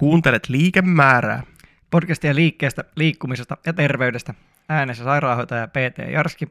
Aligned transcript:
Kuuntelet 0.00 0.48
liikemäärää. 0.48 1.42
Podcastia 1.90 2.34
liikkeestä, 2.34 2.84
liikkumisesta 2.96 3.56
ja 3.66 3.72
terveydestä. 3.72 4.34
Äänessä 4.68 5.04
sairaanhoitaja 5.04 5.68
PT 5.68 6.12
Jarski. 6.12 6.48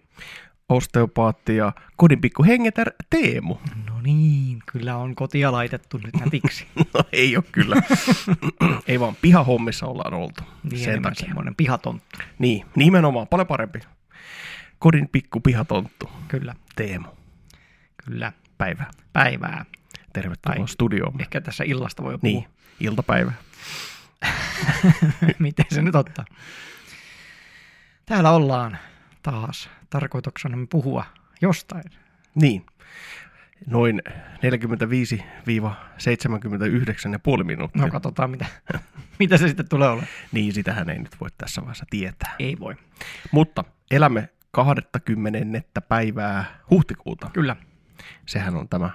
Osteopaatti 0.69 1.55
ja 1.55 1.71
kodin 1.95 2.21
pikku 2.21 2.43
hengetär 2.43 2.91
Teemu. 3.09 3.55
No 3.87 4.01
niin, 4.01 4.59
kyllä 4.71 4.97
on 4.97 5.15
kotia 5.15 5.51
laitettu 5.51 5.97
nyt 5.97 6.25
nätiksi. 6.25 6.67
No 6.93 7.03
ei 7.11 7.37
ole 7.37 7.43
kyllä. 7.51 7.75
ei 8.87 8.99
vaan 8.99 9.15
pihahommissa 9.21 9.85
ollaan 9.85 10.13
oltu. 10.13 10.43
Niin 10.63 10.83
sen 10.83 11.01
takia. 11.01 11.25
semmoinen 11.25 11.55
pihatonttu. 11.55 12.19
Niin, 12.39 12.65
nimenomaan. 12.75 13.27
Paljon 13.27 13.47
parempi. 13.47 13.79
Kodin 14.79 15.09
pikku 15.11 15.39
pihatonttu. 15.39 16.09
Kyllä, 16.27 16.55
Teemu. 16.75 17.07
kyllä. 18.05 18.31
Päivää. 18.57 18.91
Päivää. 19.13 19.65
Tervetuloa 20.13 20.55
Tai- 20.57 20.67
studioomme. 20.67 21.21
Ehkä 21.21 21.41
tässä 21.41 21.63
illasta 21.63 22.03
voi 22.03 22.17
puhua. 22.17 22.43
Iltapäivä. 22.79 23.31
Miten 25.39 25.65
se 25.69 25.81
nyt 25.81 25.95
ottaa? 25.95 26.25
Täällä 28.05 28.31
ollaan 28.31 28.77
taas 29.23 29.69
tarkoituksena 29.89 30.57
puhua 30.69 31.05
jostain. 31.41 31.83
Niin. 32.35 32.65
Noin 33.67 34.01
45-79,5 34.09 34.13
minuuttia. 37.43 37.81
No 37.81 37.89
katsotaan, 37.91 38.31
mitä, 38.31 38.45
mitä 39.19 39.37
se 39.37 39.47
sitten 39.47 39.69
tulee 39.69 39.89
olemaan. 39.89 40.07
Niin, 40.31 40.53
sitähän 40.53 40.89
ei 40.89 40.99
nyt 40.99 41.15
voi 41.21 41.29
tässä 41.37 41.61
vaiheessa 41.61 41.85
tietää. 41.89 42.35
Ei 42.39 42.59
voi. 42.59 42.75
Mutta 43.31 43.63
elämme 43.91 44.29
20. 44.51 45.81
päivää 45.81 46.45
huhtikuuta. 46.69 47.29
Kyllä. 47.33 47.55
Sehän 48.25 48.55
on 48.55 48.69
tämä 48.69 48.89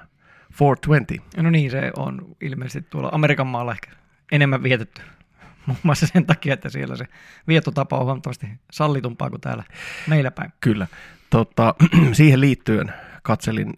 420. 0.60 1.14
No 1.42 1.50
niin, 1.50 1.70
se 1.70 1.92
on 1.96 2.36
ilmeisesti 2.40 2.88
tuolla 2.90 3.08
Amerikan 3.12 3.46
maalla 3.46 3.72
ehkä 3.72 3.90
enemmän 4.32 4.62
vietetty. 4.62 5.02
Muun 5.66 5.78
muassa 5.82 6.06
sen 6.06 6.26
takia, 6.26 6.54
että 6.54 6.68
siellä 6.68 6.96
se 6.96 7.04
viettotapa 7.48 7.98
on 7.98 8.04
huomattavasti 8.04 8.46
sallitumpaa 8.72 9.30
kuin 9.30 9.40
täällä 9.40 9.64
meillä 10.06 10.30
päin. 10.30 10.52
Kyllä. 10.60 10.86
Tota, 11.30 11.74
siihen 12.12 12.40
liittyen 12.40 12.92
katselin 13.22 13.74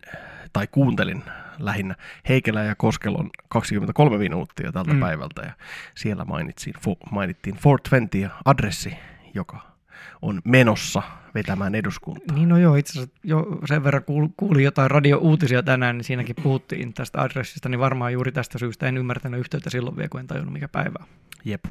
tai 0.53 0.67
kuuntelin 0.67 1.23
lähinnä 1.59 1.95
Heikelä 2.29 2.63
ja 2.65 2.75
Koskelon 2.75 3.31
23 3.49 4.19
minuuttia 4.19 4.73
tältä 4.73 4.93
Mm. 4.93 5.01
päivältä 5.01 5.43
ja 5.43 5.53
siellä 5.95 6.25
mainitsin, 6.25 6.75
mainittiin 7.11 7.55
420 7.55 8.19
ja 8.19 8.31
adressi, 8.45 8.95
joka 9.35 9.76
on 10.23 10.41
menossa 10.45 11.03
vetämään 11.35 11.75
eduskuntaa. 11.75 12.37
Niin 12.37 12.49
no 12.49 12.59
joo, 12.59 12.77
itse 12.77 12.93
asiassa 12.93 13.19
jo 13.25 13.47
sen 13.65 13.85
verran 13.85 14.03
kuul- 14.03 14.33
kuulin 14.37 14.65
jotain 14.65 14.91
radio-uutisia 14.91 15.63
tänään, 15.63 15.97
niin 15.97 16.05
siinäkin 16.05 16.37
puhuttiin 16.43 16.95
tästä 16.95 17.23
adressista, 17.23 17.69
niin 17.69 17.81
varmaan 17.81 18.13
juuri 18.13 18.33
tästä 18.33 18.59
syystä 18.59 18.87
en 18.87 18.97
ymmärtänyt 18.97 19.41
yhteyttä 19.41 19.71
silloin 19.71 19.97
vielä, 19.97 20.09
kun 20.09 20.21
en 20.21 20.27
tajunnut 20.27 20.53
mikä 20.53 20.69
päivä 20.69 20.99
on. 21.01 21.07
Jep. 21.45 21.65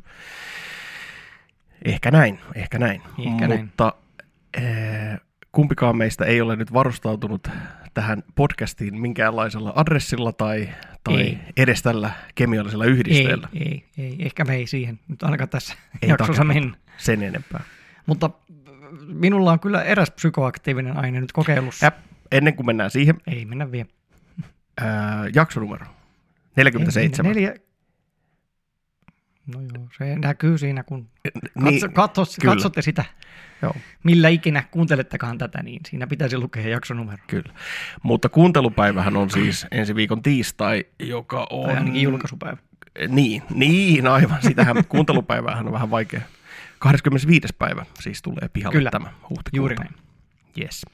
Ehkä 1.86 2.12
näin, 2.12 2.40
ehkä 2.56 2.80
näin. 2.80 3.02
Ehkä 3.20 3.48
näin. 3.48 3.62
Mutta 3.62 3.94
eh, 4.58 5.20
kumpikaan 5.52 5.98
meistä 5.98 6.26
ei 6.26 6.42
ole 6.42 6.56
nyt 6.56 6.74
varustautunut 6.74 7.48
tähän 7.94 8.24
podcastiin 8.36 9.02
minkäänlaisella 9.02 9.74
adressilla 9.76 10.32
tai, 10.32 10.70
tai 11.04 11.22
Ei. 11.22 11.38
edes 11.58 11.82
tällä 11.82 12.12
kemiallisella 12.36 12.86
yhdisteellä. 12.86 13.48
Ei, 13.54 13.62
ei, 13.62 13.86
ei, 13.98 14.16
ehkä 14.20 14.46
me 14.46 14.56
ei 14.56 14.68
siihen 14.68 15.00
nyt 15.08 15.24
ainakaan 15.24 15.50
tässä 15.50 15.74
Ei 16.02 16.10
jaksossa 16.10 16.44
mennä. 16.44 16.78
Sen 16.98 17.24
enempää. 17.24 17.64
Mutta 18.06 18.26
äh, 18.26 18.74
minulla 19.08 19.52
on 19.52 19.60
kyllä 19.60 19.84
eräs 19.84 20.12
psykoaktiivinen 20.12 20.98
aine 20.98 21.22
nyt 21.22 21.32
kokeilussa. 21.32 21.88
Äp, 21.88 21.96
ennen 22.32 22.54
kuin 22.56 22.66
mennään 22.66 22.92
siihen, 22.92 23.16
Ei 23.28 23.46
mennä 23.46 23.72
vielä. 23.72 23.90
ää, 24.82 25.24
jaksonumero 25.36 25.86
47. 26.56 27.30
Ei, 27.30 27.34
Neljä... 27.36 27.56
No 29.56 29.62
joo, 29.62 29.88
se 29.98 30.16
näkyy 30.16 30.58
siinä, 30.58 30.84
kun 30.84 31.08
Niin, 31.56 31.82
katso, 31.82 31.90
katso, 31.90 32.24
kyllä. 32.42 32.54
katsotte 32.54 32.82
sitä, 32.82 33.06
joo, 33.62 33.76
millä 34.04 34.30
ikinä 34.30 34.64
kuuntelettekaan 34.72 35.38
tätä, 35.38 35.64
niin 35.64 35.82
siinä 35.90 36.08
pitäisi 36.08 36.38
lukea 36.38 36.68
jaksonumero. 36.70 37.24
kyllä. 37.28 37.54
Mutta 38.04 38.30
kuuntelupäivähän 38.30 39.18
on 39.18 39.30
siis 39.30 39.68
ensi 39.72 39.96
viikon 39.96 40.22
tiistai, 40.22 40.86
joka 41.00 41.48
on... 41.50 41.66
Tai 41.66 41.76
ainakin 41.76 42.02
julkaisupäivä. 42.02 42.58
Niin, 43.08 43.44
niin 43.54 44.08
aivan. 44.08 44.38
Sitähän 44.42 44.86
kuuntelupäiväähän 44.90 45.68
on 45.68 45.74
vähän 45.74 45.92
vaikea. 45.92 46.22
25. 46.80 47.48
päivä 47.60 47.86
siis 48.00 48.22
tulee 48.22 48.50
pihalle 48.54 48.78
Kyllä. 48.78 48.90
tämä 48.92 49.08
huhtikuuta. 49.08 49.50
Juuri 49.54 49.76
näin. 49.76 49.96
Yes. 50.62 50.86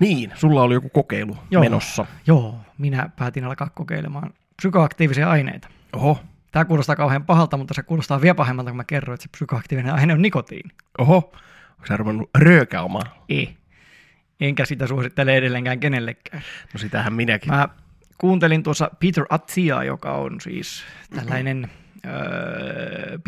Niin, 0.00 0.32
sulla 0.34 0.62
oli 0.62 0.74
joku 0.74 0.88
kokeilu 0.88 1.36
Joo. 1.50 1.62
Menossa. 1.62 2.06
Joo, 2.26 2.60
minä 2.78 3.10
päätin 3.18 3.44
alkaa 3.44 3.70
kokeilemaan 3.74 4.30
psykoaktiivisia 4.56 5.30
aineita. 5.30 5.68
Oho, 5.92 6.20
Tämä 6.52 6.64
kuulostaa 6.64 6.96
kauhean 6.96 7.24
pahalta, 7.24 7.56
mutta 7.56 7.74
se 7.74 7.82
kuulostaa 7.82 8.20
vielä 8.20 8.34
pahemmalta, 8.34 8.70
kun 8.70 8.76
mä 8.76 8.84
kerroin, 8.84 9.14
että 9.14 9.22
se 9.22 9.28
psykoaktiivinen 9.28 9.94
aine 9.94 10.12
on 10.12 10.22
nikotiini. 10.22 10.70
oho. 10.98 11.16
Onko 11.70 11.86
sä 11.88 11.96
ruvennut 11.96 12.30
röökäomaan? 12.38 13.06
Ei. 13.28 13.56
Enkä 14.40 14.64
sitä 14.64 14.86
suosittele 14.86 15.36
edelleenkään 15.36 15.80
kenellekään. 15.80 16.42
No 16.72 16.78
sitähän 16.78 17.12
minäkin. 17.12 17.52
Mä 17.52 17.68
kuuntelin 18.18 18.62
tuossa 18.62 18.90
Peter 19.00 19.24
Attia, 19.30 19.84
joka 19.84 20.12
on 20.14 20.40
siis 20.40 20.84
tällainen 21.16 21.70
öö, 22.06 23.18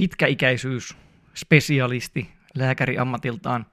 pitkäikäisyysspesialisti 1.30 2.30
lääkäri 2.54 2.98
ammatiltaan. 2.98 3.66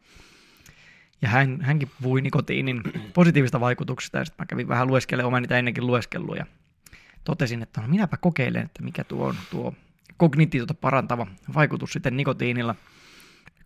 Ja 1.22 1.30
hän, 1.30 1.62
hänkin 1.62 1.92
puhui 2.02 2.22
nikotiinin 2.22 2.82
positiivista 3.14 3.60
vaikutuksista, 3.60 4.18
ja 4.18 4.26
sitten 4.26 4.44
mä 4.44 4.46
kävin 4.46 4.68
vähän 4.68 4.88
lueskelemaan, 4.88 5.34
olen 5.34 5.42
niitä 5.42 5.58
ennenkin 5.58 5.88
lueskellut, 5.88 6.38
ja 6.38 6.46
totesin, 7.24 7.62
että 7.62 7.82
no 7.82 7.88
minäpä 7.88 8.18
kokeilen, 8.18 8.66
että 8.66 8.84
mikä 8.84 9.04
tuo 9.04 9.28
on 9.28 9.36
tuo 9.52 9.74
kognitiota 10.18 10.74
parantava 10.74 11.28
vaikutus 11.56 11.94
sitten 11.94 12.18
nikotiinilla. 12.18 12.76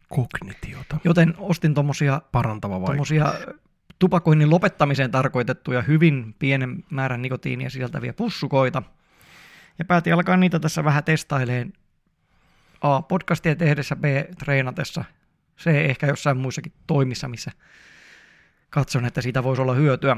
Kognitiota. 0.10 0.98
Joten 1.04 1.34
ostin 1.38 1.74
tommosia 1.74 2.22
Parantava 2.32 2.82
vaikutus. 2.82 3.10
tuommoisia 3.10 3.56
tupakoinnin 4.00 4.50
lopettamiseen 4.50 5.12
tarkoitettuja 5.12 5.82
hyvin 5.82 6.36
pienen 6.40 6.84
määrän 6.90 7.22
nikotiinia 7.22 7.70
sisältäviä 7.70 8.14
pussukoita. 8.14 8.84
Ja 9.80 9.86
päätin 9.86 10.14
alkaa 10.14 10.38
niitä 10.38 10.60
tässä 10.60 10.84
vähän 10.84 11.04
testaileen 11.04 11.74
A. 12.82 13.02
Podcastia 13.02 13.56
tehdessä, 13.56 13.96
B. 13.96 14.04
Treenatessa, 14.40 15.04
C. 15.58 15.68
Ehkä 15.68 16.08
jossain 16.08 16.38
muissakin 16.38 16.74
toimissa, 16.88 17.28
missä 17.28 17.52
katson, 18.70 19.06
että 19.06 19.22
siitä 19.22 19.44
voisi 19.44 19.62
olla 19.62 19.74
hyötyä. 19.74 20.18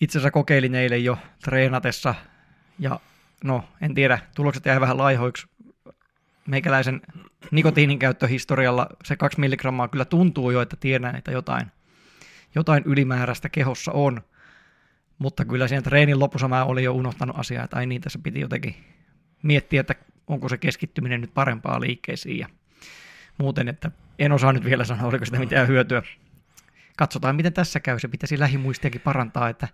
Itse 0.00 0.18
asiassa 0.18 0.30
kokeilin 0.30 0.74
eilen 0.74 1.04
jo 1.04 1.18
treenatessa 1.44 2.14
ja 2.78 3.00
no, 3.44 3.64
en 3.80 3.94
tiedä, 3.94 4.18
tulokset 4.34 4.66
jäi 4.66 4.80
vähän 4.80 4.98
laihoiksi. 4.98 5.46
Meikäläisen 6.46 7.00
nikotiinin 7.50 7.98
käyttöhistorialla 7.98 8.86
se 9.04 9.16
2 9.16 9.40
milligrammaa 9.40 9.88
kyllä 9.88 10.04
tuntuu 10.04 10.50
jo, 10.50 10.60
että 10.60 10.76
tiedän, 10.76 11.16
että 11.16 11.30
jotain, 11.30 11.66
jotain 12.54 12.82
ylimääräistä 12.86 13.48
kehossa 13.48 13.92
on. 13.92 14.20
Mutta 15.18 15.44
kyllä 15.44 15.68
siinä 15.68 15.82
treenin 15.82 16.18
lopussa 16.18 16.48
mä 16.48 16.64
olin 16.64 16.84
jo 16.84 16.92
unohtanut 16.92 17.38
asiaa, 17.38 17.64
että 17.64 17.76
ai 17.76 17.86
niin, 17.86 18.00
tässä 18.00 18.18
piti 18.22 18.40
jotenkin 18.40 18.74
miettiä, 19.42 19.80
että 19.80 19.94
onko 20.28 20.48
se 20.48 20.58
keskittyminen 20.58 21.20
nyt 21.20 21.34
parempaa 21.34 21.80
liikkeisiin 21.80 22.38
ja 22.38 22.48
muuten, 23.38 23.68
että 23.68 23.90
en 24.18 24.32
osaa 24.32 24.52
nyt 24.52 24.64
vielä 24.64 24.84
sanoa, 24.84 25.08
oliko 25.08 25.24
sitä 25.24 25.38
mitään 25.38 25.68
hyötyä. 25.68 26.02
Katsotaan, 26.96 27.36
miten 27.36 27.52
tässä 27.52 27.80
käy. 27.80 27.98
Se 27.98 28.08
pitäisi 28.08 28.38
lähimuistiakin 28.38 29.00
parantaa, 29.00 29.48
että 29.48 29.68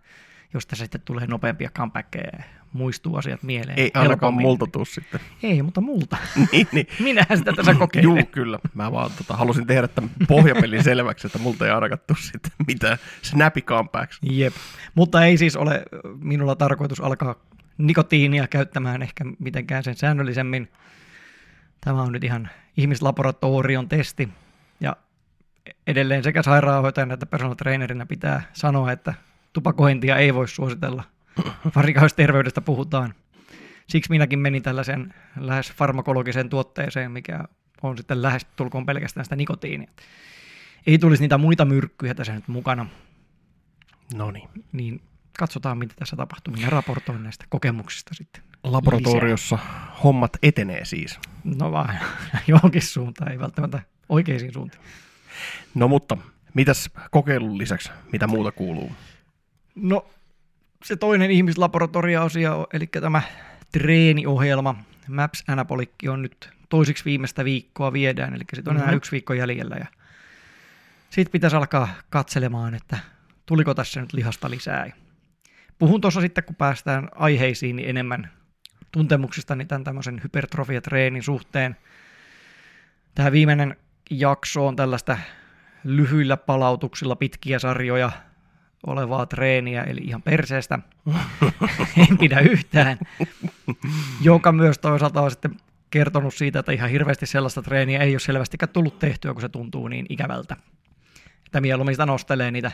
jos 0.55 0.67
tässä 0.67 0.85
sitten 0.85 1.01
tulee 1.05 1.27
nopeampia 1.27 1.71
comebackkejä 1.71 2.31
ja 2.39 2.45
muistuu 2.73 3.17
asiat 3.17 3.43
mieleen. 3.43 3.79
Ei 3.79 3.91
ainakaan 3.95 4.35
multa 4.35 4.67
tuu 4.67 4.85
sitten. 4.85 5.21
Ei, 5.43 5.63
mutta 5.63 5.81
multa. 5.81 6.17
niin, 6.53 6.69
niin. 6.73 6.87
Minähän 7.01 7.39
sitä 7.39 7.53
tässä 7.53 7.75
kokeilen. 7.75 8.05
Juu, 8.05 8.27
kyllä. 8.33 8.59
Mä 8.75 8.93
vaan 8.93 9.11
tota, 9.19 9.37
halusin 9.37 9.67
tehdä 9.67 9.89
tämän 9.89 10.11
pohjapelin 10.29 10.85
selväksi, 10.85 11.27
että 11.27 11.39
multa 11.39 11.67
ei 11.67 11.71
ainakaan 11.71 12.01
tuu 12.07 12.17
sitten 12.17 12.53
mitään 12.67 12.99
snappy 13.23 13.61
comebacks. 13.61 14.19
Jep. 14.23 14.55
Mutta 14.95 15.25
ei 15.25 15.37
siis 15.37 15.57
ole 15.57 15.83
minulla 16.21 16.57
tarkoitus 16.57 17.01
alkaa 17.01 17.35
nikotiinia 17.79 18.49
käyttämään 18.49 19.03
ehkä 19.03 19.25
mitenkään 19.39 19.85
sen 19.85 19.97
säännöllisemmin. 19.97 20.71
Tämä 21.81 22.03
on 22.03 22.13
nyt 22.13 22.25
ihan 22.25 22.49
ihmislaboratorion 22.77 23.89
testi. 23.89 24.29
Ja 24.81 24.97
edelleen 25.87 26.25
sekä 26.25 26.43
sairaanhoitajana 26.43 27.15
että 27.15 27.27
personal 27.27 27.55
trainerina 27.55 28.07
pitää 28.07 28.43
sanoa, 28.53 28.93
että 28.93 29.15
tupakointia 29.53 30.17
ei 30.17 30.35
voi 30.35 30.49
suositella, 30.49 31.05
varsinkaan 31.77 32.05
jos 32.05 32.15
terveydestä 32.15 32.61
puhutaan. 32.61 33.15
Siksi 33.89 34.11
minäkin 34.11 34.39
menin 34.39 34.63
tällaisen 34.63 35.15
lähes 35.37 35.73
farmakologiseen 35.73 36.49
tuotteeseen, 36.49 37.13
mikä 37.13 37.45
on 37.83 37.97
sitten 37.97 38.23
lähes 38.23 38.45
tulkoon 38.57 38.87
pelkästään 38.87 39.25
sitä 39.25 39.37
nikotiinia. 39.37 39.91
Ei 40.87 40.99
tulisi 40.99 41.23
niitä 41.23 41.39
muita 41.39 41.65
myrkkyjä 41.65 42.15
tässä 42.15 42.35
nyt 42.35 42.49
mukana, 42.49 42.87
No 44.15 44.31
niin. 44.31 44.49
niin 44.73 45.01
katsotaan, 45.39 45.79
mitä 45.79 45.95
tässä 45.99 46.17
tapahtuu. 46.17 46.55
Minä 46.55 46.71
raportoin 46.71 47.23
näistä 47.23 47.45
kokemuksista 47.49 48.15
sitten. 48.15 48.43
Laboratoriossa 48.65 49.59
hommat 50.05 50.37
etenee 50.43 50.85
siis. 50.85 51.19
No 51.45 51.73
vaan 51.73 51.99
johonkin 52.49 52.83
suuntaan, 52.83 53.33
ei 53.33 53.39
välttämättä 53.39 53.83
oikeisiin 54.09 54.53
suuntiin. 54.53 54.83
No 55.75 55.89
mutta, 55.89 56.17
mitäs 56.55 56.91
kokeilun 57.11 57.59
lisäksi, 57.59 57.91
mitä 58.13 58.27
muuta 58.27 58.53
kuuluu? 58.53 58.93
No 59.75 60.07
se 60.85 60.97
toinen 60.97 61.31
ihmislaboratorio-osio, 61.31 62.67
eli 62.73 62.87
tämä 62.87 63.23
treeniohjelma. 63.73 64.75
Maps 65.09 65.45
Anapolikki 65.49 66.09
on 66.09 66.23
nyt 66.23 66.51
toisiksi 66.69 67.05
viimeistä 67.05 67.45
viikkoa 67.45 67.93
viedään, 67.93 68.35
eli 68.35 68.45
sitten 68.55 68.71
on 68.71 68.77
mm-hmm. 68.77 68.83
enää 68.83 68.93
Mhm. 68.93 68.97
yksi 68.97 69.13
viikko 69.13 69.33
jäljellä. 69.35 69.77
Ja 69.77 69.87
sitten 71.11 71.33
pitäisi 71.33 71.57
alkaa 71.57 71.89
katselemaan, 72.11 72.75
että 72.75 72.99
tuliko 73.47 73.75
tässä 73.75 74.01
nyt 74.01 74.13
lihasta 74.13 74.51
lisää. 74.51 74.91
Puhun 75.79 76.01
tuossa 76.01 76.21
sitten, 76.21 76.45
kun 76.45 76.57
päästään 76.57 77.09
aiheisiin, 77.15 77.77
niin 77.77 77.89
enemmän 77.89 78.31
tuntemuksistani 78.93 79.65
tämän 79.65 79.85
tämmöisen 79.85 80.21
hypertrofiatreenin 80.23 81.23
suhteen. 81.23 81.77
Tämä 83.15 83.33
viimeinen 83.33 83.77
jakso 84.11 84.67
on 84.67 84.77
tällaista 84.77 85.19
lyhyillä 85.85 86.37
palautuksilla 86.37 87.17
pitkiä 87.17 87.59
sarjoja 87.59 88.13
olevaa 88.87 89.27
treeniä, 89.27 89.83
eli 89.83 90.01
ihan 90.05 90.23
perseestä. 90.23 90.79
en 92.11 92.19
pidä 92.19 92.41
yhtään. 92.41 92.99
Joka 94.21 94.53
myös 94.53 94.79
toisaalta 94.79 95.23
on 95.23 95.31
sitten 95.31 95.57
kertonut 95.91 96.35
siitä, 96.35 96.59
että 96.59 96.73
ihan 96.73 96.91
hirveästi 96.91 97.27
sellaista 97.27 97.63
treeniä 97.63 98.01
ei 98.01 98.15
ole 98.15 98.21
selvästikään 98.21 98.69
tullut 98.69 98.99
tehtyä, 98.99 99.33
kun 99.33 99.41
se 99.41 99.49
tuntuu 99.49 99.89
niin 99.89 100.07
ikävältä. 100.09 100.57
Että 101.47 101.61
mieluummin 101.61 101.95
sitä 101.95 102.07
nostelee 102.07 102.51
niitä, 102.51 102.73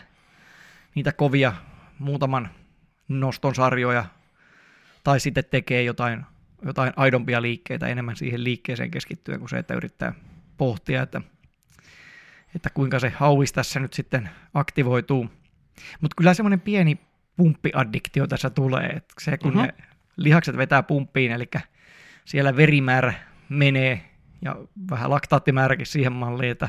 niitä 0.95 1.13
kovia 1.13 1.53
muutaman 1.99 2.51
noston 3.11 3.55
sarjoja, 3.55 4.05
tai 5.05 5.21
sitten 5.21 5.45
tekee 5.51 5.83
jotain, 5.83 6.25
jotain 6.65 6.93
aidompia 6.97 7.43
liikkeitä 7.43 7.87
enemmän 7.87 8.17
siihen 8.17 8.45
liikkeeseen 8.45 8.91
keskittyen, 8.91 9.39
kuin 9.39 9.49
se, 9.49 9.59
että 9.59 9.75
yrittää 9.75 10.15
pohtia, 10.57 11.03
että, 11.03 11.21
että 12.55 12.71
kuinka 12.71 12.99
se 12.99 13.09
hauis 13.17 13.53
tässä 13.53 13.81
nyt 13.81 13.93
sitten 13.93 14.31
aktivoituu. 14.55 15.31
Mutta 16.01 16.15
kyllä 16.17 16.35
semmoinen 16.35 16.61
pieni 16.61 16.99
pumppiaddiktio 17.37 18.27
tässä 18.27 18.51
tulee, 18.51 18.87
että 18.87 19.15
se 19.21 19.39
kun 19.39 19.55
Mhm. 19.55 19.61
ne 19.63 19.75
lihakset 20.17 20.57
vetää 20.57 20.83
pumppiin, 20.83 21.33
eli 21.33 21.49
siellä 22.25 22.57
verimäärä 22.57 23.13
menee 23.49 24.11
ja 24.43 24.57
vähän 24.91 25.11
laktaattimääräkin 25.11 25.87
siihen 25.87 26.13
malliin, 26.13 26.51
että 26.51 26.69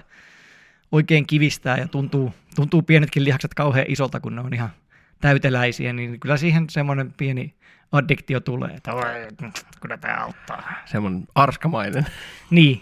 oikein 0.92 1.28
kivistää 1.28 1.78
ja 1.78 1.88
tuntuu, 1.88 2.34
tuntuu 2.56 2.82
pienetkin 2.82 3.24
lihakset 3.24 3.54
kauhean 3.54 3.86
isolta, 3.90 4.20
kun 4.20 4.36
ne 4.36 4.42
on 4.42 4.54
ihan 4.54 4.70
täyteläisiä, 5.22 5.94
niin 5.94 6.20
kyllä 6.20 6.38
siihen 6.38 6.70
semmoinen 6.70 7.14
pieni 7.18 7.56
addiktio 7.92 8.40
tulee, 8.40 8.70
että 8.72 8.94
"Oi, 8.94 9.04
kyllä 9.82 9.98
tämä 9.98 10.16
auttaa. 10.24 10.64
Semmoinen 10.86 11.28
arskamainen, 11.36 12.06
Niin, 12.50 12.82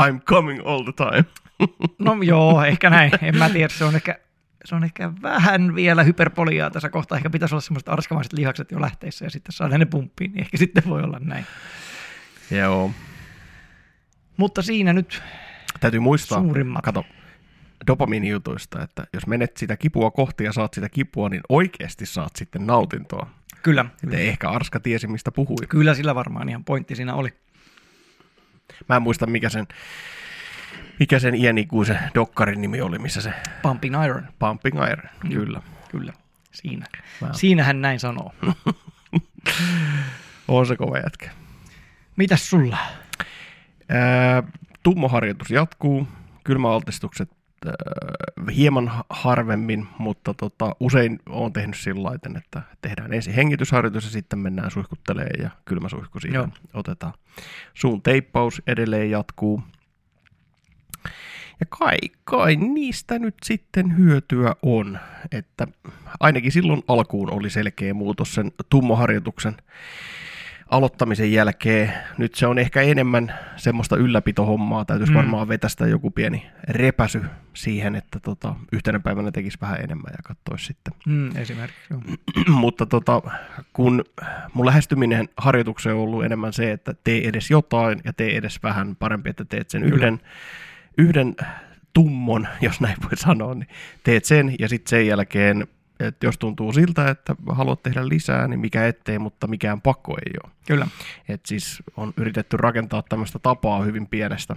I'm 0.00 0.20
coming 0.24 0.60
all 0.66 0.82
the 0.84 0.92
time. 0.92 1.24
no 1.98 2.22
joo, 2.22 2.64
ehkä 2.64 2.90
näin, 2.90 3.12
en 3.22 3.36
mä 3.36 3.50
tiedä, 3.50 3.68
se 3.74 3.84
on 3.84 3.96
ehkä, 3.96 4.18
se 4.64 4.74
on 4.74 4.84
ehkä 4.84 5.12
vähän 5.22 5.74
vielä 5.74 6.02
hyperpoliaa 6.02 6.70
tässä 6.70 6.88
kohtaa, 6.88 7.16
ehkä 7.18 7.30
pitäisi 7.30 7.54
olla 7.54 7.60
semmoiset 7.62 7.88
arskamaiset 7.88 8.32
lihakset 8.32 8.70
jo 8.70 8.80
lähteessä 8.80 9.24
ja 9.24 9.30
sitten 9.30 9.52
saada 9.52 9.78
ne 9.78 9.84
pumppiin, 9.84 10.32
niin 10.32 10.40
ehkä 10.40 10.56
sitten 10.56 10.82
voi 10.88 11.02
olla 11.02 11.18
näin. 11.18 11.46
Joo. 12.50 12.90
Mutta 14.36 14.62
siinä 14.62 14.92
nyt 14.92 15.22
Täytyy 15.80 16.00
muistaa, 16.00 16.38
suurimmat. 16.42 16.82
kato, 16.84 17.04
dopamiinijutuista, 17.90 18.82
että 18.82 19.04
jos 19.12 19.26
menet 19.26 19.56
sitä 19.56 19.76
kipua 19.76 20.10
kohti 20.10 20.44
ja 20.44 20.52
saat 20.52 20.74
sitä 20.74 20.88
kipua, 20.88 21.28
niin 21.28 21.40
oikeasti 21.48 22.06
saat 22.06 22.36
sitten 22.36 22.66
nautintoa. 22.66 23.30
Kyllä, 23.62 23.84
Että 24.04 24.16
ehkä 24.16 24.50
Arska 24.50 24.80
tiesi, 24.80 25.06
mistä 25.06 25.30
puhui. 25.32 25.56
kyllä 25.68 25.94
sillä 25.94 26.14
varmaan 26.14 26.48
ihan 26.48 26.64
pointti 26.64 26.96
siinä 26.96 27.14
oli. 27.14 27.28
Mä 28.88 28.96
en 28.96 29.02
muista, 29.02 29.26
mikä 29.26 29.48
sen, 29.48 29.66
mikä 30.98 31.18
sen 31.18 31.34
iänikuisen 31.34 31.98
dokkarin 32.14 32.60
nimi 32.60 32.80
oli, 32.80 32.98
missä 32.98 33.20
se 33.20 33.32
Pumping 33.62 34.04
Iron, 34.04 34.26
Pumping 34.38 34.76
Iron, 34.92 35.10
Mm. 35.24 35.30
kyllä. 35.30 35.62
kyllä, 35.90 36.12
siinä. 36.52 36.86
Mä- 37.20 37.32
Siinä 37.32 37.64
hän 37.64 37.80
näin 37.80 38.00
sanoo. 38.00 38.34
On 40.48 40.66
se 40.66 40.76
kova 40.76 40.98
jätkä. 40.98 41.30
Mitäs 42.16 42.50
sulla? 42.50 42.78
Ää, 43.88 44.42
tummoharjoitus 44.82 45.50
jatkuu, 45.50 46.08
kylmäaltistukset 46.44 47.30
hieman 48.56 48.88
ha- 48.88 49.04
harvemmin, 49.10 49.88
mutta 49.98 50.34
tota, 50.34 50.76
usein 50.80 51.18
olen 51.28 51.52
tehnyt 51.52 51.76
sillä 51.76 52.10
että 52.36 52.62
tehdään 52.82 53.12
ensin 53.12 53.34
hengitysharjoitus 53.34 54.04
ja 54.04 54.10
sitten 54.10 54.38
mennään 54.38 54.70
suihkuttelee 54.70 55.30
ja 55.42 55.50
kylmäsuihku 55.64 56.20
siinä 56.20 56.38
Joo. 56.38 56.48
otetaan. 56.74 57.12
Suun 57.74 58.02
teippaus 58.02 58.62
edelleen 58.66 59.10
jatkuu. 59.10 59.62
Ja 61.60 61.66
kai, 61.68 61.96
kai 62.24 62.56
niistä 62.56 63.18
nyt 63.18 63.34
sitten 63.44 63.96
hyötyä 63.98 64.56
on, 64.62 64.98
että 65.32 65.66
ainakin 66.20 66.52
silloin 66.52 66.82
alkuun 66.88 67.32
oli 67.32 67.50
selkeä 67.50 67.94
muutos 67.94 68.34
sen 68.34 68.52
tummoharjoituksen 68.70 69.56
aloittamisen 70.70 71.32
jälkeen. 71.32 71.92
Nyt 72.18 72.34
se 72.34 72.46
on 72.46 72.58
ehkä 72.58 72.82
enemmän 72.82 73.34
semmoista 73.56 73.96
ylläpitohommaa. 73.96 74.84
Täytyisi 74.84 75.12
Mm. 75.12 75.16
varmaan 75.16 75.48
vetästä 75.48 75.86
joku 75.86 76.10
pieni 76.10 76.46
repäsy 76.68 77.22
siihen, 77.54 77.94
että 77.94 78.20
tota, 78.20 78.54
yhtenä 78.72 79.00
päivänä 79.00 79.30
tekisi 79.30 79.58
vähän 79.60 79.80
enemmän 79.80 80.12
ja 80.16 80.22
katsoisi 80.24 80.64
sitten. 80.64 80.92
Mm, 81.06 81.36
esimerkiksi. 81.36 81.84
Joo. 81.90 82.00
Mutta 82.60 82.86
tota, 82.86 83.22
kun 83.72 84.04
mun 84.54 84.66
lähestyminen 84.66 85.28
harjoitukseen 85.36 85.96
on 85.96 86.02
ollut 86.02 86.24
enemmän 86.24 86.52
se, 86.52 86.72
että 86.72 86.94
tee 87.04 87.28
edes 87.28 87.50
jotain 87.50 88.00
ja 88.04 88.12
tee 88.12 88.36
edes 88.36 88.62
vähän 88.62 88.96
parempi, 88.96 89.30
että 89.30 89.44
teet 89.44 89.70
sen 89.70 89.82
Kyllä. 89.82 89.96
yhden, 89.96 90.20
yhden 90.98 91.36
tummon, 91.92 92.48
jos 92.60 92.80
näin 92.80 92.96
voi 93.02 93.16
sanoa, 93.16 93.54
niin 93.54 93.68
teet 94.04 94.24
sen 94.24 94.54
ja 94.58 94.68
sitten 94.68 94.90
sen 94.90 95.06
jälkeen, 95.06 95.66
että 96.00 96.26
jos 96.26 96.38
tuntuu 96.38 96.72
siltä, 96.72 97.10
että 97.10 97.36
haluat 97.48 97.82
tehdä 97.82 98.08
lisää, 98.08 98.48
niin 98.48 98.60
mikä 98.60 98.86
ettei, 98.86 99.18
mutta 99.18 99.46
mikään 99.46 99.80
pakko 99.80 100.12
ei 100.12 100.32
ole. 100.44 100.52
Kyllä. 100.66 100.86
Et 101.28 101.46
siis 101.46 101.82
on 101.96 102.12
yritetty 102.16 102.56
rakentaa 102.56 103.02
tämmöistä 103.08 103.38
tapaa 103.38 103.82
hyvin 103.82 104.06
pienestä. 104.06 104.56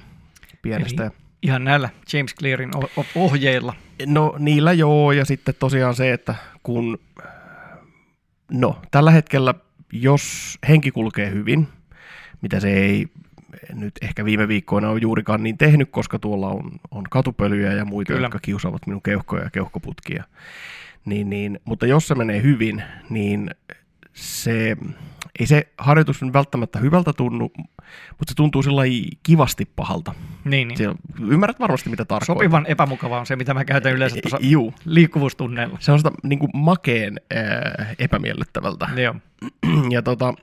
pienestä. 0.61 1.11
Ihan 1.41 1.63
näillä 1.63 1.89
James 2.13 2.35
Clearin 2.35 2.71
ohjeilla. 3.15 3.73
No 4.05 4.35
niillä 4.39 4.73
joo, 4.73 5.11
ja 5.11 5.25
sitten 5.25 5.55
tosiaan 5.59 5.95
se, 5.95 6.13
että 6.13 6.35
kun, 6.63 6.99
no 8.51 8.81
tällä 8.91 9.11
hetkellä, 9.11 9.53
jos 9.91 10.57
henki 10.67 10.91
kulkee 10.91 11.31
hyvin, 11.31 11.67
mitä 12.41 12.59
se 12.59 12.73
ei 12.73 13.07
nyt 13.73 13.93
ehkä 14.01 14.25
viime 14.25 14.47
viikkoina 14.47 14.89
ole 14.89 14.99
juurikaan 15.01 15.43
niin 15.43 15.57
tehnyt, 15.57 15.89
koska 15.91 16.19
tuolla 16.19 16.47
on, 16.47 16.71
on 16.91 17.03
katupölyjä 17.09 17.73
ja 17.73 17.85
muita. 17.85 18.13
Kyllä. 18.13 18.25
jotka 18.25 18.39
kiusaavat 18.39 18.87
minun 18.87 19.01
keuhkoja 19.01 19.43
ja 19.43 19.49
keuhkoputkia. 19.49 20.23
Niin, 21.05 21.29
niin, 21.29 21.59
mutta 21.65 21.85
jos 21.85 22.07
se 22.07 22.15
menee 22.15 22.41
hyvin, 22.41 22.83
niin 23.09 23.49
se, 24.13 24.77
ei 25.39 25.45
se 25.47 25.67
harjoitus 25.77 26.21
välttämättä 26.33 26.79
hyvältä 26.79 27.13
tunnu, 27.13 27.51
mutta 28.09 28.31
se 28.31 28.35
tuntuu 28.35 28.63
sillä 28.63 28.81
kivasti 29.23 29.65
pahalta. 29.75 30.13
Niin, 30.45 30.67
niin. 30.67 30.77
Se, 30.77 30.85
ymmärrät 31.21 31.59
varmasti, 31.59 31.89
mitä 31.89 32.05
tarkoitan. 32.05 32.35
Sopivan 32.35 32.65
epämukava 32.65 33.19
on 33.19 33.25
se, 33.25 33.35
mitä 33.35 33.53
mä 33.53 33.65
käytän 33.65 33.93
yleensä 33.93 34.17
tuossa 34.21 34.37
Juu, 34.41 34.73
liikkuvuustunneilla. 34.85 35.77
se 35.81 35.91
on 35.91 35.99
sitä 35.99 36.11
niin 36.23 36.39
kuin 36.39 36.49
makeen 36.53 37.21
äh, 37.35 37.95
epämiellyttävältä. 37.99 38.87
Joo. 38.95 39.15
Ja, 39.89 40.01
tota, 40.01 40.33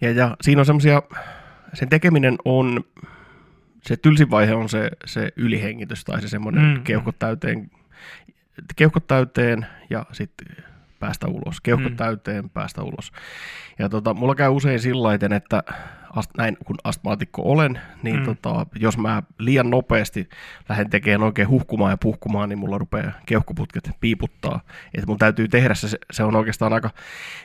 ja, 0.00 0.10
ja 0.10 0.36
siinä 0.40 0.60
on 0.60 0.66
semmoisia, 0.66 1.02
sen 1.74 1.88
tekeminen 1.88 2.36
on, 2.44 2.84
se 3.82 3.96
tylsin 3.96 4.30
vaihe 4.30 4.54
on 4.54 4.68
se, 4.68 4.90
se 5.04 5.32
ylihengitys 5.36 6.04
tai 6.04 6.20
se 6.22 6.28
semmoinen 6.28 6.62
Mm, 6.64 6.68
mm, 6.70 6.82
keuhkot 6.84 7.18
täyteen, 7.18 7.70
keuhkot 8.76 9.06
täyteen 9.06 9.66
ja 9.90 10.06
sitten 10.12 10.64
päästä 11.00 11.26
ulos. 11.28 11.60
Keuhkot 11.60 11.90
Mm. 11.92 11.96
täyteen, 11.96 12.50
päästä 12.50 12.82
ulos. 12.82 13.12
Ja 13.78 13.88
tota, 13.88 14.14
mulla 14.14 14.34
käy 14.34 14.48
usein 14.50 14.80
sillä 14.80 15.14
että 15.36 15.62
ast, 16.16 16.30
näin 16.36 16.56
kun 16.64 16.76
astmaatikko 16.84 17.42
olen, 17.42 17.80
niin 18.02 18.16
Mm. 18.16 18.24
tota, 18.24 18.66
jos 18.74 18.98
mä 18.98 19.22
liian 19.38 19.70
nopeasti 19.70 20.28
lähden 20.68 20.90
tekemään 20.90 21.22
oikein 21.22 21.48
huhkumaan 21.48 21.90
ja 21.90 21.96
puhkumaan, 21.96 22.48
niin 22.48 22.58
mulla 22.58 22.78
rupeaa 22.78 23.12
keuhkoputket 23.26 23.90
piiputtaa. 24.00 24.60
Että 24.94 25.06
mun 25.06 25.18
täytyy 25.18 25.48
tehdä 25.48 25.74
se, 25.74 25.98
se 26.10 26.22
on 26.24 26.36
oikeastaan 26.36 26.72
aika 26.72 26.90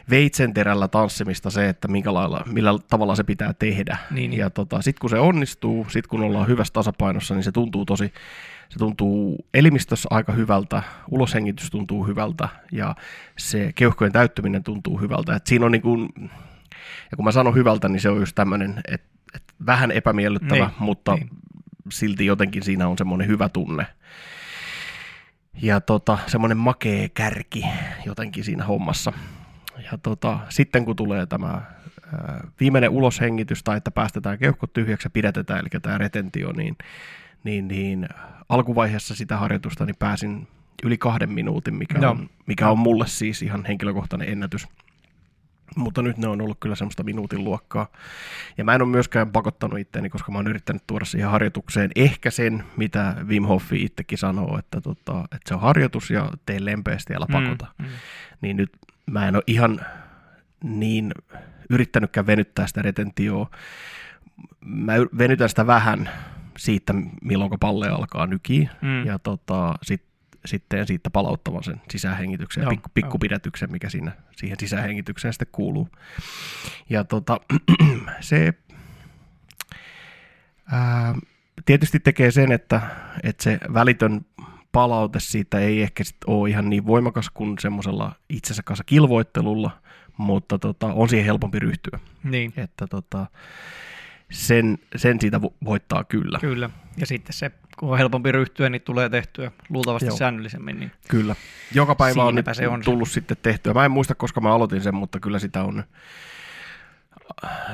veitsenterällä 0.09 0.87
tanssimista 0.87 1.49
se, 1.49 1.69
että 1.69 1.87
minkä 1.87 2.13
lailla, 2.13 2.43
millä 2.45 2.71
tavalla 2.89 3.15
se 3.15 3.23
pitää 3.23 3.53
tehdä. 3.53 3.97
Niin, 4.11 4.29
niin. 4.31 4.39
Ja 4.39 4.49
tota, 4.49 4.81
sitten 4.81 5.01
kun 5.01 5.09
se 5.09 5.19
onnistuu, 5.19 5.85
sitten 5.89 6.09
kun 6.09 6.23
ollaan 6.23 6.47
hyvässä 6.47 6.73
tasapainossa, 6.73 7.35
niin 7.35 7.43
se 7.43 7.51
tuntuu 7.51 7.85
tosi, 7.85 8.13
se 8.71 8.79
tuntuu 8.79 9.45
elimistössä 9.53 10.07
aika 10.11 10.33
hyvältä, 10.33 10.83
uloshengitys 11.09 11.69
tuntuu 11.69 12.07
hyvältä 12.07 12.49
ja 12.71 12.95
se 13.37 13.71
keuhkojen 13.75 14.11
täyttyminen 14.13 14.63
tuntuu 14.63 14.99
hyvältä. 14.99 15.35
Et 15.35 15.47
siinä 15.47 15.65
on 15.65 15.71
niin 15.71 15.81
kuin, 15.81 16.09
ja 17.11 17.15
kun 17.15 17.25
mä 17.25 17.31
sanon 17.31 17.55
hyvältä, 17.55 17.89
niin 17.89 18.01
se 18.01 18.09
on 18.09 18.19
just 18.19 18.35
tämmöinen, 18.35 18.81
että, 18.87 19.09
että 19.35 19.53
vähän 19.65 19.91
epämiellyttävä, 19.91 20.65
Niin, 20.65 20.73
mutta 20.79 21.15
niin. 21.15 21.29
silti 21.91 22.25
jotenkin 22.25 22.63
siinä 22.63 22.87
on 22.87 22.97
semmoinen 22.97 23.27
hyvä 23.27 23.49
tunne. 23.49 23.85
Ja 25.61 25.81
tota, 25.81 26.17
semmoinen 26.27 26.57
makee 26.57 27.09
kärki 27.09 27.65
jotenkin 28.05 28.43
siinä 28.43 28.65
hommassa. 28.65 29.13
Ja 29.91 29.97
tota, 30.03 30.39
sitten 30.49 30.85
kun 30.85 30.95
tulee 30.95 31.25
tämä 31.25 31.61
viimeinen 32.59 32.89
uloshengitys 32.89 33.63
tai 33.63 33.77
että 33.77 33.91
päästetään 33.91 34.37
keuhkot 34.39 34.73
tyhjäksi 34.73 35.05
ja 35.05 35.09
pidätetään, 35.09 35.59
eli 35.59 35.81
tämä 35.81 35.97
retentio, 35.97 36.51
niin, 36.51 36.77
niin, 37.43 37.67
niin 37.67 38.09
alkuvaiheessa 38.49 39.15
sitä 39.15 39.37
harjoitusta 39.37 39.85
niin 39.85 39.95
pääsin 39.99 40.47
yli 40.83 40.97
kahden 40.97 41.31
minuutin, 41.31 41.75
mikä 41.75 41.99
Joo. 41.99 42.11
on, 42.11 42.29
mikä 42.45 42.69
on 42.69 42.79
mulle 42.79 43.07
siis 43.07 43.41
ihan 43.41 43.65
henkilökohtainen 43.65 44.29
ennätys. 44.29 44.67
mutta 45.75 46.01
nyt 46.01 46.17
ne 46.17 46.27
on 46.27 46.41
ollut 46.41 46.57
kyllä 46.59 46.75
semmoista 46.75 47.03
minuutin 47.03 47.43
luokkaa. 47.43 47.87
Ja 48.57 48.63
mä 48.63 48.75
en 48.75 48.81
ole 48.81 48.89
myöskään 48.89 49.31
pakottanut 49.31 49.79
itseäni, 49.79 50.09
koska 50.09 50.31
mä 50.31 50.37
oon 50.37 50.47
yrittänyt 50.47 50.83
tuoda 50.87 51.05
siihen 51.05 51.29
harjoitukseen 51.29 51.91
ehkä 51.95 52.31
sen, 52.31 52.63
mitä 52.77 53.15
Wim 53.27 53.43
Hofi 53.43 53.83
itsekin 53.83 54.17
sanoo, 54.17 54.59
että, 54.59 54.81
tota, 54.81 55.23
että 55.23 55.47
se 55.47 55.53
on 55.53 55.61
harjoitus 55.61 56.09
ja 56.09 56.29
tee 56.45 56.65
lempeästi, 56.65 57.15
älä 57.15 57.25
pakota. 57.31 57.67
Mm, 57.79 57.85
mm. 57.85 57.91
Niin 58.41 58.57
nyt 58.57 58.71
mä 59.05 59.27
en 59.27 59.35
ole 59.35 59.43
ihan 59.47 59.79
niin 60.63 61.11
yrittänytkään 61.69 62.27
venyttää 62.27 62.67
sitä 62.67 62.81
retentioa. 62.81 63.49
Mä 64.65 64.93
venytän 65.17 65.49
sitä 65.49 65.67
vähän 65.67 66.09
siitä, 66.57 66.93
milloin 67.21 67.51
palle 67.59 67.89
alkaa 67.89 68.27
nykiä, 68.27 68.69
mm. 68.81 69.05
ja 69.05 69.19
tota, 69.19 69.75
sit, 69.83 70.03
sitten 70.45 70.87
siitä 70.87 71.09
palauttavan 71.09 71.63
sen 71.63 71.81
sisähengityksen 71.89 72.67
pikku, 72.69 72.89
pikkupidätyksen, 72.93 73.71
mikä 73.71 73.89
siinä, 73.89 74.11
siihen 74.37 74.57
sisähengitykseen 74.59 75.33
sitten 75.33 75.47
kuuluu. 75.51 75.89
Ja 76.89 77.03
tota, 77.03 77.39
se 78.19 78.53
ää, 80.71 81.15
tietysti 81.65 81.99
tekee 81.99 82.31
sen, 82.31 82.51
että, 82.51 82.81
että 83.23 83.43
se 83.43 83.59
välitön 83.73 84.25
palaute 84.71 85.19
siitä 85.19 85.59
ei 85.59 85.81
ehkä 85.81 86.03
sit 86.03 86.17
ole 86.27 86.49
ihan 86.49 86.69
niin 86.69 86.85
voimakas 86.85 87.29
kuin 87.29 87.59
semmoisella 87.59 88.15
itsensä 88.29 88.63
kanssa 88.63 88.83
kilvoittelulla, 88.83 89.81
mutta 90.17 90.59
tota, 90.59 90.87
on 90.87 91.09
siihen 91.09 91.25
helpompi 91.25 91.59
ryhtyä. 91.59 91.99
Niin. 92.23 92.53
Että 92.57 92.87
tota, 92.87 93.25
sen, 94.31 94.77
sen 94.95 95.21
siitä 95.21 95.41
voittaa 95.41 96.03
kyllä. 96.03 96.39
Kyllä, 96.39 96.69
ja 96.97 97.05
sitten 97.05 97.33
se, 97.33 97.51
kun 97.79 97.89
on 97.89 97.97
helpompi 97.97 98.31
ryhtyä, 98.31 98.69
niin 98.69 98.81
tulee 98.81 99.09
tehtyä 99.09 99.51
luultavasti 99.69 100.07
Joo. 100.07 100.17
säännöllisemmin. 100.17 100.79
Niin 100.79 100.91
kyllä. 101.07 101.35
Joka 101.73 101.95
päivä 101.95 102.23
on 102.23 102.35
se 102.53 102.67
on 102.67 102.81
tullut 102.85 103.09
se. 103.09 103.13
sitten 103.13 103.37
tehtyä. 103.41 103.73
Mä 103.73 103.85
en 103.85 103.91
muista, 103.91 104.15
koska 104.15 104.41
mä 104.41 104.53
aloitin 104.53 104.81
sen, 104.81 104.95
mutta 104.95 105.19
kyllä 105.19 105.39
sitä 105.39 105.63
on 105.63 105.83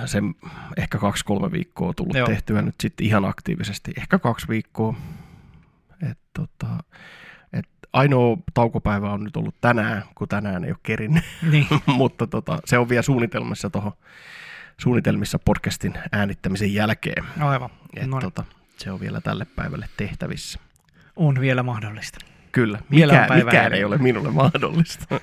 sen 0.06 0.36
ehkä 0.78 0.98
kaksi-kolme 0.98 1.52
viikkoa 1.52 1.94
tullut 1.94 2.16
Joo. 2.16 2.28
tehtyä 2.28 2.62
nyt 2.62 2.76
sitten 2.82 3.06
ihan 3.06 3.26
aktiivisesti. 3.26 3.92
Ehkä 3.98 4.20
kaksi 4.20 4.48
viikkoa. 4.48 4.96
Et 6.12 6.20
tota, 6.34 6.68
et 7.54 7.68
ainoa 7.94 8.38
taukopäivä 8.54 9.12
on 9.12 9.24
nyt 9.24 9.38
ollut 9.38 9.56
tänään, 9.62 10.04
kun 10.16 10.28
tänään 10.28 10.64
ei 10.64 10.72
ole 10.72 10.78
kerin. 10.84 11.22
Niin. 11.52 11.68
mutta 11.86 12.28
tota, 12.28 12.60
se 12.66 12.78
on 12.78 12.90
vielä 12.90 13.02
suunnitelmassa 13.02 13.70
tuohon 13.70 13.94
suunnitelmissa 14.82 15.40
podcastin 15.40 15.94
äänittämisen 16.12 16.74
jälkeen. 16.74 17.24
Aivan. 17.40 17.70
Et, 17.96 18.08
no. 18.08 18.20
tota, 18.22 18.44
se 18.78 18.92
on 18.92 19.00
vielä 19.00 19.22
tälle 19.22 19.46
päivälle 19.46 19.90
tehtävissä. 19.98 20.60
On 21.16 21.40
vielä 21.40 21.64
mahdollista. 21.64 22.20
Kyllä, 22.52 22.80
Mikä, 22.90 23.28
mikään 23.36 23.74
ei 23.74 23.84
ole 23.84 23.98
minulle 23.98 24.32
mahdollista. 24.32 25.20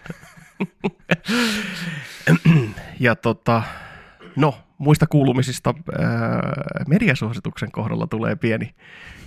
ja 3.00 3.16
tota, 3.16 3.62
no, 4.36 4.54
muista 4.78 5.06
kuulumisista 5.06 5.74
ää, 5.98 6.52
mediasuosituksen 6.88 7.72
kohdalla 7.72 8.06
tulee 8.06 8.36
pieni. 8.36 8.74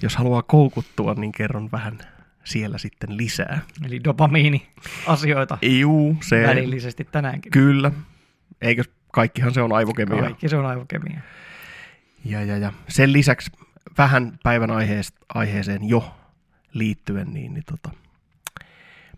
Jos 0.02 0.16
haluaa 0.16 0.42
koukuttua, 0.42 1.14
niin 1.14 1.32
kerron 1.32 1.72
vähän 1.72 1.98
siellä 2.44 2.78
sitten 2.78 3.18
lisää. 3.18 3.60
Eli 3.86 4.04
dopamiini-asioita 4.04 5.58
Juu, 5.62 6.18
se... 6.22 6.44
välillisesti 6.44 7.08
tänäänkin. 7.12 7.52
Kyllä. 7.52 7.92
Eikö 8.62 8.84
kaikkihan 9.18 9.54
se 9.54 9.62
on 9.62 9.74
aivokemia. 9.74 10.22
Kaikki 10.22 10.50
se 10.50 10.58
on 10.58 10.66
aivokemia. 10.66 11.20
Ja, 12.26 12.44
ja, 12.44 12.58
ja. 12.58 12.74
Sen 12.88 13.14
lisäksi 13.14 13.52
vähän 13.98 14.40
päivän 14.44 14.70
aiheeseen 15.34 15.90
jo 15.90 16.16
liittyen, 16.74 17.28
niin, 17.34 17.54
niin 17.54 17.64
tota, 17.66 17.90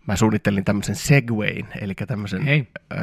mä 0.06 0.16
suunnittelin 0.16 0.64
tämmöisen 0.64 0.96
segwayn, 0.96 1.68
eli 1.80 1.94
tämmöisen, 1.94 2.48
öö, 2.48 2.98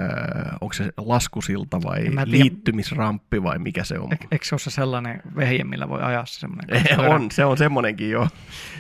onko 0.62 0.74
se 0.74 0.94
laskusilta 0.98 1.82
vai 1.84 2.06
liittymisramppi 2.26 3.44
vai 3.44 3.60
mikä 3.60 3.84
se 3.84 4.00
on? 4.00 4.10
Eikö 4.32 4.46
se 4.46 4.56
ole 4.56 4.60
se 4.60 4.70
sellainen 4.70 5.22
vehje, 5.36 5.64
millä 5.64 5.90
voi 5.90 6.02
ajaa 6.02 6.26
se 6.26 6.40
semmoinen? 6.40 7.00
on, 7.14 7.32
se 7.32 7.46
on 7.46 7.58
semmoinenkin 7.58 8.10
jo, 8.10 8.28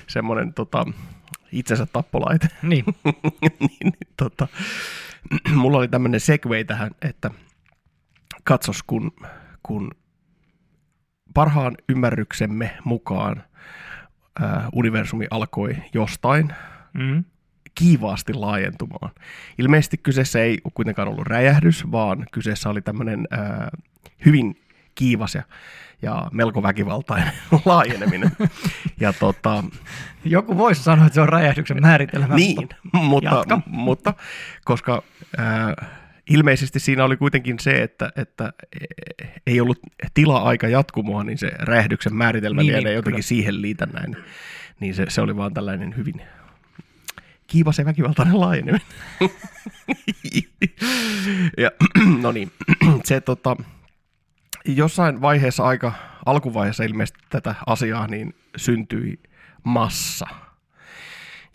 semmoinen 0.08 0.54
tota, 0.54 0.86
itsensä 1.52 1.86
tappolaite. 1.86 2.48
Niin. 2.62 2.86
niin, 3.42 3.78
niin 3.84 3.94
tota, 4.18 4.48
mulla 5.56 5.78
oli 5.78 5.88
tämmöinen 5.88 6.20
segway 6.20 6.64
tähän, 6.64 6.92
että– 7.02 7.32
katsos, 8.48 8.84
kun, 8.84 9.12
kun 9.64 9.92
parhaan 11.34 11.78
ymmärryksemme 11.90 12.78
mukaan 12.84 13.44
ää, 14.40 14.70
universumi 14.74 15.28
alkoi 15.32 15.76
jostain 15.94 16.54
mm. 16.94 17.24
kiivaasti 17.76 18.34
laajentumaan. 18.34 19.12
Ilmeisesti 19.58 19.98
kyseessä 19.98 20.40
ei 20.40 20.58
kuitenkaan 20.74 21.08
ollut 21.08 21.28
räjähdys, 21.28 21.92
vaan 21.92 22.26
kyseessä 22.32 22.70
oli 22.70 22.82
tämmöinen 22.82 23.28
ää, 23.32 23.70
hyvin 24.26 24.62
kiivas 24.96 25.36
ja, 25.36 25.44
ja 26.02 26.28
melko 26.32 26.64
väkivaltainen 26.64 27.34
laajeneminen. 27.66 28.32
ja 29.00 29.14
tota, 29.14 29.64
Joku 30.26 30.58
voisi 30.58 30.84
sanoa, 30.84 31.06
että 31.06 31.16
se 31.16 31.22
on 31.22 31.30
räjähdyksen 31.30 31.82
määritelmä. 31.82 32.36
Niin, 32.36 32.70
mutta, 32.94 33.62
mutta 33.66 34.14
koska... 34.66 35.04
Ää, 35.38 36.07
ilmeisesti 36.30 36.80
siinä 36.80 37.06
oli 37.06 37.18
kuitenkin 37.18 37.60
se, 37.60 37.84
että, 37.84 38.12
että 38.16 38.54
ei 39.48 39.62
ollut 39.62 39.80
tila-aika 40.14 40.68
jatkumoa, 40.68 41.24
niin 41.24 41.38
se 41.38 41.52
räjähdyksen 41.60 42.16
määritelmä 42.16 42.62
niin, 42.62 42.68
lienee 42.68 42.84
niin, 42.84 42.96
jotenkin 42.96 43.16
kyllä. 43.16 43.28
siihen 43.28 43.62
liitännäinen. 43.62 44.24
Niin 44.80 44.96
se, 44.96 45.06
se 45.10 45.22
oli 45.22 45.36
vaan 45.36 45.54
tällainen 45.54 45.98
hyvin 45.98 46.22
kiivas 47.48 47.80
ja 47.80 47.86
väkivaltainen 47.86 48.40
laajeneminen. 48.40 48.88
ja, 51.58 51.72
no 52.24 52.32
niin, 52.32 52.52
se 53.04 53.22
tota, 53.22 53.56
jossain 54.66 55.22
vaiheessa 55.22 55.64
aika 55.64 55.94
alkuvaiheessa 56.26 56.84
ilmeisesti 56.84 57.20
tätä 57.30 57.56
asiaa, 57.66 58.08
niin 58.08 58.36
syntyi 58.58 59.20
massa. 59.64 60.28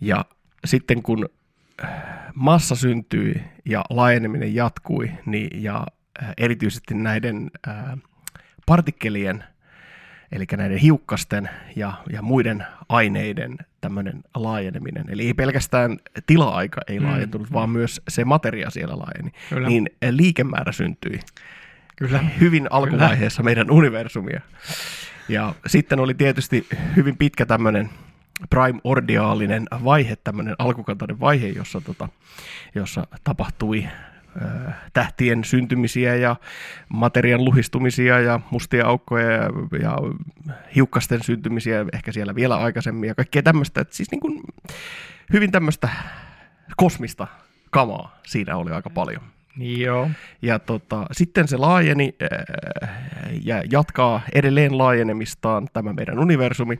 Ja 0.00 0.24
sitten 0.64 1.02
kun 1.02 1.28
massa 2.34 2.74
syntyi 2.74 3.42
ja 3.64 3.84
laajeneminen 3.90 4.54
jatkui, 4.54 5.10
niin, 5.26 5.62
ja 5.62 5.86
erityisesti 6.38 6.94
näiden 6.94 7.50
ää, 7.66 7.98
partikkelien, 8.66 9.44
eli 10.32 10.44
näiden 10.56 10.78
hiukkasten 10.78 11.50
ja, 11.76 11.92
ja 12.12 12.22
muiden 12.22 12.66
aineiden 12.88 13.58
tämmöinen 13.80 14.24
laajeneminen. 14.34 15.04
Eli 15.08 15.26
ei 15.26 15.34
pelkästään 15.34 15.98
tila-aika 16.26 16.80
ei 16.88 17.00
mm. 17.00 17.06
laajentunut, 17.06 17.52
vaan 17.52 17.70
myös 17.70 18.02
se 18.08 18.24
materia 18.24 18.70
siellä 18.70 18.98
laajeni. 18.98 19.32
Kyllä. 19.48 19.68
Niin 19.68 19.90
liikemäärä 20.10 20.72
syntyi 20.72 21.20
Kyllä. 21.96 22.18
hyvin 22.40 22.68
alkuvaiheessa 22.70 23.42
Kyllä. 23.42 23.48
meidän 23.48 23.70
universumia. 23.70 24.40
Ja 25.28 25.54
sitten 25.66 26.00
oli 26.00 26.14
tietysti 26.14 26.66
hyvin 26.96 27.16
pitkä 27.16 27.46
tämmöinen 27.46 27.90
primordiaalinen 28.50 29.66
vaihe, 29.84 30.16
tämmöinen 30.16 30.54
alkukantainen 30.58 31.20
vaihe, 31.20 31.48
jossa, 31.48 31.80
tota, 31.80 32.08
jossa 32.74 33.06
tapahtui 33.24 33.88
tähtien 34.92 35.44
syntymisiä 35.44 36.14
ja 36.16 36.36
materian 36.88 37.44
luhistumisia 37.44 38.20
ja 38.20 38.40
mustia 38.50 38.86
aukkoja 38.86 39.30
ja, 39.30 39.50
ja 39.82 39.96
hiukkasten 40.74 41.22
syntymisiä 41.22 41.84
ehkä 41.92 42.12
siellä 42.12 42.34
vielä 42.34 42.56
aikaisemmin 42.56 43.08
ja 43.08 43.14
kaikkea 43.14 43.42
tämmöistä. 43.42 43.80
Että 43.80 43.96
siis 43.96 44.10
niin 44.10 44.20
kuin 44.20 44.40
hyvin 45.32 45.52
tämmöistä 45.52 45.88
kosmista 46.76 47.26
kamaa 47.70 48.20
siinä 48.26 48.56
oli 48.56 48.70
aika 48.70 48.90
paljon. 48.90 49.22
Joo. 49.56 50.10
Ja 50.42 50.58
tota, 50.58 51.06
sitten 51.12 51.48
se 51.48 51.56
laajeni 51.56 52.14
äh, 52.22 52.90
ja 53.44 53.62
jatkaa 53.70 54.20
edelleen 54.34 54.78
laajenemistaan 54.78 55.68
tämä 55.72 55.92
meidän 55.92 56.18
universumi. 56.18 56.78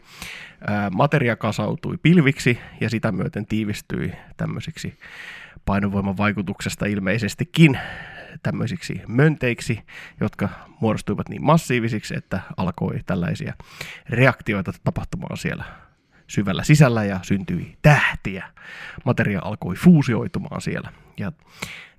Äh, 0.71 0.91
materia 0.91 1.37
kasautui 1.37 1.97
pilviksi 2.03 2.59
ja 2.81 2.91
sitä 2.91 3.13
myöten 3.13 3.47
tiivistyi 3.47 4.13
tämmöisiksi 4.37 4.99
painovoiman 5.65 6.17
vaikutuksesta 6.17 6.87
ilmeisestikin 6.87 7.79
tämmöisiksi 8.43 9.01
mönteiksi, 9.09 9.81
jotka 10.21 10.49
muodostuivat 10.81 11.29
niin 11.29 11.45
massiivisiksi, 11.45 12.15
että 12.17 12.41
alkoi 12.57 13.01
tällaisia 13.07 13.55
reaktioita 14.09 14.73
tapahtumaan 14.85 15.37
siellä 15.37 15.65
syvällä 16.27 16.65
sisällä 16.65 17.05
ja 17.05 17.21
syntyi 17.23 17.77
tähtiä. 17.83 18.49
Materia 19.05 19.41
alkoi 19.45 19.75
fuusioitumaan 19.75 20.61
siellä. 20.61 20.93
Ja 21.19 21.33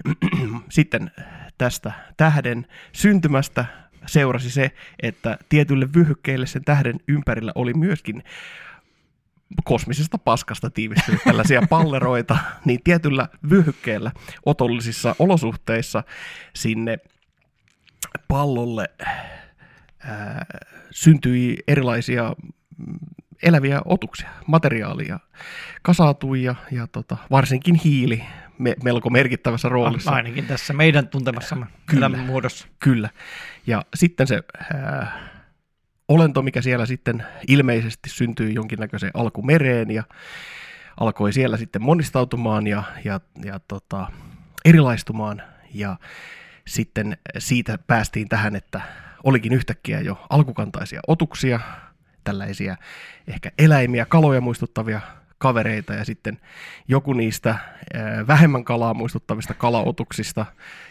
sitten 0.69 1.11
tästä 1.57 1.91
tähden 2.17 2.67
syntymästä 2.91 3.65
seurasi 4.05 4.49
se, 4.49 4.71
että 5.01 5.37
tietylle 5.49 5.93
vyöhykkeelle 5.93 6.45
sen 6.45 6.63
tähden 6.63 6.95
ympärillä 7.07 7.51
oli 7.55 7.73
myöskin 7.73 8.23
kosmisesta 9.63 10.17
paskasta 10.17 10.69
tiivistynyt 10.69 11.23
tällaisia 11.25 11.61
palleroita, 11.69 12.37
niin 12.65 12.79
tietyllä 12.83 13.27
vyöhykkeellä 13.49 14.11
otollisissa 14.45 15.15
olosuhteissa 15.19 16.03
sinne 16.55 16.97
pallolle 18.27 18.89
ää, 19.99 20.45
syntyi 20.91 21.57
erilaisia 21.67 22.35
eläviä 23.43 23.81
otuksia, 23.85 24.29
materiaalia 24.47 25.19
kasautui 25.81 26.43
ja, 26.43 26.55
ja 26.71 26.87
tota, 26.87 27.17
varsinkin 27.31 27.75
hiili 27.75 28.23
me, 28.57 28.75
melko 28.83 29.09
merkittävässä 29.09 29.69
roolissa. 29.69 30.11
Ainakin 30.11 30.45
tässä 30.45 30.73
meidän 30.73 31.07
tuntemassamme 31.07 31.65
Kyllä. 31.85 32.09
muodossa. 32.09 32.67
Kyllä. 32.79 33.09
Ja 33.67 33.85
sitten 33.95 34.27
se 34.27 34.43
äh, 34.75 35.13
olento, 36.07 36.41
mikä 36.41 36.61
siellä 36.61 36.85
sitten 36.85 37.25
ilmeisesti 37.47 38.09
syntyi 38.09 38.53
jonkinnäköiseen 38.53 39.11
alkumereen 39.13 39.91
ja 39.91 40.03
alkoi 40.99 41.33
siellä 41.33 41.57
sitten 41.57 41.81
monistautumaan 41.81 42.67
ja, 42.67 42.83
ja, 43.03 43.19
ja 43.45 43.59
tota, 43.59 44.07
erilaistumaan. 44.65 45.41
Ja 45.73 45.95
sitten 46.67 47.17
siitä 47.37 47.77
päästiin 47.87 48.29
tähän, 48.29 48.55
että 48.55 48.81
olikin 49.23 49.53
yhtäkkiä 49.53 50.01
jo 50.01 50.25
alkukantaisia 50.29 50.99
otuksia, 51.07 51.59
tällaisia 52.23 52.77
ehkä 53.27 53.51
eläimiä, 53.57 54.05
kaloja 54.05 54.41
muistuttavia 54.41 55.01
kavereita 55.37 55.93
ja 55.93 56.05
sitten 56.05 56.39
joku 56.87 57.13
niistä 57.13 57.55
vähemmän 58.27 58.63
kalaa 58.63 58.93
muistuttavista 58.93 59.53
kalaotuksista 59.53 60.45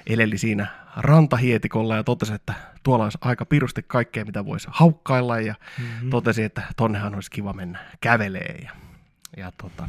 eleli 0.07 0.39
siinä 0.39 0.67
rantahietikolla 0.97 1.97
ja 1.97 2.05
totesi, 2.05 2.35
että 2.35 2.55
tuolla 2.83 3.05
olisi 3.05 3.19
aika 3.21 3.45
pirusti 3.45 3.85
kaikkea, 3.87 4.25
mitä 4.25 4.47
voisi 4.47 4.69
haukkailla 4.71 5.41
ja 5.41 5.55
mm-hmm. 5.79 6.11
totesi, 6.11 6.43
että 6.43 6.63
tonnehan 6.77 7.15
olisi 7.15 7.31
kiva 7.31 7.53
mennä 7.53 7.79
kävelee 8.01 8.59
ja, 8.63 8.71
ja 9.37 9.53
tota, 9.57 9.89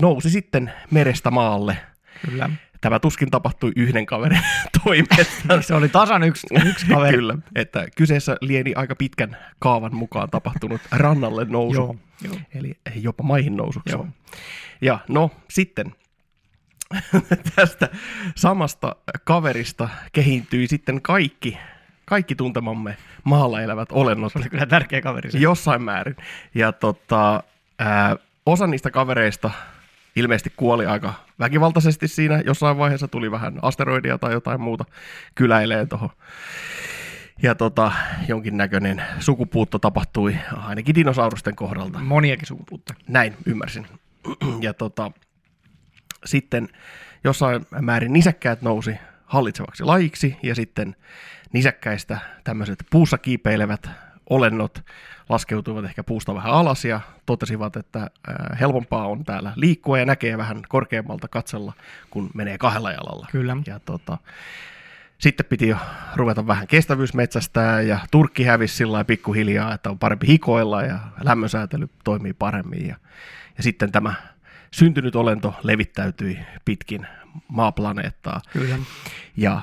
nousi 0.00 0.30
sitten 0.30 0.72
merestä 0.90 1.30
maalle. 1.30 1.78
Kyllä. 2.26 2.50
Tämä 2.80 2.98
tuskin 2.98 3.30
tapahtui 3.30 3.72
yhden 3.76 4.06
kaverin 4.06 4.40
toimesta. 4.84 5.62
Se 5.62 5.74
oli 5.74 5.88
tasan 5.88 6.22
yksi, 6.22 6.46
yksi 6.66 6.86
kaveri. 6.86 7.16
Kyllä, 7.16 7.38
että 7.54 7.86
kyseessä 7.96 8.36
lieni 8.40 8.74
aika 8.74 8.94
pitkän 8.94 9.36
kaavan 9.58 9.94
mukaan 9.94 10.30
tapahtunut 10.30 10.80
rannalle 10.92 11.44
nousu. 11.44 11.80
Joo, 11.80 11.96
joo. 12.24 12.36
Eli 12.54 12.74
jopa 12.94 13.22
maihin 13.22 13.56
nousuksi. 13.56 13.94
Joo. 13.94 14.06
Ja 14.80 14.98
no 15.08 15.30
sitten 15.50 15.94
tästä 17.56 17.88
samasta 18.34 18.96
kaverista 19.24 19.88
kehintyi 20.12 20.66
sitten 20.66 21.02
kaikki, 21.02 21.58
kaikki 22.04 22.34
tuntemamme 22.34 22.96
maalla 23.24 23.62
elävät 23.62 23.88
olennot 23.92 24.32
Se 24.32 24.38
oli 24.38 24.48
kyllä 24.48 24.66
tärkeä 24.66 25.00
kaveri. 25.00 25.30
Se. 25.30 25.38
jossain 25.38 25.82
määrin. 25.82 26.16
Ja 26.54 26.72
tota, 26.72 27.42
ää, 27.78 28.16
osa 28.46 28.66
niistä 28.66 28.90
kavereista 28.90 29.50
ilmeisesti 30.16 30.52
kuoli 30.56 30.86
aika 30.86 31.14
väkivaltaisesti 31.38 32.08
siinä. 32.08 32.42
Jossain 32.46 32.78
vaiheessa 32.78 33.08
tuli 33.08 33.30
vähän 33.30 33.58
asteroidia 33.62 34.18
tai 34.18 34.32
jotain 34.32 34.60
muuta 34.60 34.84
kyläileen 35.34 35.88
tuohon. 35.88 36.10
Ja 37.42 37.54
tota, 37.54 37.92
jonkinnäköinen 38.28 39.02
sukupuutto 39.20 39.78
tapahtui 39.78 40.36
ainakin 40.56 40.94
dinosaurusten 40.94 41.56
kohdalta. 41.56 41.98
Moniakin 41.98 42.46
sukupuutteja. 42.46 42.98
Näin 43.08 43.36
ymmärsin. 43.46 43.86
Ja 44.60 44.74
tota, 44.74 45.10
sitten 46.24 46.68
jossain 47.24 47.66
määrin 47.80 48.12
nisäkkäät 48.12 48.62
nousi 48.62 48.94
hallitsevaksi 49.24 49.84
lajiksi 49.84 50.36
ja 50.42 50.54
sitten 50.54 50.96
nisäkkäistä 51.52 52.18
tämmöiset 52.44 52.78
puussa 52.90 53.18
kiipeilevät 53.18 53.90
olennot 54.30 54.84
laskeutuivat 55.28 55.84
ehkä 55.84 56.04
puusta 56.04 56.34
vähän 56.34 56.52
alas 56.52 56.84
ja 56.84 57.00
totesivat, 57.26 57.76
että 57.76 58.10
helpompaa 58.60 59.06
on 59.06 59.24
täällä 59.24 59.52
liikkua 59.56 59.98
ja 59.98 60.06
näkee 60.06 60.38
vähän 60.38 60.62
korkeammalta 60.68 61.28
katsella, 61.28 61.72
kun 62.10 62.30
menee 62.34 62.58
kahdella 62.58 62.92
jalalla. 62.92 63.26
Kyllä. 63.32 63.56
Ja 63.66 63.80
tota, 63.80 64.18
sitten 65.18 65.46
piti 65.46 65.68
jo 65.68 65.76
ruveta 66.16 66.46
vähän 66.46 66.66
kestävyysmetsästää 66.66 67.80
ja 67.80 67.98
turkki 68.10 68.44
hävisi 68.44 68.76
sillä 68.76 69.04
pikkuhiljaa, 69.04 69.74
että 69.74 69.90
on 69.90 69.98
parempi 69.98 70.26
hikoilla 70.26 70.82
ja 70.82 70.98
lämmönsäätely 71.24 71.88
toimii 72.04 72.32
paremmin. 72.32 72.88
Ja, 72.88 72.96
ja 73.56 73.62
sitten 73.62 73.92
tämä 73.92 74.14
syntynyt 74.70 75.16
olento 75.16 75.54
levittäytyi 75.62 76.38
pitkin 76.64 77.06
maaplaneettaa. 77.48 78.40
Kyllä. 78.52 78.78
Ja 79.36 79.60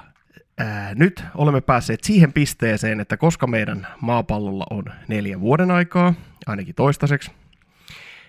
ää, 0.57 0.95
nyt 0.95 1.23
olemme 1.35 1.61
päässeet 1.61 2.03
siihen 2.03 2.33
pisteeseen, 2.33 2.99
että 2.99 3.17
koska 3.17 3.47
meidän 3.47 3.87
maapallolla 4.01 4.65
on 4.69 4.83
neljä 5.07 5.39
vuoden 5.39 5.71
aikaa, 5.71 6.13
ainakin 6.45 6.75
toistaiseksi, 6.75 7.31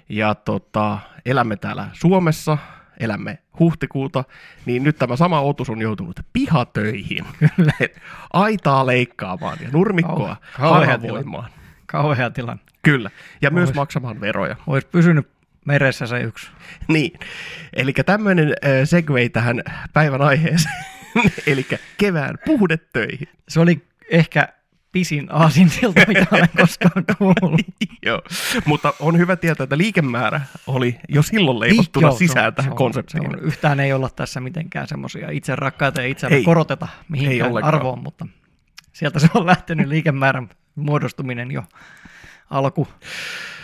ja 0.09 0.35
tota, 0.35 0.99
elämme 1.27 1.57
täällä 1.57 1.89
Suomessa, 1.93 2.59
elämme 3.01 3.39
huhtikuuta, 3.59 4.25
niin 4.67 4.83
nyt 4.83 4.97
tämä 4.99 5.17
sama 5.17 5.41
otus 5.41 5.71
on 5.71 5.81
joutunut 5.81 6.21
pihatöihin. 6.33 7.25
Aitaa 8.33 8.87
leikkaamaan 8.87 9.59
ja 9.61 9.69
nurmikkoa 9.73 10.37
Kau- 10.43 10.61
kauhea 11.87 12.31
tilanne. 12.31 12.63
Kyllä, 12.83 13.11
ja 13.43 13.51
myös 13.51 13.69
Ois. 13.69 13.77
maksamaan 13.77 14.21
veroja. 14.21 14.57
Olisi 14.67 14.87
pysynyt 14.87 15.29
meressä 15.65 16.07
se 16.07 16.21
yksi. 16.21 16.51
Niin, 16.89 17.13
eli 17.73 17.93
tämmöinen 17.93 18.53
segway 18.85 19.29
tähän 19.29 19.63
päivän 19.93 20.23
aiheeseen, 20.23 20.85
eli 21.47 21.67
kevään 21.99 22.35
puhdetöihin. 22.47 23.29
Se 23.49 23.61
oli 23.61 23.87
ehkä 24.11 24.49
pisin 24.93 25.27
aasinsilta, 25.31 26.01
mitä 26.09 26.27
olen 26.33 26.49
koskaan 26.57 27.05
kuullut. 27.19 27.61
Joo, 28.03 28.23
mutta 28.65 28.95
on 29.01 29.19
hyvä 29.19 29.37
tietää, 29.37 29.65
että 29.65 29.79
liikemäärä 29.79 30.41
oli 30.67 30.97
jo 31.09 31.23
silloin 31.23 31.61
leivottuna 31.61 32.05
Joo, 32.07 32.11
se 32.11 32.15
on- 32.15 32.19
sisään 32.19 32.55
tähän 32.55 32.73
on- 32.73 32.77
konseptiin. 32.79 33.23
se 33.23 33.29
on- 33.29 33.43
Yhtään 33.45 33.81
ei 33.81 33.93
olla 33.93 34.09
tässä 34.11 34.41
mitenkään 34.41 34.89
semmoisia 34.89 35.31
itse 35.31 35.57
rakkaita 35.57 36.01
ja 36.03 36.09
itse 36.09 36.27
Ei. 36.31 36.45
koroteta 36.45 36.89
Ei 36.93 37.05
mihinkään 37.09 37.51
ollenkaan. 37.51 37.75
arvoon, 37.75 38.03
mutta 38.03 38.27
sieltä 38.93 39.19
se 39.19 39.29
on 39.35 39.47
lähtenyt 39.47 39.89
liikemäärän 39.89 40.49
muodostuminen 40.75 41.51
jo 41.51 41.65
alku, 42.51 42.89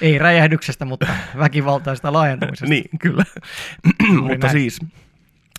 ei 0.00 0.18
räjähdyksestä, 0.18 0.84
mutta 0.84 1.06
väkivaltaista 1.38 2.12
laajentumisesta. 2.12 2.66
Niin, 2.66 2.98
kyllä. 3.00 3.24
mutta 4.22 4.46
näin. 4.46 4.50
siis, 4.52 4.80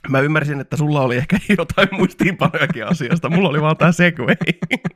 mä 0.09 0.19
ymmärsin, 0.19 0.61
että 0.61 0.77
sulla 0.77 1.01
oli 1.01 1.15
ehkä 1.17 1.37
jotain 1.57 1.87
muistiinpanojakin 1.91 2.87
asiasta. 2.87 3.29
Mulla 3.29 3.49
oli 3.49 3.61
vaan 3.61 3.77
tämä 3.77 3.91
segway. 3.91 4.35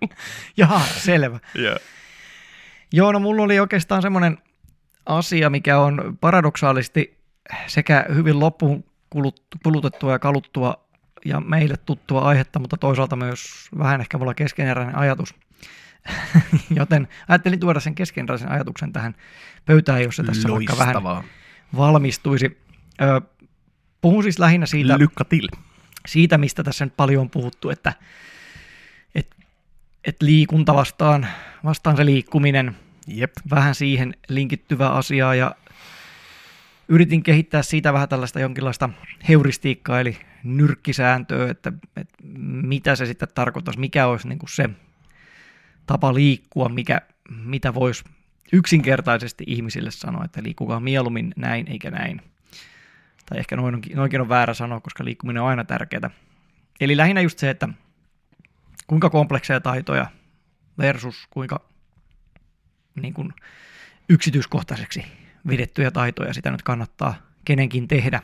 Jaha, 0.57 0.79
selvä. 0.79 1.39
Joo. 1.55 1.77
Joo, 2.93 3.11
no 3.11 3.19
mulla 3.19 3.43
oli 3.43 3.59
oikeastaan 3.59 4.01
semmoinen 4.01 4.37
asia, 5.05 5.49
mikä 5.49 5.79
on 5.79 6.17
paradoksaalisesti 6.21 7.17
sekä 7.67 8.05
hyvin 8.15 8.39
loppuun 8.39 8.83
kulut- 9.09 9.47
kulutettua 9.63 10.11
ja 10.11 10.19
kaluttua 10.19 10.87
ja 11.25 11.39
meille 11.39 11.77
tuttua 11.77 12.21
aihetta, 12.21 12.59
mutta 12.59 12.77
toisaalta 12.77 13.15
myös 13.15 13.69
vähän 13.77 14.01
ehkä 14.01 14.17
mulla 14.17 14.33
keskeneräinen 14.33 14.95
ajatus. 14.97 15.35
Joten 16.75 17.07
ajattelin 17.27 17.59
tuoda 17.59 17.79
sen 17.79 17.95
keskeneräisen 17.95 18.51
ajatuksen 18.51 18.93
tähän 18.93 19.15
pöytään, 19.65 20.03
jos 20.03 20.15
se 20.15 20.23
tässä 20.23 20.49
vaikka 20.49 20.73
vähän 20.77 20.87
Loistavaa. 20.95 21.23
valmistuisi. 21.77 22.57
Puhun 24.01 24.23
siis 24.23 24.39
lähinnä 24.39 24.65
siitä, 24.65 24.99
Lykka 24.99 25.25
til. 25.25 25.47
siitä, 26.07 26.37
mistä 26.37 26.63
tässä 26.63 26.85
nyt 26.85 26.97
paljon 26.97 27.21
on 27.21 27.29
puhuttu, 27.29 27.69
että 27.69 27.93
et, 29.15 29.35
et 30.03 30.21
liikunta 30.21 30.75
vastaan, 30.75 31.27
vastaan 31.63 31.97
se 31.97 32.05
liikkuminen, 32.05 32.75
Jep. 33.07 33.31
vähän 33.49 33.75
siihen 33.75 34.13
linkittyvää 34.29 34.89
asiaa 34.89 35.35
ja 35.35 35.55
yritin 36.87 37.23
kehittää 37.23 37.61
siitä 37.61 37.93
vähän 37.93 38.09
tällaista 38.09 38.39
jonkinlaista 38.39 38.89
heuristiikkaa, 39.27 39.99
eli 39.99 40.17
nyrkkisääntöä, 40.43 41.51
että, 41.51 41.71
että 41.95 42.15
mitä 42.43 42.95
se 42.95 43.05
sitten 43.05 43.27
tarkoittaisi, 43.35 43.79
mikä 43.79 44.07
olisi 44.07 44.27
niin 44.27 44.39
kuin 44.39 44.49
se 44.49 44.69
tapa 45.85 46.13
liikkua, 46.13 46.69
mikä, 46.69 47.01
mitä 47.29 47.73
voisi 47.73 48.03
yksinkertaisesti 48.53 49.43
ihmisille 49.47 49.91
sanoa, 49.91 50.25
että 50.25 50.43
liikkukaa 50.43 50.79
mieluummin 50.79 51.33
näin 51.35 51.67
eikä 51.67 51.91
näin. 51.91 52.21
Tai 53.29 53.39
ehkä 53.39 53.55
noin 53.55 53.75
onkin, 53.75 53.97
noinkin 53.97 54.21
on 54.21 54.29
väärä 54.29 54.53
sanoa, 54.53 54.79
koska 54.79 55.05
liikkuminen 55.05 55.43
on 55.43 55.49
aina 55.49 55.63
tärkeää. 55.63 56.09
Eli 56.79 56.97
lähinnä 56.97 57.21
just 57.21 57.39
se, 57.39 57.49
että 57.49 57.69
kuinka 58.87 59.09
komplekseja 59.09 59.61
taitoja 59.61 60.07
versus 60.77 61.27
kuinka 61.29 61.61
niin 63.01 63.13
kuin 63.13 63.33
yksityiskohtaiseksi 64.09 65.05
vedettyjä 65.47 65.91
taitoja 65.91 66.33
sitä 66.33 66.51
nyt 66.51 66.61
kannattaa 66.61 67.15
kenenkin 67.45 67.87
tehdä. 67.87 68.21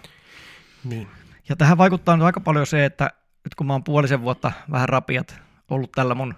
Niin. 0.83 1.07
Ja 1.49 1.55
tähän 1.55 1.77
vaikuttaa 1.77 2.17
nyt 2.17 2.25
aika 2.25 2.39
paljon 2.39 2.67
se, 2.67 2.85
että 2.85 3.09
nyt 3.43 3.55
kun 3.55 3.67
mä 3.67 3.73
oon 3.73 3.83
puolisen 3.83 4.21
vuotta 4.21 4.51
vähän 4.71 4.89
rapiat 4.89 5.41
ollut 5.69 5.91
tällä 5.91 6.15
mun 6.15 6.35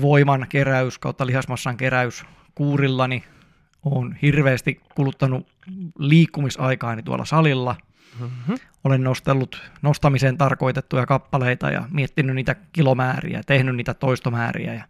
voiman 0.00 0.46
keräys 0.48 0.98
kautta 0.98 1.26
lihasmassan 1.26 1.76
keräys 1.76 2.24
kuurillani, 2.54 3.24
oon 3.84 4.14
hirveästi 4.22 4.80
kuluttanut 4.94 5.46
liikkumisaikaani 5.98 7.02
tuolla 7.02 7.24
salilla. 7.24 7.76
Mm-hmm. 8.20 8.56
Olen 8.84 9.04
nostellut 9.04 9.62
nostamiseen 9.82 10.38
tarkoitettuja 10.38 11.06
kappaleita 11.06 11.70
ja 11.70 11.88
miettinyt 11.90 12.34
niitä 12.34 12.56
kilomääriä, 12.72 13.42
tehnyt 13.46 13.76
niitä 13.76 13.94
toistomääriä 13.94 14.74
ja 14.74 14.84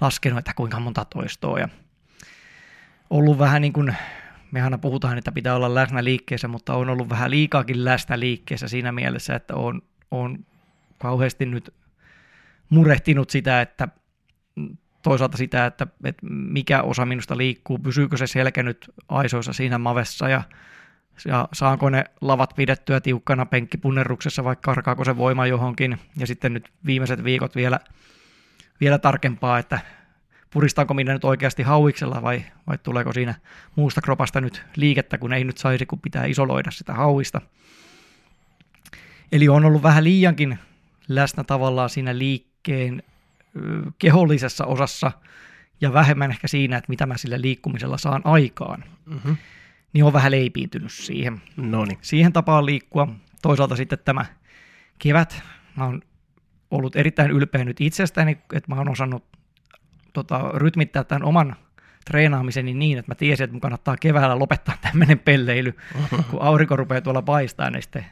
laskenut, 0.00 0.38
että 0.38 0.54
kuinka 0.54 0.80
monta 0.80 1.04
toistoa. 1.04 1.58
Ja 1.58 1.68
ollut 3.10 3.38
vähän 3.38 3.62
niin 3.62 3.72
kuin, 3.72 3.96
me 4.50 4.62
aina 4.62 4.78
puhutaan, 4.78 5.18
että 5.18 5.32
pitää 5.32 5.56
olla 5.56 5.74
läsnä 5.74 6.04
liikkeessä, 6.04 6.48
mutta 6.48 6.74
on 6.74 6.88
ollut 6.88 7.08
vähän 7.08 7.30
liikaakin 7.30 7.84
läsnä 7.84 8.20
liikkeessä 8.20 8.68
siinä 8.68 8.92
mielessä, 8.92 9.34
että 9.34 9.54
on, 9.54 9.82
on 10.10 10.46
kauheasti 10.98 11.46
nyt 11.46 11.74
murehtinut 12.70 13.30
sitä, 13.30 13.60
että 13.60 13.88
toisaalta 15.02 15.36
sitä, 15.36 15.66
että, 15.66 15.86
että 16.04 16.26
mikä 16.30 16.82
osa 16.82 17.06
minusta 17.06 17.36
liikkuu, 17.36 17.78
pysyykö 17.78 18.16
se 18.16 18.26
selkä 18.26 18.62
nyt 18.62 18.90
aisoissa 19.08 19.52
siinä 19.52 19.78
mavessa 19.78 20.28
ja 20.28 20.42
ja 21.26 21.48
saanko 21.52 21.90
ne 21.90 22.04
lavat 22.20 22.54
pidettyä 22.56 23.00
tiukkana 23.00 23.46
penkkipunneruksessa 23.46 24.44
vai 24.44 24.56
karkaako 24.60 25.04
se 25.04 25.16
voima 25.16 25.46
johonkin. 25.46 25.98
Ja 26.16 26.26
sitten 26.26 26.54
nyt 26.54 26.70
viimeiset 26.86 27.24
viikot 27.24 27.56
vielä, 27.56 27.80
vielä 28.80 28.98
tarkempaa, 28.98 29.58
että 29.58 29.80
puristaanko 30.50 30.94
minä 30.94 31.12
nyt 31.12 31.24
oikeasti 31.24 31.62
hauiksella 31.62 32.22
vai, 32.22 32.44
vai 32.66 32.78
tuleeko 32.78 33.12
siinä 33.12 33.34
muusta 33.76 34.00
kropasta 34.00 34.40
nyt 34.40 34.64
liikettä, 34.76 35.18
kun 35.18 35.32
ei 35.32 35.44
nyt 35.44 35.58
saisi, 35.58 35.86
kun 35.86 36.00
pitää 36.00 36.24
isoloida 36.24 36.70
sitä 36.70 36.94
hauista. 36.94 37.40
Eli 39.32 39.48
on 39.48 39.64
ollut 39.64 39.82
vähän 39.82 40.04
liiankin 40.04 40.58
läsnä 41.08 41.44
tavallaan 41.44 41.90
siinä 41.90 42.18
liikkeen 42.18 43.02
kehollisessa 43.98 44.64
osassa 44.64 45.12
ja 45.80 45.92
vähemmän 45.92 46.30
ehkä 46.30 46.48
siinä, 46.48 46.76
että 46.76 46.88
mitä 46.88 47.06
mä 47.06 47.16
sillä 47.16 47.40
liikkumisella 47.40 47.98
saan 47.98 48.22
aikaan. 48.24 48.84
Mm-hmm. 49.06 49.36
Niin 49.92 50.04
on 50.04 50.12
vähän 50.12 50.32
leipiintynyt 50.32 50.92
siihen. 50.92 51.42
Noniin. 51.56 51.98
Siihen 52.02 52.32
tapaan 52.32 52.66
liikkua. 52.66 53.08
Toisaalta 53.42 53.76
sitten 53.76 53.98
tämä 54.04 54.24
kevät. 54.98 55.42
Mä 55.76 55.84
oon 55.84 56.02
ollut 56.70 56.96
erittäin 56.96 57.30
ylpeä 57.30 57.64
nyt 57.64 57.80
itsestäni, 57.80 58.38
että 58.52 58.74
mä 58.74 58.76
oon 58.76 58.88
osannut 58.88 59.24
tota, 60.12 60.50
rytmittää 60.54 61.04
tämän 61.04 61.24
oman 61.24 61.56
treenaamiseni 62.04 62.74
niin, 62.74 62.98
että 62.98 63.10
mä 63.10 63.14
tiesin, 63.14 63.44
että 63.44 63.54
mun 63.54 63.60
kannattaa 63.60 63.96
keväällä 63.96 64.38
lopettaa 64.38 64.74
tämmöinen 64.80 65.18
pelleily, 65.18 65.74
kun 66.30 66.42
aurinko 66.42 66.76
rupeaa 66.76 67.00
tuolla 67.00 67.22
paistaa, 67.22 67.70
niin 67.70 67.82
sitten 67.82 68.06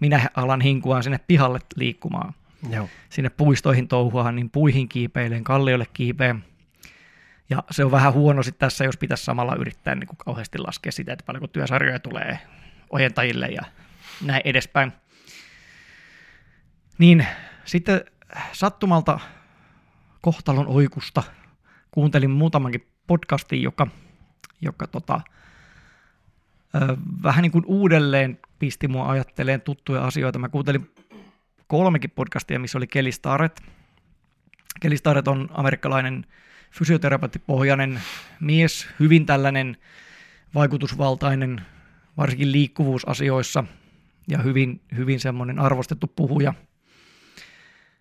minä 0.00 0.30
alan 0.36 0.60
hinkuaan 0.60 1.02
sinne 1.02 1.20
pihalle 1.26 1.58
liikkumaan. 1.76 2.34
Joo. 2.70 2.88
Sinne 3.10 3.30
puistoihin 3.30 3.88
touhuaan, 3.88 4.36
niin 4.36 4.50
puihin 4.50 4.88
kiipeilen, 4.88 5.44
kalliolle 5.44 5.86
kiipeen. 5.92 6.44
Ja 7.50 7.62
se 7.70 7.84
on 7.84 7.90
vähän 7.90 8.12
huono 8.12 8.42
sitten 8.42 8.66
tässä, 8.66 8.84
jos 8.84 8.96
pitäisi 8.96 9.24
samalla 9.24 9.54
yrittää 9.54 9.94
niin 9.94 10.06
kuin 10.06 10.18
kauheasti 10.18 10.58
laskea 10.58 10.92
sitä, 10.92 11.12
että 11.12 11.24
paljonko 11.24 11.46
työsarjoja 11.46 11.98
tulee 11.98 12.38
ojentajille 12.90 13.46
ja 13.46 13.62
näin 14.24 14.42
edespäin. 14.44 14.92
Niin 16.98 17.26
sitten 17.64 18.00
sattumalta 18.52 19.20
kohtalon 20.20 20.66
oikusta 20.66 21.22
kuuntelin 21.90 22.30
muutamankin 22.30 22.86
podcastin, 23.06 23.62
joka, 23.62 23.86
joka 24.60 24.86
tota, 24.86 25.20
ö, 26.74 26.96
vähän 27.22 27.42
niin 27.42 27.52
kuin 27.52 27.64
uudelleen 27.66 28.38
pisti 28.58 28.88
mua 28.88 29.08
ajatteleen 29.08 29.60
tuttuja 29.60 30.04
asioita. 30.04 30.38
Mä 30.38 30.48
kuuntelin 30.48 30.90
kolmekin 31.68 32.10
podcastia, 32.10 32.58
missä 32.58 32.78
oli 32.78 32.86
Kelly 32.86 33.12
Starrett. 33.12 33.58
Kelly 34.80 34.96
Starrett 34.96 35.28
on 35.28 35.48
amerikkalainen 35.52 36.26
fysioterapeuttipohjainen 36.70 38.00
mies, 38.40 38.88
hyvin 39.00 39.26
tällainen 39.26 39.76
vaikutusvaltainen, 40.54 41.62
varsinkin 42.16 42.52
liikkuvuusasioissa 42.52 43.64
ja 44.28 44.38
hyvin, 44.38 44.80
hyvin 44.96 45.20
semmoinen 45.20 45.58
arvostettu 45.58 46.06
puhuja. 46.06 46.54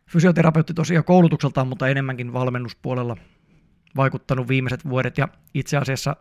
Fysioterapeutti 0.09 0.73
tosiaan 0.73 1.03
koulutukseltaan, 1.05 1.67
mutta 1.67 1.87
enemmänkin 1.87 2.33
valmennuspuolella 2.33 3.17
vaikuttanut 3.95 4.47
viimeiset 4.47 4.89
vuodet 4.89 5.17
ja 5.17 5.27
itse 5.53 5.77
asiassa 5.77 6.15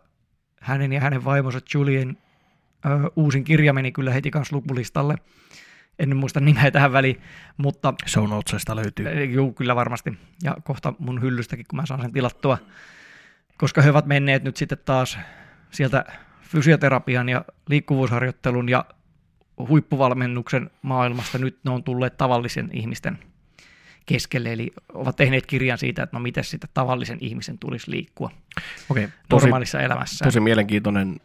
hänen 0.61 0.93
ja 0.93 1.01
hänen 1.01 1.25
vaimonsa 1.25 1.59
Julien 1.73 2.17
ö, 2.85 2.89
uusin 3.15 3.43
kirja 3.43 3.73
meni 3.73 3.91
kyllä 3.91 4.13
heti 4.13 4.31
kanssa 4.31 4.55
lukulistalle. 4.55 5.15
En 5.99 6.17
muista 6.17 6.39
nimeä 6.39 6.71
tähän 6.71 6.93
väliin, 6.93 7.21
mutta... 7.57 7.93
Show 8.07 8.29
notesista 8.29 8.75
löytyy. 8.75 9.25
Joo, 9.25 9.51
kyllä 9.51 9.75
varmasti. 9.75 10.17
Ja 10.43 10.55
kohta 10.63 10.93
mun 10.99 11.21
hyllystäkin, 11.21 11.65
kun 11.69 11.77
mä 11.77 11.85
saan 11.85 12.01
sen 12.01 12.13
tilattua. 12.13 12.57
Koska 13.57 13.81
he 13.81 13.89
ovat 13.89 14.05
menneet 14.05 14.43
nyt 14.43 14.57
sitten 14.57 14.77
taas 14.85 15.19
sieltä 15.71 16.05
fysioterapian 16.41 17.29
ja 17.29 17.45
liikkuvuusharjoittelun 17.69 18.69
ja 18.69 18.85
huippuvalmennuksen 19.57 20.69
maailmasta. 20.81 21.37
Nyt 21.37 21.59
ne 21.63 21.71
on 21.71 21.83
tulleet 21.83 22.17
tavallisen 22.17 22.69
ihmisten 22.73 23.19
keskelle, 24.07 24.53
eli 24.53 24.73
ovat 24.93 25.15
tehneet 25.15 25.45
kirjan 25.45 25.77
siitä, 25.77 26.03
että 26.03 26.15
no 26.15 26.19
miten 26.19 26.43
sitten 26.43 26.69
tavallisen 26.73 27.17
ihmisen 27.21 27.57
tulisi 27.57 27.91
liikkua 27.91 28.31
Okei, 28.89 29.07
tosi, 29.29 29.45
normaalissa 29.45 29.81
elämässä. 29.81 30.25
tosi 30.25 30.39
mielenkiintoinen 30.39 31.15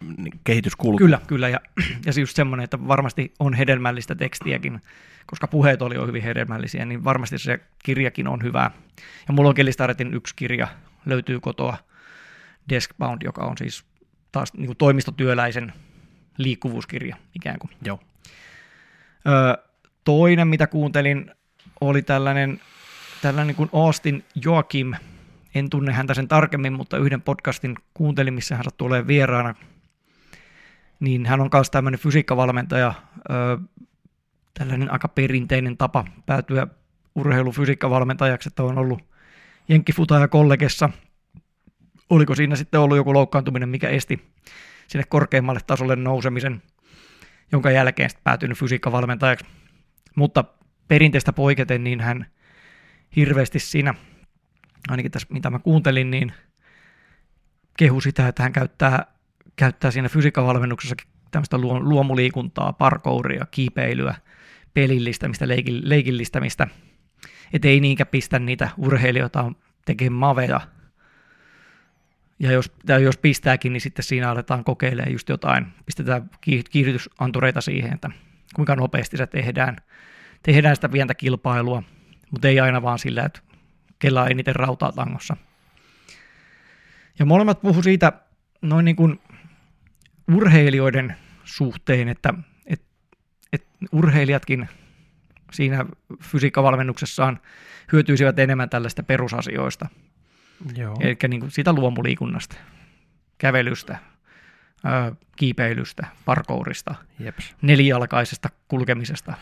kehityskulku. 0.45 0.99
Kyllä, 0.99 1.21
kyllä. 1.27 1.49
Ja, 1.49 1.61
ja 2.07 2.13
se 2.13 2.21
just 2.21 2.37
semmoinen, 2.37 2.65
että 2.65 2.89
varmasti 2.89 3.35
on 3.39 3.55
hedelmällistä 3.55 4.15
tekstiäkin, 4.15 4.81
koska 5.27 5.47
puheet 5.47 5.83
oli 5.83 5.95
jo 5.95 6.07
hyvin 6.07 6.23
hedelmällisiä, 6.23 6.85
niin 6.85 7.05
varmasti 7.05 7.39
se 7.39 7.61
kirjakin 7.85 8.29
on 8.29 8.43
hyvä. 8.43 8.71
Ja 9.29 9.35
mulla 9.35 9.49
on 9.49 9.55
Kelistaretin 9.55 10.15
yksi 10.15 10.37
kirja, 10.37 10.69
löytyy 11.07 11.41
kotoa, 11.41 11.77
Deskbound, 12.69 13.23
joka 13.25 13.45
on 13.45 13.59
siis 13.59 13.85
taas 14.33 14.55
niin 14.55 14.67
kuin 14.67 14.77
toimistotyöläisen 14.77 15.73
liikkuvuuskirja 16.39 17.17
ikään 17.35 17.59
kuin. 17.59 17.71
Joo. 17.85 18.01
Öö, 19.27 19.65
toinen, 20.05 20.49
mitä 20.49 20.67
kuuntelin, 20.67 21.31
oli 21.81 22.03
tällainen, 22.03 22.61
tällainen 23.23 23.47
niin 23.47 23.57
kuin 23.57 23.71
Austin 23.73 24.25
Joakim, 24.45 24.95
en 25.55 25.71
tunne 25.71 25.93
häntä 25.93 26.15
sen 26.15 26.29
tarkemmin, 26.29 26.73
mutta 26.73 26.99
yhden 26.99 27.23
podcastin 27.23 27.75
kuuntelin, 27.95 28.35
missä 28.35 28.57
hän 28.57 28.65
olemaan 28.81 29.07
vieraana, 29.07 29.55
niin 31.01 31.27
hän 31.27 31.41
on 31.41 31.49
myös 31.53 31.71
tämmöinen 31.71 32.01
fysiikkavalmentaja, 32.01 32.95
öö, 33.31 33.57
tällainen 34.59 34.93
aika 34.93 35.09
perinteinen 35.09 35.77
tapa 35.77 36.05
päätyä 36.27 36.67
urheilufysiikkavalmentajaksi, 37.15 38.49
että 38.49 38.63
on 38.63 38.79
ollut 38.79 39.03
jenkkifutaja 39.69 40.29
kollegessa. 40.29 40.91
Oliko 42.11 42.35
siinä 42.35 42.57
sitten 42.57 42.81
ollut 42.81 42.97
joku 42.97 43.15
loukkaantuminen, 43.15 43.69
mikä 43.69 43.89
esti 43.89 44.33
sinne 44.87 45.05
korkeammalle 45.09 45.61
tasolle 45.67 45.97
nousemisen, 45.97 46.63
jonka 47.53 47.71
jälkeen 47.71 48.11
sitten 48.11 48.25
päätynyt 48.25 48.59
fysiikkavalmentajaksi. 48.59 49.47
Mutta 50.17 50.45
perinteistä 50.89 51.33
poiketen, 51.33 51.85
niin 51.85 52.01
hän 52.01 52.27
hirveästi 53.17 53.59
siinä, 53.59 53.95
ainakin 54.89 55.13
tässä 55.13 55.29
mitä 55.31 55.51
mä 55.51 55.59
kuuntelin, 55.59 56.11
niin 56.11 56.33
kehu 57.79 58.01
sitä, 58.01 58.29
että 58.29 58.43
hän 58.43 58.53
käyttää, 58.53 59.07
käyttää 59.57 59.91
siinä 59.91 60.09
fysiikkavalmennuksessakin 60.09 61.09
tämmöistä 61.31 61.59
luomuliikuntaa, 61.59 62.73
parkouria, 62.73 63.47
kiipeilyä, 63.51 64.15
pelillistämistä, 64.75 65.49
leikillistämistä, 65.83 66.69
että 67.53 67.69
ei 67.69 67.81
niinkään 67.81 68.09
pistä 68.09 68.39
niitä 68.39 68.71
urheilijoita 68.77 69.53
tekemään 69.85 70.19
maveja. 70.19 70.61
Ja 72.39 72.53
jos, 72.53 72.73
tai 72.87 73.03
jos 73.03 73.17
pistääkin, 73.17 73.73
niin 73.73 73.81
sitten 73.81 74.05
siinä 74.05 74.31
aletaan 74.31 74.65
kokeilemaan 74.65 75.13
just 75.13 75.29
jotain, 75.29 75.67
pistetään 75.87 76.31
kiihdytysantureita 76.71 77.61
siihen, 77.61 77.93
että 77.93 78.11
kuinka 78.55 78.77
nopeasti 78.77 79.17
se 79.17 79.27
tehdään, 79.27 79.77
tehdään 80.43 80.77
sitä 80.77 80.89
pientä 80.89 81.15
kilpailua, 81.15 81.83
mutta 82.33 82.49
ei 82.49 82.61
aina 82.61 82.83
vaan 82.83 82.99
sillä, 82.99 83.25
että 83.25 83.41
kellä 83.99 84.27
eniten 84.27 84.57
rautaa 84.57 84.93
tangossa. 84.93 85.37
Ja 87.19 87.27
molemmat 87.27 87.61
puhu 87.61 87.83
siitä 87.83 88.13
noin 88.63 88.85
niin 88.85 88.97
kuin 88.97 89.21
urheilijoiden 90.35 91.17
suhteen, 91.45 92.09
että, 92.09 92.35
että, 92.67 92.87
että 93.53 93.69
urheilijatkin 93.93 94.69
siinä 95.53 95.87
fysiikkavalmennuksessaan 96.23 97.41
hyötyisivät 97.93 98.39
enemmän 98.39 98.71
tällaista 98.71 99.03
perusasioista. 99.03 99.89
Joo. 100.77 100.97
Eli 101.01 101.17
niin 101.29 101.41
kuin 101.41 101.51
sitä 101.51 101.73
luomuliikunnasta, 101.73 102.57
kävelystä, 103.39 103.99
kiipeilystä, 105.37 106.07
parkourista, 106.25 106.95
Jeps. 107.19 107.55
nelijalkaisesta 107.63 108.49
kulkemisesta. 108.69 109.35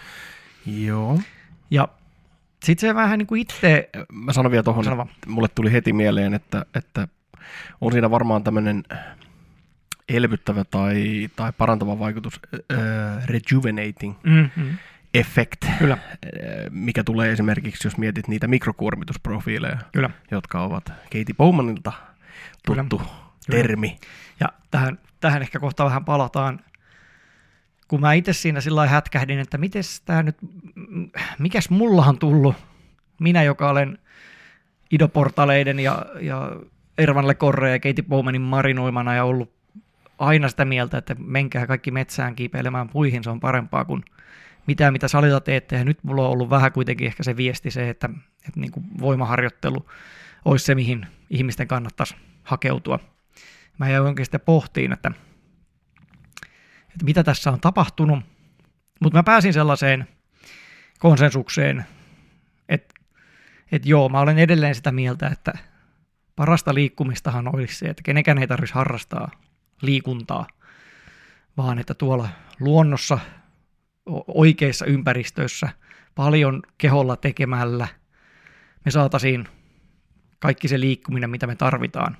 Joo. 0.66 1.20
Ja 1.70 1.88
sitten 2.64 2.88
se 2.90 2.94
vähän 2.94 3.18
niin 3.18 3.26
kuin 3.26 3.40
itse... 3.40 3.90
Mä 4.12 4.32
sanon 4.32 4.52
vielä 4.52 4.62
tuohon, 4.62 4.84
Sano 4.84 5.08
mulle 5.26 5.48
tuli 5.54 5.72
heti 5.72 5.92
mieleen, 5.92 6.34
että, 6.34 6.66
että 6.74 7.08
on 7.80 7.92
siinä 7.92 8.10
varmaan 8.10 8.44
tämmöinen 8.44 8.82
elvyttävä 10.08 10.64
tai, 10.64 11.28
tai 11.36 11.52
parantava 11.58 11.98
vaikutus, 11.98 12.40
äh, 12.54 13.26
rejuvenating 13.26 14.14
Mm-hmm. 14.22 14.76
effect, 15.14 15.64
Kyllä, 15.78 15.98
mikä 16.70 17.04
tulee 17.04 17.32
esimerkiksi, 17.32 17.86
jos 17.88 17.96
mietit 17.96 18.28
niitä 18.28 18.48
mikrokuormitusprofiileja, 18.48 19.78
kyllä. 19.92 20.10
jotka 20.30 20.60
ovat 20.62 20.84
Katie 21.04 21.34
Bowmanilta 21.36 21.92
Kyllä. 22.66 22.84
tuttu 22.88 23.10
termi. 23.50 23.98
Ja 24.40 24.48
tähän, 24.70 24.98
tähän 25.20 25.42
ehkä 25.42 25.58
kohta 25.60 25.84
vähän 25.84 26.04
palataan. 26.04 26.60
Kun 27.90 28.00
mä 28.00 28.12
itse 28.12 28.32
siinä 28.32 28.60
sillä 28.60 28.86
hätkähdin, 28.86 29.38
että 29.38 29.58
mites 29.58 30.00
tää 30.00 30.22
nyt, 30.22 30.36
mikäs 31.38 31.70
mullahan 31.70 32.18
tullut, 32.18 32.54
minä 33.20 33.42
joka 33.42 33.70
olen 33.70 33.98
Ido 34.90 35.08
Portaleiden 35.08 35.80
ja, 35.80 36.06
ja 36.20 36.56
Ervan 36.98 37.28
Le 37.28 37.34
Corre 37.34 37.70
ja 37.70 37.78
Katie 37.78 38.04
Bowmanin 38.08 38.42
marinoimana 38.42 39.14
ja 39.14 39.24
ollut 39.24 39.52
aina 40.18 40.48
sitä 40.48 40.64
mieltä, 40.64 40.98
että 40.98 41.16
menkää 41.18 41.66
kaikki 41.66 41.90
metsään 41.90 42.36
kiipeilemään 42.36 42.88
puihin, 42.88 43.24
se 43.24 43.30
on 43.30 43.40
parempaa 43.40 43.84
kuin 43.84 44.04
mitään, 44.66 44.92
mitä 44.92 45.08
salilla 45.08 45.40
teette. 45.40 45.76
Ja 45.76 45.84
nyt 45.84 45.98
mulla 46.02 46.26
on 46.26 46.32
ollut 46.32 46.50
vähän 46.50 46.72
kuitenkin 46.72 47.06
ehkä 47.06 47.22
se 47.22 47.36
viesti 47.36 47.70
se, 47.70 47.90
että, 47.90 48.10
että 48.48 48.60
niin 48.60 48.72
kuin 48.72 48.86
voimaharjoittelu 49.00 49.86
olisi 50.44 50.64
se, 50.64 50.74
mihin 50.74 51.06
ihmisten 51.30 51.68
kannattaisi 51.68 52.16
hakeutua. 52.42 52.98
Mä 53.78 53.90
jäin 53.90 54.02
oikein 54.02 54.26
sitten 54.26 54.40
pohtiin, 54.40 54.92
että, 54.92 55.12
että 57.00 57.04
mitä 57.04 57.24
tässä 57.24 57.50
on 57.50 57.60
tapahtunut. 57.60 58.24
Mutta 59.00 59.18
mä 59.18 59.22
pääsin 59.22 59.52
sellaiseen 59.52 60.08
konsensukseen, 60.98 61.86
että, 62.68 62.94
että 63.72 63.88
joo, 63.88 64.08
mä 64.08 64.20
olen 64.20 64.38
edelleen 64.38 64.74
sitä 64.74 64.92
mieltä, 64.92 65.26
että 65.26 65.52
parasta 66.36 66.74
liikkumistahan 66.74 67.54
olisi 67.54 67.74
se, 67.74 67.86
että 67.86 68.02
kenenkään 68.02 68.38
ei 68.38 68.46
tarvitsisi 68.46 68.74
harrastaa 68.74 69.30
liikuntaa, 69.82 70.46
vaan 71.56 71.78
että 71.78 71.94
tuolla 71.94 72.28
luonnossa, 72.60 73.18
oikeissa 74.26 74.86
ympäristöissä, 74.86 75.68
paljon 76.14 76.62
keholla 76.78 77.16
tekemällä 77.16 77.88
me 78.84 78.90
saataisiin 78.90 79.48
kaikki 80.38 80.68
se 80.68 80.80
liikkuminen, 80.80 81.30
mitä 81.30 81.46
me 81.46 81.56
tarvitaan. 81.56 82.16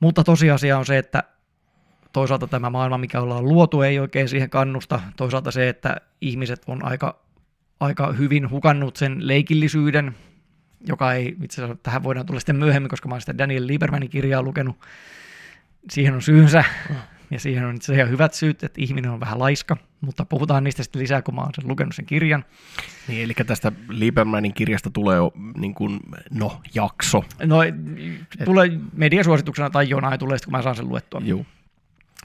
Mutta 0.00 0.24
tosiasia 0.24 0.78
on 0.78 0.86
se, 0.86 0.98
että 0.98 1.35
toisaalta 2.16 2.46
tämä 2.46 2.70
maailma, 2.70 2.98
mikä 2.98 3.20
ollaan 3.20 3.44
luotu, 3.44 3.82
ei 3.82 3.98
oikein 3.98 4.28
siihen 4.28 4.50
kannusta. 4.50 5.00
Toisaalta 5.16 5.50
se, 5.50 5.68
että 5.68 5.96
ihmiset 6.20 6.62
on 6.66 6.84
aika, 6.84 7.20
aika 7.80 8.12
hyvin 8.12 8.50
hukannut 8.50 8.96
sen 8.96 9.28
leikillisyyden, 9.28 10.14
joka 10.86 11.12
ei, 11.12 11.36
itse 11.42 11.62
asiassa 11.62 11.82
tähän 11.82 12.02
voidaan 12.02 12.26
tulla 12.26 12.40
sitten 12.40 12.56
myöhemmin, 12.56 12.88
koska 12.88 13.08
mä 13.08 13.14
olen 13.14 13.20
sitä 13.20 13.38
Daniel 13.38 13.66
Liebermanin 13.66 14.10
kirjaa 14.10 14.42
lukenut. 14.42 14.76
Siihen 15.90 16.14
on 16.14 16.22
syynsä, 16.22 16.64
ja 17.30 17.40
siihen 17.40 17.64
on 17.64 17.76
itse 17.76 17.92
asiassa 17.92 18.10
hyvät 18.10 18.34
syyt, 18.34 18.64
että 18.64 18.80
ihminen 18.80 19.10
on 19.10 19.20
vähän 19.20 19.38
laiska, 19.38 19.76
mutta 20.00 20.24
puhutaan 20.24 20.64
niistä 20.64 20.82
sitten 20.82 21.02
lisää, 21.02 21.22
kun 21.22 21.34
mä 21.34 21.40
olen 21.40 21.54
sen 21.54 21.68
lukenut 21.68 21.94
sen 21.94 22.06
kirjan. 22.06 22.44
Niin, 23.08 23.24
eli 23.24 23.32
tästä 23.46 23.72
Liebermanin 23.88 24.54
kirjasta 24.54 24.90
tulee 24.90 25.16
jo 25.16 25.32
niin 25.56 25.74
kuin, 25.74 26.00
no, 26.30 26.60
jakso. 26.74 27.24
No, 27.44 27.56
tulee 28.44 28.70
mediasuosituksena 28.92 29.70
tai 29.70 29.88
jonain 29.88 30.18
tulee 30.18 30.38
sitten, 30.38 30.52
kun 30.52 30.58
mä 30.58 30.62
saan 30.62 30.76
sen 30.76 30.88
luettua. 30.88 31.20
Joo. 31.24 31.44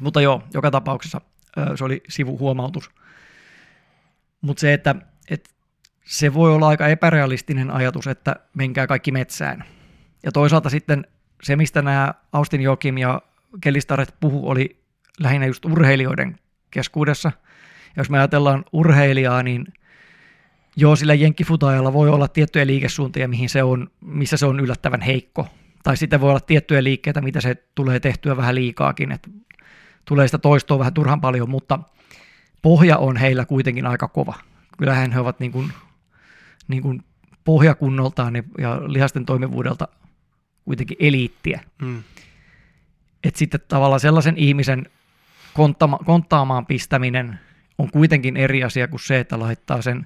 Mutta 0.02 0.22
joo, 0.22 0.44
joka 0.54 0.72
tapauksessa 0.72 1.22
se 1.76 1.84
oli 1.84 2.04
sivuhuomautus. 2.10 2.92
Mutta 4.42 4.62
se, 4.62 4.74
että, 4.74 4.96
että 5.30 5.50
se 6.06 6.34
voi 6.34 6.54
olla 6.54 6.68
aika 6.68 6.88
epärealistinen 6.88 7.72
ajatus, 7.72 8.08
että 8.08 8.36
menkää 8.54 8.88
kaikki 8.88 9.12
metsään. 9.12 9.64
Ja 10.24 10.32
toisaalta 10.32 10.70
sitten 10.70 11.08
se, 11.44 11.56
mistä 11.56 11.82
nämä 11.82 12.14
Austin 12.34 12.62
Jokim 12.62 12.98
ja 12.98 13.22
Kelistaret 13.62 14.16
puhu, 14.20 14.50
oli 14.50 14.82
lähinnä 15.20 15.48
just 15.48 15.66
urheilijoiden 15.66 16.40
keskuudessa. 16.72 17.32
Ja 17.86 17.94
jos 17.98 18.10
me 18.10 18.18
ajatellaan 18.18 18.66
urheilijaa, 18.74 19.44
niin 19.44 19.66
joo, 20.76 20.96
sillä 20.96 21.14
jenkkifutaajalla 21.14 21.94
voi 21.94 22.10
olla 22.10 22.28
tiettyjä 22.28 22.68
liikesuuntia, 22.68 23.28
mihin 23.28 23.50
se 23.50 23.64
on, 23.64 23.92
missä 24.02 24.38
se 24.38 24.46
on 24.46 24.60
yllättävän 24.60 25.02
heikko. 25.02 25.48
Tai 25.84 25.98
sitten 25.98 26.22
voi 26.22 26.30
olla 26.30 26.40
tiettyjä 26.40 26.84
liikkeitä, 26.84 27.22
mitä 27.22 27.42
se 27.42 27.56
tulee 27.76 28.00
tehtyä 28.00 28.38
vähän 28.38 28.56
liikaakin, 28.56 29.12
että 29.12 29.30
tulee 30.06 30.28
sitä 30.28 30.38
toistoa 30.38 30.80
vähän 30.80 30.94
turhan 30.94 31.22
paljon, 31.22 31.50
mutta 31.50 31.80
pohja 32.62 32.98
on 32.98 33.18
heillä 33.18 33.46
kuitenkin 33.46 33.86
aika 33.86 34.08
kova. 34.08 34.36
Kyllähän 34.78 35.12
he 35.12 35.20
ovat 35.20 35.40
niin 35.40 35.52
kuin, 35.52 35.74
niin 36.68 36.82
kuin 36.82 37.04
pohjakunnoltaan 37.44 38.36
ja 38.36 38.82
lihasten 38.88 39.26
toimivuudelta 39.26 39.88
kuitenkin 40.66 40.98
eliittiä. 41.00 41.62
Mm. 41.82 42.04
Että 43.24 43.38
sitten 43.38 43.60
tavallaan 43.68 44.00
sellaisen 44.00 44.38
ihmisen 44.38 44.86
konttama- 45.54 46.06
konttaamaan 46.06 46.66
pistäminen 46.66 47.40
on 47.78 47.92
kuitenkin 47.92 48.38
eri 48.38 48.64
asia 48.64 48.88
kuin 48.88 49.00
se, 49.00 49.20
että 49.20 49.40
laittaa 49.40 49.82
sen 49.82 50.06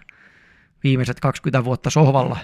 viimeiset 0.83 1.19
20 1.19 1.63
vuotta 1.65 1.89
sohvalla 1.89 2.37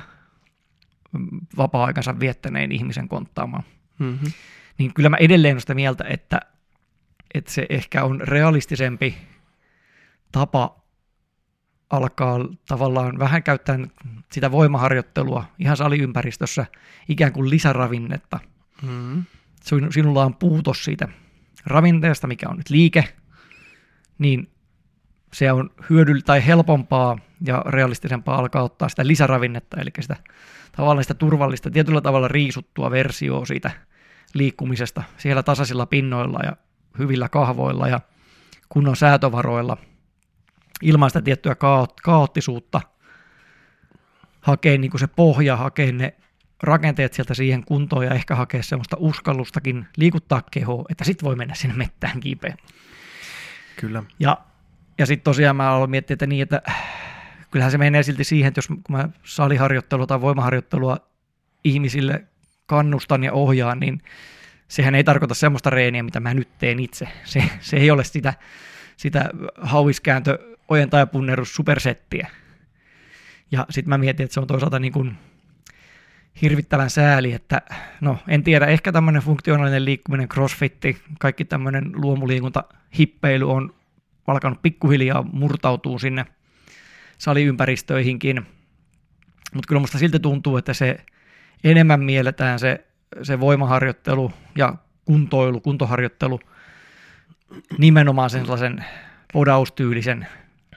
vapaa-aikansa 1.57 2.19
viettäneen 2.19 2.71
ihmisen 2.71 3.07
konttaamaan. 3.07 3.63
Mm-hmm. 3.99 4.31
Niin 4.77 4.93
kyllä 4.93 5.09
mä 5.09 5.17
edelleen 5.17 5.53
olen 5.53 5.61
sitä 5.61 5.73
mieltä, 5.73 6.03
että 6.03 6.39
että 7.33 7.51
se 7.51 7.65
ehkä 7.69 8.03
on 8.03 8.21
realistisempi 8.21 9.17
tapa 10.31 10.81
alkaa 11.89 12.39
tavallaan 12.67 13.19
vähän 13.19 13.43
käyttää 13.43 13.79
sitä 14.31 14.51
voimaharjoittelua 14.51 15.45
ihan 15.59 15.77
saliympäristössä 15.77 16.65
ikään 17.09 17.33
kuin 17.33 17.49
lisäravinnetta. 17.49 18.39
Mm. 18.81 19.23
Sinulla 19.89 20.25
on 20.25 20.35
puutos 20.35 20.83
siitä 20.83 21.07
ravinteesta, 21.65 22.27
mikä 22.27 22.49
on 22.49 22.57
nyt 22.57 22.69
liike, 22.69 23.03
niin 24.17 24.51
se 25.33 25.51
on 25.51 25.69
hyödyll- 25.79 26.23
tai 26.25 26.45
helpompaa 26.45 27.17
ja 27.45 27.63
realistisempaa 27.67 28.37
alkaa 28.37 28.63
ottaa 28.63 28.89
sitä 28.89 29.07
lisäravinnetta, 29.07 29.81
eli 29.81 29.89
sitä 29.99 30.15
tavallaan 30.71 31.03
sitä 31.03 31.13
turvallista, 31.13 31.71
tietyllä 31.71 32.01
tavalla 32.01 32.27
riisuttua 32.27 32.91
versioa 32.91 33.45
siitä 33.45 33.71
liikkumisesta 34.33 35.03
siellä 35.17 35.43
tasaisilla 35.43 35.85
pinnoilla 35.85 36.39
ja 36.43 36.57
hyvillä 36.97 37.29
kahvoilla 37.29 37.87
ja 37.87 37.99
kunnon 38.69 38.95
säätövaroilla 38.95 39.77
ilman 40.81 41.09
sitä 41.09 41.21
tiettyä 41.21 41.55
kaoottisuutta 42.03 42.81
hakea 44.41 44.77
niin 44.77 44.91
kuin 44.91 44.99
se 44.99 45.07
pohja, 45.07 45.57
hakea 45.57 45.91
ne 45.91 46.15
rakenteet 46.63 47.13
sieltä 47.13 47.33
siihen 47.33 47.65
kuntoon 47.65 48.05
ja 48.05 48.13
ehkä 48.13 48.35
hakea 48.35 48.63
semmoista 48.63 48.97
uskallustakin 48.99 49.87
liikuttaa 49.97 50.41
kehoa, 50.51 50.85
että 50.89 51.03
sitten 51.03 51.25
voi 51.25 51.35
mennä 51.35 51.55
sinne 51.55 51.75
mettään 51.75 52.19
kipeä. 52.19 52.57
Kyllä. 53.79 54.03
Ja, 54.19 54.37
ja 54.97 55.05
sitten 55.05 55.23
tosiaan 55.23 55.55
mä 55.55 55.71
aloin 55.71 55.89
miettiä, 55.89 56.13
että 56.13 56.27
niin, 56.27 56.43
että 56.43 56.61
kyllähän 57.51 57.71
se 57.71 57.77
menee 57.77 58.03
silti 58.03 58.23
siihen, 58.23 58.47
että 58.47 58.57
jos 58.57 58.67
kun 58.67 58.81
mä 58.89 59.09
saliharjoittelua 59.23 60.07
tai 60.07 60.21
voimaharjoittelua 60.21 60.97
ihmisille 61.63 62.23
kannustan 62.65 63.23
ja 63.23 63.33
ohjaan, 63.33 63.79
niin 63.79 64.01
sehän 64.71 64.95
ei 64.95 65.03
tarkoita 65.03 65.33
semmoista 65.33 65.69
reeniä, 65.69 66.03
mitä 66.03 66.19
mä 66.19 66.33
nyt 66.33 66.57
teen 66.57 66.79
itse. 66.79 67.07
Se, 67.23 67.43
se 67.59 67.77
ei 67.77 67.91
ole 67.91 68.03
sitä, 68.03 68.33
sitä 68.97 69.29
hauiskääntö, 69.61 70.39
ojentaa 70.67 70.99
ja 70.99 71.07
punnerus 71.07 71.55
supersettiä. 71.55 72.27
Ja 73.51 73.65
sitten 73.69 73.89
mä 73.89 73.97
mietin, 73.97 74.23
että 74.23 74.33
se 74.33 74.39
on 74.39 74.47
toisaalta 74.47 74.79
niin 74.79 74.93
kuin 74.93 75.17
hirvittävän 76.41 76.89
sääli, 76.89 77.33
että 77.33 77.61
no 78.01 78.17
en 78.27 78.43
tiedä, 78.43 78.65
ehkä 78.65 78.91
tämmöinen 78.91 79.21
funktionaalinen 79.21 79.85
liikkuminen, 79.85 80.29
crossfitti, 80.29 81.01
kaikki 81.19 81.45
tämmöinen 81.45 81.91
luomuliikunta, 81.93 82.63
hippeily 82.97 83.51
on 83.51 83.75
alkanut 84.27 84.61
pikkuhiljaa 84.61 85.23
murtautuu 85.33 85.99
sinne 85.99 86.25
saliympäristöihinkin. 87.17 88.45
Mutta 89.53 89.67
kyllä 89.67 89.81
musta 89.81 89.97
silti 89.97 90.19
tuntuu, 90.19 90.57
että 90.57 90.73
se 90.73 90.97
enemmän 91.63 92.03
mielletään 92.03 92.59
se 92.59 92.85
se 93.23 93.39
voimaharjoittelu 93.39 94.33
ja 94.55 94.75
kuntoilu, 95.05 95.61
kuntoharjoittelu 95.61 96.39
nimenomaan 97.77 98.29
sen 98.29 98.41
sellaisen 98.41 98.85
podaustyylisen, 99.33 100.27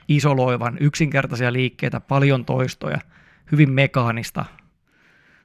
isoloivan, 0.07 0.77
yksinkertaisia 0.79 1.53
liikkeitä, 1.53 1.99
paljon 1.99 2.45
toistoja, 2.45 2.97
hyvin 3.51 3.71
mekaanista 3.71 4.45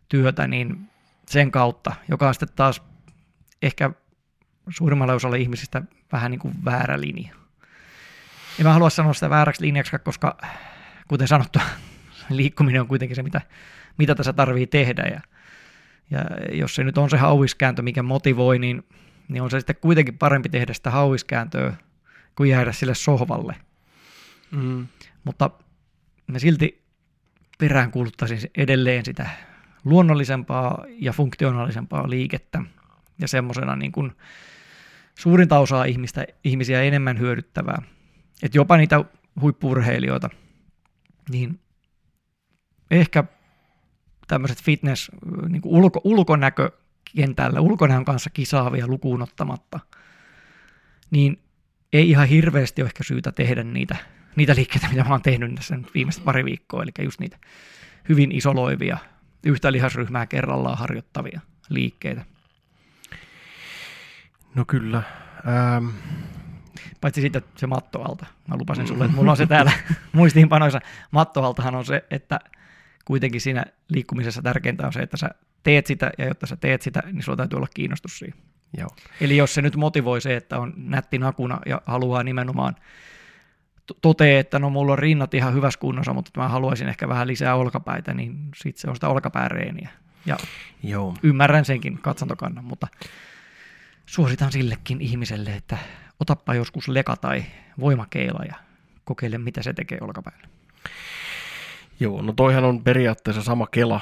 työtä, 0.09 0.46
niin 0.46 0.90
sen 1.29 1.50
kautta, 1.50 1.92
joka 2.09 2.29
on 2.29 2.35
sitten 2.35 2.48
taas 2.57 2.83
ehkä 3.62 3.90
suurimmalla 4.68 5.12
osalla 5.12 5.37
ihmisistä 5.37 5.83
vähän 6.12 6.31
niin 6.31 6.38
kuin 6.38 6.55
väärä 6.64 7.00
linja. 7.00 7.35
En 8.59 8.66
mä 8.66 8.72
halua 8.72 8.90
sanoa 8.90 9.14
sitä 9.14 9.31
vääräksi 9.31 9.62
linjaksi, 9.62 9.98
koska 10.05 10.37
kuten 11.09 11.29
sanottu, 11.29 11.59
liikkuminen 12.31 12.81
on 12.81 12.88
kuitenkin 12.88 13.16
se, 13.16 13.22
mitä, 13.22 13.40
mitä 13.98 14.14
tässä 14.14 14.33
tarvii 14.33 14.66
tehdä. 14.66 15.03
Ja 15.03 15.20
ja 16.11 16.20
jos 16.53 16.75
se 16.75 16.85
nyt 16.85 16.99
on 16.99 17.11
se 17.11 17.16
hauiskääntö, 17.16 17.83
mikä 17.83 18.03
motivoi, 18.03 18.59
niin, 18.59 18.83
niin 19.29 19.42
on 19.42 19.51
se 19.51 19.61
sitten 19.61 19.77
kuitenkin 19.81 20.18
parempi 20.18 20.49
tehdä 20.49 20.75
sitä 20.75 20.90
hauiskääntöä 20.90 21.75
kuin 22.37 22.51
jäädä 22.51 22.73
sille 22.73 22.94
sohvalle. 22.94 23.57
Mm. 24.51 24.87
Mutta 25.25 25.51
me 26.27 26.38
silti 26.38 26.83
peräänkuuluttaisin 27.59 28.51
edelleen 28.57 29.05
sitä 29.05 29.31
luonnollisempaa 29.85 30.85
ja 30.88 31.12
funktionaalisempaa 31.12 32.11
liikettä 32.11 32.62
ja 33.18 33.29
semmoisena 33.29 33.77
niin 33.77 33.92
kuin 33.92 34.12
suurinta 35.18 35.59
osaa 35.59 35.85
ihmistä, 35.85 36.27
ihmisiä 36.44 36.83
enemmän 36.83 37.18
hyödyttävää. 37.18 37.83
Että 38.42 38.59
jopa 38.59 38.77
niitä 38.77 39.05
huippurheilijoita, 39.40 40.31
niin 41.31 41.61
ehkä 42.90 43.25
tämmöiset 44.31 44.62
fitness 44.62 45.11
niin 45.49 45.62
kuin 45.62 45.75
ulko, 45.75 46.01
ulkonäkökentällä, 46.05 47.61
ulkonäön 47.61 48.05
kanssa 48.05 48.31
kisaavia 48.31 48.87
lukuun 48.87 49.23
ottamatta, 49.23 49.81
niin 51.11 51.43
ei 51.93 52.11
ihan 52.11 52.29
hirveästi 52.29 52.83
ole 52.83 52.87
ehkä 52.87 53.05
syytä 53.05 53.33
tehdä 53.33 53.62
niitä, 53.62 53.97
niitä 54.37 54.55
liikkeitä, 54.55 54.88
mitä 54.88 55.05
mä 55.05 55.11
oon 55.11 55.23
tehnyt 55.23 55.55
tässä 55.55 55.77
nyt 55.77 55.95
viimeiset 55.95 56.25
pari 56.25 56.45
viikkoa, 56.45 56.83
eli 56.83 56.90
just 57.05 57.21
niitä 57.21 57.38
hyvin 58.09 58.33
isoloivia, 58.33 58.99
yhtä 59.45 59.73
lihasryhmää 59.73 60.27
kerrallaan 60.27 60.79
harjoittavia 60.79 61.40
liikkeitä. 61.69 62.25
No 64.55 64.64
kyllä. 64.64 65.03
Ähm. 65.49 65.88
Paitsi 67.01 67.21
sitten 67.21 67.43
se 67.57 67.66
mattoalta. 67.66 68.27
Mä 68.49 68.57
lupasin 68.57 68.87
sulle, 68.87 69.05
että 69.05 69.16
mulla 69.19 69.31
on 69.31 69.37
se 69.37 69.47
täällä 69.47 69.73
muistiinpanoissa. 70.12 70.81
Mattoaltahan 71.11 71.75
on 71.75 71.85
se, 71.85 72.05
että 72.11 72.40
kuitenkin 73.11 73.40
siinä 73.40 73.64
liikkumisessa 73.88 74.42
tärkeintä 74.42 74.87
on 74.87 74.92
se, 74.92 75.01
että 75.01 75.16
sä 75.16 75.31
teet 75.62 75.87
sitä, 75.87 76.11
ja 76.18 76.27
jotta 76.27 76.46
sä 76.46 76.57
teet 76.57 76.83
sitä, 76.83 77.03
niin 77.12 77.23
sulla 77.23 77.37
täytyy 77.37 77.57
olla 77.57 77.68
kiinnostus 77.75 78.18
siihen. 78.18 78.38
Joo. 78.79 78.88
Eli 79.20 79.37
jos 79.37 79.55
se 79.55 79.62
nyt 79.62 79.77
motivoi 79.77 80.20
se, 80.20 80.37
että 80.37 80.59
on 80.59 80.75
nätti 80.77 81.18
nakuna 81.18 81.59
ja 81.66 81.83
haluaa 81.87 82.23
nimenomaan 82.23 82.77
to- 83.87 83.99
totee, 84.03 84.38
että 84.38 84.59
no 84.59 84.70
mulla 84.70 84.92
on 84.92 84.99
rinnat 84.99 85.35
ihan 85.35 85.55
hyvässä 85.55 85.81
kunnossa, 85.81 86.12
mutta 86.12 86.40
mä 86.40 86.49
haluaisin 86.49 86.88
ehkä 86.88 87.09
vähän 87.09 87.27
lisää 87.27 87.55
olkapäitä, 87.55 88.14
niin 88.14 88.49
sitten 88.57 88.81
se 88.81 88.88
on 88.88 88.96
sitä 88.96 89.09
olkapääreeniä. 89.09 89.90
Ja 90.27 90.37
Joo. 90.83 91.14
ymmärrän 91.23 91.64
senkin 91.64 91.99
katsontokannan, 91.99 92.64
mutta 92.64 92.87
suositan 94.07 94.53
sillekin 94.53 95.01
ihmiselle, 95.01 95.55
että 95.55 95.79
otappa 96.20 96.55
joskus 96.55 96.88
leka 96.88 97.16
tai 97.16 97.44
voimakeila 97.81 98.44
ja 98.44 98.55
kokeile, 99.05 99.38
mitä 99.38 99.62
se 99.62 99.73
tekee 99.73 99.99
olkapäällä. 100.01 100.49
Joo, 102.01 102.23
no 102.23 102.33
toihan 102.33 102.65
on 102.65 102.85
periaatteessa 102.85 103.43
sama 103.43 103.67
kela, 103.67 104.01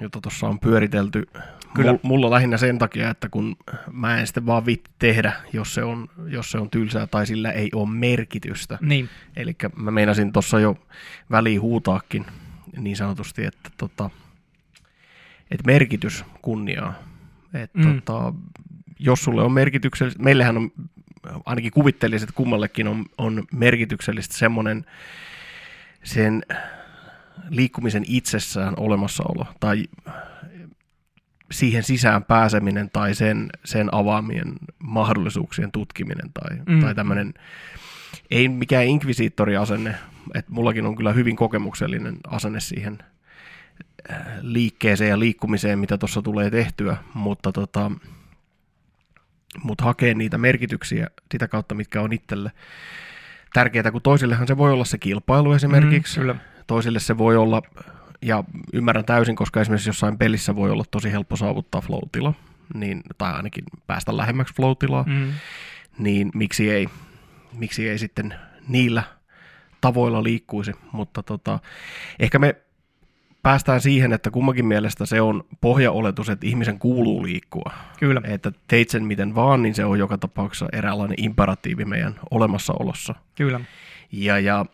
jota 0.00 0.20
tuossa 0.20 0.48
on 0.48 0.58
pyöritelty. 0.60 1.28
Kyllä. 1.74 1.92
Mul- 1.92 1.98
Mulla 2.02 2.30
lähinnä 2.30 2.56
sen 2.56 2.78
takia, 2.78 3.10
että 3.10 3.28
kun 3.28 3.56
mä 3.92 4.18
en 4.20 4.26
sitten 4.26 4.46
vaan 4.46 4.66
vitti 4.66 4.90
tehdä, 4.98 5.32
jos 5.52 5.74
se 5.74 5.84
on, 5.84 6.08
jos 6.28 6.50
se 6.50 6.58
on 6.58 6.70
tylsää 6.70 7.06
tai 7.06 7.26
sillä 7.26 7.50
ei 7.52 7.70
ole 7.74 7.88
merkitystä. 7.88 8.78
Niin, 8.80 9.08
Eli 9.36 9.56
mä 9.76 9.90
meinasin 9.90 10.32
tuossa 10.32 10.60
jo 10.60 10.76
väliin 11.30 11.60
huutaakin 11.60 12.26
niin 12.78 12.96
sanotusti, 12.96 13.44
että, 13.44 13.70
tota, 13.76 14.10
että 15.50 15.66
merkitys 15.66 16.24
kunniaa. 16.42 16.94
Että 17.54 17.78
Mm. 17.78 18.02
tota, 18.02 18.32
jos 18.98 19.24
sulle 19.24 19.42
on 19.42 19.52
merkityksellistä, 19.52 20.22
meillähän 20.22 20.56
on 20.56 20.70
ainakin 21.46 21.72
kuvittelisin, 21.72 22.24
että 22.28 22.36
kummallekin 22.36 22.88
on, 22.88 23.04
on 23.18 23.44
merkityksellistä 23.52 24.36
semmoinen 24.36 24.84
sen 26.04 26.42
liikkumisen 27.50 28.04
itsessään 28.08 28.74
olemassaolo 28.76 29.46
tai 29.60 29.84
siihen 31.52 31.82
sisään 31.82 32.24
pääseminen 32.24 32.90
tai 32.90 33.14
sen, 33.14 33.48
sen 33.64 33.88
avaamien 33.94 34.52
mahdollisuuksien 34.78 35.72
tutkiminen 35.72 36.30
tai, 36.34 36.56
Mm. 36.66 36.80
tai 36.80 36.94
tämmöinen, 36.94 37.34
ei 38.30 38.48
mikään 38.48 38.84
inkvisiittoriasenne, 38.86 39.94
että 40.34 40.52
mullakin 40.52 40.86
on 40.86 40.96
kyllä 40.96 41.12
hyvin 41.12 41.36
kokemuksellinen 41.36 42.16
asenne 42.28 42.60
siihen 42.60 42.98
äh, 44.10 44.18
liikkeeseen 44.40 45.10
ja 45.10 45.18
liikkumiseen, 45.18 45.78
mitä 45.78 45.98
tuossa 45.98 46.22
tulee 46.22 46.50
tehtyä, 46.50 46.96
mutta 47.14 47.52
tota, 47.52 47.90
mut 49.62 49.80
hakee 49.80 50.14
niitä 50.14 50.38
merkityksiä 50.38 51.06
sitä 51.32 51.48
kautta, 51.48 51.74
mitkä 51.74 52.00
on 52.00 52.12
itselle 52.12 52.50
tärkeää, 53.52 53.90
kun 53.92 54.02
toisillehan 54.02 54.46
se 54.46 54.56
voi 54.56 54.72
olla 54.72 54.84
se 54.84 54.98
kilpailu 54.98 55.52
esimerkiksi, 55.52 56.18
Mm, 56.18 56.22
kyllä. 56.22 56.36
Toisille 56.66 57.00
se 57.00 57.18
voi 57.18 57.36
olla, 57.36 57.62
ja 58.22 58.44
ymmärrän 58.72 59.04
täysin, 59.04 59.36
koska 59.36 59.60
esimerkiksi 59.60 59.88
jossain 59.88 60.18
pelissä 60.18 60.56
voi 60.56 60.70
olla 60.70 60.84
tosi 60.90 61.12
helppo 61.12 61.36
saavuttaa 61.36 61.80
flow-tila, 61.80 62.34
niin, 62.74 63.02
tai 63.18 63.32
ainakin 63.32 63.64
päästä 63.86 64.16
lähemmäksi 64.16 64.54
flow-tilaa, 64.54 65.04
Mm. 65.06 65.32
niin 65.98 66.30
miksi 66.34 66.70
ei, 66.70 66.86
miksi 67.52 67.88
ei 67.88 67.98
sitten 67.98 68.34
niillä 68.68 69.02
tavoilla 69.80 70.22
liikkuisi, 70.22 70.72
mutta 70.92 71.22
tota, 71.22 71.58
ehkä 72.18 72.38
me 72.38 72.54
päästään 73.42 73.80
siihen, 73.80 74.12
että 74.12 74.30
kummankin 74.30 74.66
mielestä 74.66 75.06
se 75.06 75.20
on 75.20 75.44
pohjaoletus, 75.60 76.28
että 76.28 76.46
ihmisen 76.46 76.78
kuuluu 76.78 77.22
liikkua. 77.22 77.70
Kyllä. 77.98 78.20
Että 78.24 78.52
teit 78.68 78.90
sen 78.90 79.04
miten 79.04 79.34
vaan, 79.34 79.62
niin 79.62 79.74
se 79.74 79.84
on 79.84 79.98
joka 79.98 80.18
tapauksessa 80.18 80.66
eräänlainen 80.72 81.24
imperatiivi 81.24 81.84
meidän 81.84 82.14
olemassaolossa. 82.30 83.14
Kyllä. 83.34 83.60
Ja, 84.12 84.38
ja 84.38 84.66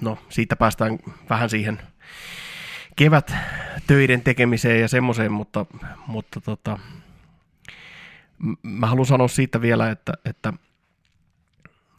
no, 0.00 0.18
siitä 0.28 0.56
päästään 0.56 0.98
vähän 1.30 1.50
siihen 1.50 1.78
kevät 2.96 3.34
töiden 3.86 4.22
tekemiseen 4.22 4.80
ja 4.80 4.88
semmoiseen, 4.88 5.32
mutta, 5.32 5.66
mutta 6.06 6.40
tota, 6.40 6.78
mä 8.62 8.86
haluan 8.86 9.06
sanoa 9.06 9.28
siitä 9.28 9.60
vielä, 9.60 9.90
että, 9.90 10.12
että 10.24 10.52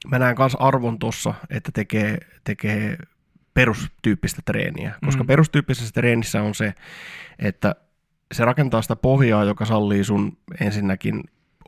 mä 0.08 0.20
näen 0.20 0.36
myös 0.40 0.56
arvon 0.56 1.00
tuossa, 1.00 1.34
että 1.50 1.72
tekee, 1.72 2.18
tekee 2.44 2.98
perustyyppistä 3.54 4.42
treeniä, 4.46 4.94
koska 5.06 5.24
Mm. 5.24 5.28
perustyyppisessä 5.28 5.94
treenissä 5.94 6.42
on 6.42 6.56
se, 6.56 6.74
että 7.40 7.76
se 8.32 8.46
rakentaa 8.46 8.82
sitä 8.82 8.96
pohjaa, 8.96 9.44
joka 9.44 9.66
sallii 9.66 10.04
sun 10.04 10.38
ensinnäkin 10.62 11.24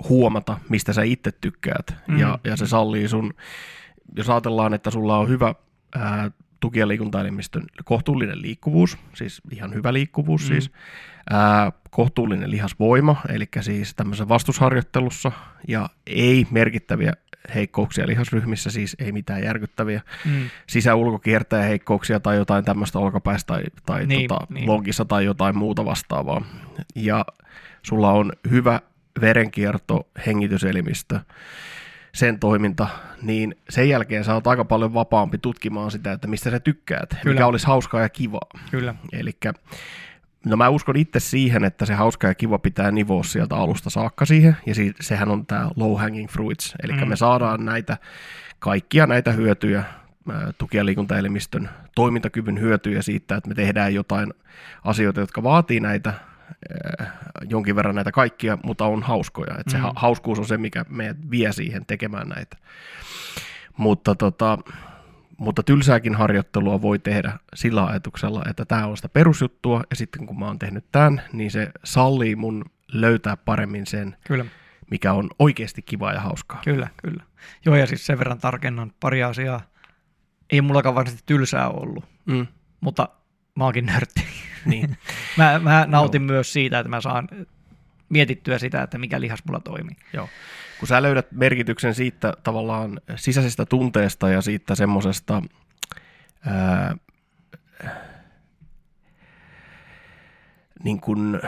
huomata, 0.10 0.58
mistä 0.70 0.94
sä 0.94 1.04
itse 1.04 1.32
tykkäät, 1.32 1.96
mm. 2.08 2.20
ja, 2.20 2.40
ja 2.44 2.58
se 2.58 2.68
sallii 2.68 3.08
sun, 3.08 3.34
jos 4.16 4.30
ajatellaan, 4.30 4.74
että 4.74 4.92
sulla 4.92 5.18
on 5.18 5.30
hyvä 5.30 5.56
ää, 5.98 6.32
tuki- 6.60 6.80
ja 6.80 6.88
liikuntaelimistön 6.88 7.64
kohtuullinen 7.86 8.42
liikkuvuus, 8.42 8.98
siis 9.16 9.42
ihan 9.52 9.74
hyvä 9.74 9.94
liikkuvuus 9.94 10.42
Mm. 10.42 10.48
siis, 10.48 10.72
ää, 11.30 11.72
kohtuullinen 11.92 12.52
lihasvoima, 12.52 13.16
eli 13.30 13.46
siis 13.62 13.96
tämmöisessä 13.96 14.28
vastusharjoittelussa, 14.30 15.32
ja 15.68 15.90
ei 16.08 16.48
merkittäviä 16.52 17.14
heikkouksia 17.56 18.08
lihasryhmissä, 18.08 18.72
siis 18.72 18.96
ei 19.00 19.12
mitään 19.12 19.44
järkyttäviä 19.44 20.02
Mm. 20.26 20.50
sisä-ulkokiertäjä 20.70 21.64
heikkouksia 21.64 22.20
tai 22.20 22.36
jotain 22.38 22.66
tämmöistä 22.66 23.00
olkapäästä 23.00 23.48
tai, 23.54 23.64
tai 23.86 24.06
Niin, 24.06 24.28
tota, 24.28 24.48
niin. 24.54 24.68
lonkissa 24.70 25.06
tai 25.06 25.26
jotain 25.26 25.58
muuta 25.58 25.86
vastaavaa. 25.86 26.46
Ja 26.96 27.26
sulla 27.82 28.12
on 28.12 28.32
hyvä 28.50 28.80
verenkierto, 29.22 30.08
hengityselimistö, 30.26 31.20
sen 32.14 32.40
toiminta, 32.40 32.88
niin 33.22 33.56
sen 33.70 33.90
jälkeen 33.90 34.24
sä 34.24 34.34
oot 34.34 34.48
aika 34.48 34.66
paljon 34.66 34.94
vapaampi 34.94 35.38
tutkimaan 35.38 35.92
sitä, 35.92 36.12
että 36.12 36.28
mistä 36.28 36.52
sä 36.52 36.60
tykkäät, 36.60 37.10
Kyllä. 37.22 37.34
Mikä 37.34 37.48
olisi 37.48 37.68
hauskaa 37.68 38.02
ja 38.02 38.10
kivaa. 38.10 38.48
Kyllä. 38.72 38.96
Eli 39.14 39.32
no 40.46 40.58
mä 40.58 40.70
uskon 40.70 40.96
itse 40.98 41.20
siihen, 41.20 41.64
että 41.64 41.86
se 41.86 41.94
hauska 41.94 42.28
ja 42.28 42.36
kiva 42.36 42.60
pitää 42.60 42.92
nivoa 42.92 43.24
sieltä 43.24 43.56
alusta 43.56 43.90
saakka 43.90 44.26
siihen, 44.26 44.58
ja 44.66 44.76
si- 44.76 44.94
sehän 45.02 45.30
on 45.30 45.46
tämä 45.46 45.70
low 45.76 46.00
hanging 46.00 46.30
fruits, 46.30 46.74
eli 46.84 46.94
Mm. 46.94 47.08
me 47.08 47.16
saadaan 47.16 47.66
näitä, 47.66 47.98
kaikkia 48.60 49.08
näitä 49.08 49.32
hyötyjä, 49.32 49.84
tuki- 50.58 50.78
ja 50.78 50.86
liikuntaelimistön 50.86 51.70
toimintakyvyn 51.96 52.60
hyötyjä 52.60 53.02
siitä, 53.02 53.36
että 53.36 53.48
me 53.50 53.56
tehdään 53.56 53.94
jotain 53.94 54.34
asioita, 54.84 55.20
jotka 55.20 55.44
vaatii 55.44 55.80
näitä 55.80 56.14
jonkin 57.50 57.76
verran 57.76 57.96
näitä 57.96 58.12
kaikkia, 58.12 58.58
mutta 58.64 58.86
on 58.86 59.04
hauskoja. 59.04 59.56
Että 59.60 59.72
se 59.72 59.78
Mm. 59.78 59.84
ha- 59.84 59.94
hauskuus 59.96 60.40
on 60.40 60.46
se, 60.46 60.58
mikä 60.58 60.86
meidät 60.90 61.18
vie 61.32 61.54
siihen 61.54 61.86
tekemään 61.86 62.30
näitä. 62.30 62.58
Mutta, 63.78 64.16
tota, 64.16 64.58
mutta 65.38 65.64
tylsääkin 65.64 66.16
harjoittelua 66.16 66.82
voi 66.82 67.00
tehdä 67.00 67.34
sillä 67.56 67.86
ajatuksella, 67.86 68.44
että 68.50 68.66
tämä 68.66 68.88
on 68.88 68.98
sitä 68.98 69.10
perusjuttua, 69.10 69.84
ja 69.90 69.96
sitten 69.96 70.26
kun 70.28 70.40
mä 70.40 70.46
oon 70.46 70.60
tehnyt 70.60 70.86
tämän, 70.92 71.22
niin 71.34 71.52
se 71.52 71.72
sallii 71.84 72.36
mun 72.36 72.66
löytää 72.94 73.38
paremmin 73.38 73.86
sen, 73.88 74.18
Kyllä. 74.28 74.46
mikä 74.92 75.14
on 75.14 75.30
oikeasti 75.40 75.82
kivaa 75.82 76.14
ja 76.14 76.20
hauskaa. 76.22 76.62
Kyllä, 76.66 76.88
kyllä. 77.02 77.24
Joo, 77.66 77.76
ja 77.76 77.88
siis 77.88 78.06
sen 78.06 78.20
verran 78.20 78.38
tarkennan 78.40 78.92
pari 79.00 79.24
asiaa. 79.24 79.62
Ei 80.50 80.62
mullakaan 80.62 80.96
varsinaisesti 80.96 81.28
tylsää 81.28 81.70
ollut, 81.70 82.06
Mm, 82.26 82.48
mutta 82.82 83.10
mä 83.56 83.64
oonkin 83.64 83.86
nörtti. 83.86 84.26
niin. 84.66 84.98
Mä, 85.38 85.60
mä 85.60 85.86
nautin 85.88 86.22
myös 86.22 86.54
siitä, 86.54 86.80
että 86.80 86.90
mä 86.90 87.02
saan 87.02 87.28
mietittyä 88.10 88.60
sitä, 88.60 88.84
että 88.84 88.98
mikä 88.98 89.22
lihas 89.22 89.40
mulla 89.46 89.60
toimii. 89.60 89.96
Joo. 90.14 90.30
Kun 90.80 90.88
sä 90.88 91.02
löydät 91.02 91.32
merkityksen 91.32 91.96
siitä 91.96 92.34
tavallaan 92.44 93.00
sisäisestä 93.16 93.66
tunteesta 93.66 94.30
ja 94.30 94.42
siitä 94.42 94.76
semmoisesta 94.76 95.42
ää, 96.46 96.96
niin 100.84 101.02
kuin 101.02 101.40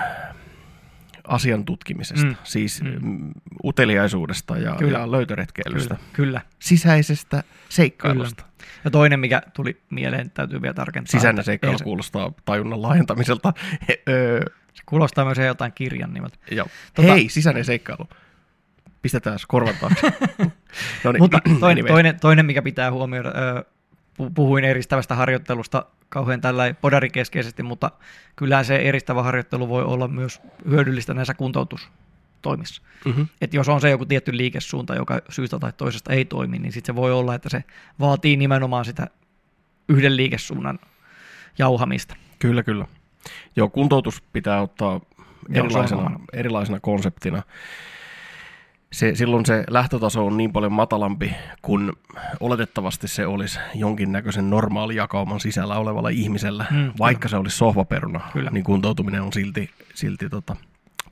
asian 1.27 1.65
tutkimisesta, 1.65 2.25
Mm, 2.27 2.35
siis 2.43 2.81
mm. 2.83 3.31
uteliaisuudesta 3.63 4.57
ja, 4.57 4.75
Kyllä. 4.79 4.99
ja 4.99 5.11
löytöretkeilystä, 5.11 5.95
Kyllä, 5.95 6.09
kyllä. 6.13 6.41
sisäisestä 6.59 7.43
seikkailusta. 7.69 8.43
Ja 8.85 8.91
toinen, 8.91 9.19
mikä 9.19 9.41
tuli 9.53 9.81
mieleen, 9.89 10.31
täytyy 10.31 10.61
vielä 10.61 10.73
tarkentaa. 10.73 11.11
Sisäinen 11.11 11.43
seikkailu 11.43 11.73
ei 11.73 11.77
se- 11.77 11.83
kuulostaa 11.83 12.31
tajunnan 12.45 12.81
laajentamiselta. 12.81 13.53
He, 13.89 14.03
öö, 14.09 14.41
Se 14.73 14.83
kuulostaa 14.85 15.25
myös 15.25 15.37
jotain 15.37 15.71
kirjan 15.75 16.13
nimeltä. 16.13 16.37
joo. 16.51 16.67
Tota- 17.01 17.05
Hei, 17.05 17.29
sisäinen 17.29 17.65
seikkailu. 17.65 18.09
Pistetään 19.01 19.39
korvan 19.47 19.75
taakse. 19.81 20.07
no 21.03 21.11
niin, 21.11 21.21
Mutta 21.23 21.39
toinen, 21.59 21.85
toinen, 21.85 22.19
toinen, 22.19 22.45
mikä 22.45 22.61
pitää 22.61 22.91
huomioida, 22.91 23.31
puhuin 24.35 24.63
eristävästä 24.63 25.15
harjoittelusta 25.15 25.85
kauhean 26.09 26.41
tällä 26.41 26.73
podarikeskeisesti, 26.81 27.63
mutta 27.63 27.91
kyllähän 28.35 28.65
se 28.65 28.75
eristävä 28.75 29.23
harjoittelu 29.23 29.69
voi 29.69 29.83
olla 29.83 30.07
myös 30.07 30.41
hyödyllistä 30.69 31.13
näissä 31.13 31.33
kuntoutustoimissa. 32.45 32.81
Mhm. 33.05 33.21
Et 33.41 33.53
jos 33.53 33.69
on 33.69 33.81
se 33.81 33.89
joku 33.89 34.05
tietty 34.05 34.37
liikesuunta, 34.37 34.95
joka 34.95 35.21
syystä 35.29 35.59
tai 35.59 35.73
toisesta 35.77 36.13
ei 36.13 36.25
toimi, 36.25 36.59
niin 36.59 36.71
sitten 36.71 36.95
se 36.95 37.01
voi 37.01 37.11
olla, 37.11 37.35
että 37.35 37.49
se 37.49 37.63
vaatii 37.99 38.37
nimenomaan 38.37 38.85
sitä 38.85 39.07
yhden 39.89 40.17
liikesuunnan 40.17 40.79
jauhamista. 41.57 42.15
Kyllä, 42.39 42.63
kyllä. 42.63 42.85
Joo, 43.55 43.69
kuntoutus 43.69 44.21
pitää 44.33 44.61
ottaa 44.61 45.01
erilaisena, 45.53 46.19
erilaisena 46.33 46.79
konseptina. 46.79 47.43
Se, 48.93 49.15
silloin 49.15 49.45
se 49.45 49.63
lähtötaso 49.69 50.25
on 50.25 50.37
niin 50.37 50.53
paljon 50.53 50.71
matalampi, 50.71 51.33
kun 51.61 51.93
oletettavasti 52.39 53.07
se 53.07 53.25
olisi 53.27 53.59
jonkinnäköisen 53.75 54.49
normaali 54.49 54.95
jakauman 54.95 55.39
sisällä 55.39 55.77
olevalla 55.77 56.09
ihmisellä. 56.09 56.65
Mm, 56.71 56.93
Vaikka 56.99 57.27
se 57.27 57.37
olisi 57.37 57.57
sohvaperuna, 57.57 58.21
Kyllä. 58.33 58.49
niin 58.49 58.63
kuntoutuminen 58.63 59.21
on 59.21 59.33
silti, 59.33 59.69
silti 59.93 60.29
tota, 60.29 60.55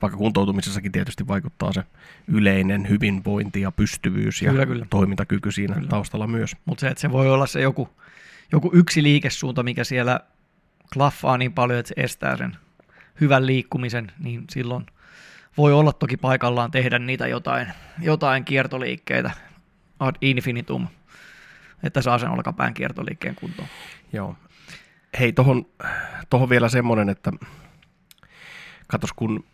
vaikka 0.02 0.16
kuntoutumisessakin 0.18 0.92
tietysti 0.92 1.28
vaikuttaa 1.28 1.72
se 1.72 1.84
yleinen 2.28 2.88
hyvinvointi 2.88 3.60
ja 3.60 3.72
pystyvyys 3.72 4.42
ja 4.42 4.50
Kyllä, 4.50 4.66
kyllä. 4.66 4.86
toimintakyky 4.90 5.52
siinä 5.52 5.74
Kyllä. 5.74 5.88
taustalla 5.88 6.26
myös. 6.26 6.56
Mutta 6.64 6.80
se, 6.80 6.88
että 6.88 7.00
se 7.00 7.10
voi 7.10 7.30
olla 7.30 7.46
se 7.46 7.60
joku, 7.60 7.88
joku 8.52 8.70
yksi 8.74 9.02
liikesuunta, 9.02 9.62
mikä 9.62 9.84
siellä 9.84 10.20
klaffaa 10.92 11.38
niin 11.38 11.52
paljon, 11.52 11.78
että 11.78 11.88
se 11.88 12.02
estää 12.04 12.36
sen 12.36 12.56
hyvän 13.20 13.46
liikkumisen, 13.46 14.12
niin 14.18 14.44
silloin 14.50 14.86
voi 15.56 15.72
olla 15.72 15.92
toki 15.92 16.16
paikallaan 16.16 16.70
tehdä 16.70 16.98
niitä 16.98 17.26
jotain, 17.26 17.66
jotain 17.98 18.44
kiertoliikkeitä 18.44 19.30
ad 20.00 20.14
infinitum, 20.20 20.88
että 21.82 22.02
saa 22.02 22.18
sen 22.18 22.30
olkapään 22.30 22.74
kiertoliikkeen 22.74 23.34
kuntoon. 23.34 23.68
Joo. 24.12 24.36
Hei, 25.18 25.32
tohon, 25.32 25.66
tohon 26.30 26.48
vielä 26.48 26.68
semmoinen, 26.68 27.08
että 27.08 27.32
katos 28.88 29.12
kun 29.12 29.44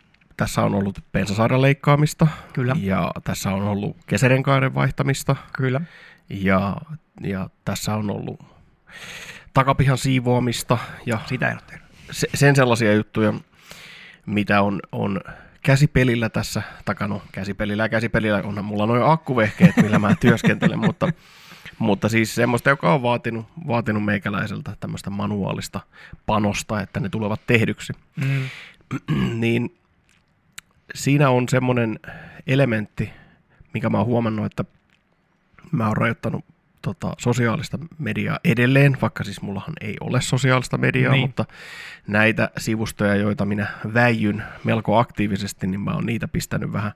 tässä 0.41 0.63
on 0.63 0.75
ollut 0.75 0.99
pensasairaan 1.11 1.61
leikkaamista. 1.61 2.27
Kyllä, 2.53 2.75
ja 2.79 3.11
tässä 3.23 3.49
on 3.49 3.61
ollut 3.61 3.97
kesärenkaiden 4.07 4.73
vaihtamista. 4.73 5.35
Kyllä. 5.53 5.81
ja, 6.29 6.77
ja 7.21 7.49
tässä 7.65 7.95
on 7.95 8.11
ollut 8.11 8.39
takapihan 9.53 9.97
siivoamista 9.97 10.77
ja 11.05 11.19
Sitä 11.25 11.49
en 11.49 11.57
ole 11.71 11.81
se, 12.11 12.27
sen 12.33 12.55
sellaisia 12.55 12.93
juttuja, 12.93 13.33
mitä 14.25 14.61
on, 14.61 14.79
on 14.91 15.21
käsipelillä 15.63 16.29
tässä, 16.29 16.61
takano 16.85 17.21
käsipelillä 17.31 17.83
ja 17.83 17.89
käsipelillä 17.89 18.41
onhan 18.43 18.65
mulla 18.65 18.85
noin 18.85 19.03
akkuvehkeet, 19.03 19.77
millä 19.77 19.99
mä 19.99 20.15
työskentelen, 20.19 20.79
mutta, 20.87 21.13
mutta 21.79 22.09
siis 22.09 22.35
semmoista, 22.35 22.69
joka 22.69 22.93
on 22.93 23.03
vaatinut, 23.03 23.45
vaatinut 23.67 24.05
meikäläiseltä 24.05 24.77
tämmöistä 24.79 25.09
manuaalista 25.09 25.79
panosta, 26.25 26.81
että 26.81 26.99
ne 26.99 27.09
tulevat 27.09 27.41
tehdyksi, 27.47 27.93
Mm. 28.15 28.49
niin 29.39 29.80
siinä 30.95 31.29
on 31.29 31.49
semmoinen 31.49 31.99
elementti, 32.47 33.09
mikä 33.73 33.89
mä 33.89 33.97
oon 33.97 34.05
huomannut, 34.07 34.45
että 34.45 34.65
mä 35.71 35.87
oon 35.87 35.97
rajoittanut 35.97 36.45
tota, 36.81 37.13
sosiaalista 37.17 37.79
mediaa 37.99 38.39
edelleen, 38.43 38.97
vaikka 39.01 39.23
siis 39.23 39.41
mullahan 39.41 39.73
ei 39.81 39.95
ole 40.01 40.21
sosiaalista 40.21 40.77
mediaa, 40.77 41.13
Niin. 41.13 41.21
mutta 41.21 41.45
näitä 42.07 42.49
sivustoja, 42.57 43.15
joita 43.15 43.45
minä 43.45 43.67
väijyn 43.93 44.43
melko 44.63 44.97
aktiivisesti, 44.97 45.67
niin 45.67 45.81
mä 45.81 45.91
oon 45.91 46.05
niitä 46.05 46.27
pistänyt 46.27 46.73
vähän 46.73 46.91